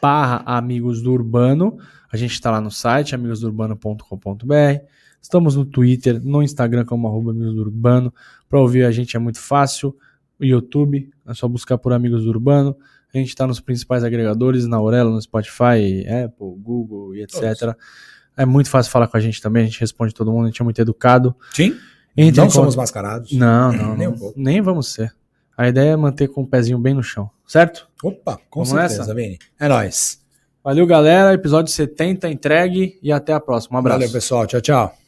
barra 0.00 0.42
Amigos 0.46 1.00
do 1.02 1.12
Urbano. 1.12 1.78
A 2.12 2.16
gente 2.16 2.32
está 2.32 2.50
lá 2.50 2.60
no 2.60 2.70
site, 2.70 3.14
amigosdourbano.com.br. 3.14 4.84
Estamos 5.20 5.56
no 5.56 5.64
Twitter, 5.64 6.20
no 6.22 6.42
Instagram 6.42 6.84
como 6.84 7.08
arroba 7.08 7.30
Amigos 7.30 7.54
do 7.54 7.60
Urbano. 7.62 8.12
Para 8.48 8.60
ouvir 8.60 8.84
a 8.84 8.90
gente 8.90 9.16
é 9.16 9.18
muito 9.18 9.40
fácil. 9.40 9.96
O 10.38 10.44
YouTube, 10.44 11.10
é 11.26 11.34
só 11.34 11.48
buscar 11.48 11.78
por 11.78 11.92
Amigos 11.92 12.24
do 12.24 12.30
Urbano. 12.30 12.76
A 13.12 13.18
gente 13.18 13.28
está 13.28 13.46
nos 13.46 13.60
principais 13.60 14.02
agregadores, 14.02 14.66
na 14.66 14.76
Aurelo, 14.76 15.10
no 15.12 15.22
Spotify, 15.22 16.04
Apple, 16.24 16.54
Google 16.58 17.14
e 17.14 17.22
etc. 17.22 17.74
É 18.36 18.44
muito 18.44 18.68
fácil 18.68 18.90
falar 18.90 19.06
com 19.06 19.16
a 19.16 19.20
gente 19.20 19.40
também, 19.40 19.62
a 19.62 19.66
gente 19.66 19.78
responde 19.80 20.12
todo 20.12 20.32
mundo, 20.32 20.44
a 20.44 20.48
gente 20.48 20.60
é 20.60 20.64
muito 20.64 20.80
educado. 20.80 21.34
Sim. 21.52 21.76
Entre 22.16 22.40
Não 22.40 22.50
somos 22.50 22.74
conta- 22.74 22.82
mascarados. 22.82 23.32
Não, 23.32 23.72
não, 23.72 23.96
Nem 23.96 24.08
não. 24.08 24.14
um 24.14 24.18
pouco. 24.18 24.34
Nem 24.40 24.60
vamos 24.60 24.88
ser. 24.92 25.12
A 25.56 25.68
ideia 25.68 25.90
é 25.90 25.96
manter 25.96 26.26
com 26.28 26.42
o 26.42 26.46
pezinho 26.46 26.78
bem 26.78 26.92
no 26.94 27.02
chão, 27.02 27.30
certo? 27.46 27.88
Opa, 28.02 28.38
com 28.50 28.64
Vamos 28.64 28.68
certeza, 28.68 28.98
nessa? 29.00 29.14
Vini. 29.14 29.38
É 29.58 29.68
nóis. 29.68 30.20
Valeu, 30.62 30.86
galera. 30.86 31.34
Episódio 31.34 31.72
70 31.72 32.28
entregue 32.28 32.98
e 33.02 33.12
até 33.12 33.32
a 33.32 33.40
próxima. 33.40 33.76
Um 33.76 33.80
abraço. 33.80 34.00
Valeu, 34.00 34.12
pessoal. 34.12 34.46
Tchau, 34.46 34.60
tchau. 34.60 35.03